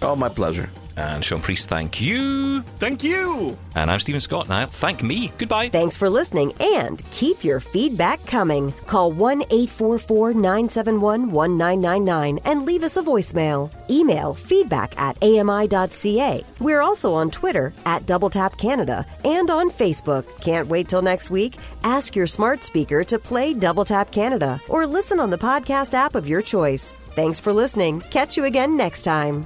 Oh, 0.01 0.15
my 0.15 0.29
pleasure. 0.29 0.69
And 0.95 1.25
Shaun 1.25 1.41
Preece, 1.41 1.65
thank 1.65 1.99
you. 1.99 2.61
Thank 2.77 3.03
you. 3.03 3.57
And 3.75 3.89
I'm 3.89 3.99
Stephen 3.99 4.21
Scott. 4.21 4.47
Now, 4.47 4.67
thank 4.67 5.01
me. 5.01 5.31
Goodbye. 5.37 5.69
Thanks 5.69 5.97
for 5.97 6.09
listening 6.09 6.53
and 6.59 7.03
keep 7.09 7.43
your 7.43 7.59
feedback 7.59 8.23
coming. 8.27 8.73
Call 8.85 9.11
1 9.11 9.41
844 9.43 10.33
971 10.33 11.31
1999 11.31 12.39
and 12.45 12.65
leave 12.65 12.83
us 12.83 12.97
a 12.97 13.01
voicemail. 13.01 13.71
Email 13.89 14.33
feedback 14.33 14.99
at 14.99 15.17
ami.ca. 15.23 16.43
We're 16.59 16.81
also 16.81 17.13
on 17.15 17.31
Twitter 17.31 17.73
at 17.85 18.05
Double 18.05 18.29
Tap 18.29 18.57
Canada 18.57 19.05
and 19.25 19.49
on 19.49 19.71
Facebook. 19.71 20.25
Can't 20.41 20.67
wait 20.67 20.87
till 20.87 21.01
next 21.01 21.31
week? 21.31 21.55
Ask 21.83 22.15
your 22.15 22.27
smart 22.27 22.63
speaker 22.63 23.03
to 23.03 23.17
play 23.17 23.53
Double 23.53 23.85
Tap 23.85 24.11
Canada 24.11 24.59
or 24.69 24.85
listen 24.85 25.19
on 25.19 25.31
the 25.31 25.37
podcast 25.37 25.93
app 25.93 26.13
of 26.15 26.27
your 26.27 26.41
choice. 26.41 26.91
Thanks 27.15 27.39
for 27.39 27.53
listening. 27.53 28.01
Catch 28.11 28.37
you 28.37 28.45
again 28.45 28.77
next 28.77 29.01
time. 29.03 29.45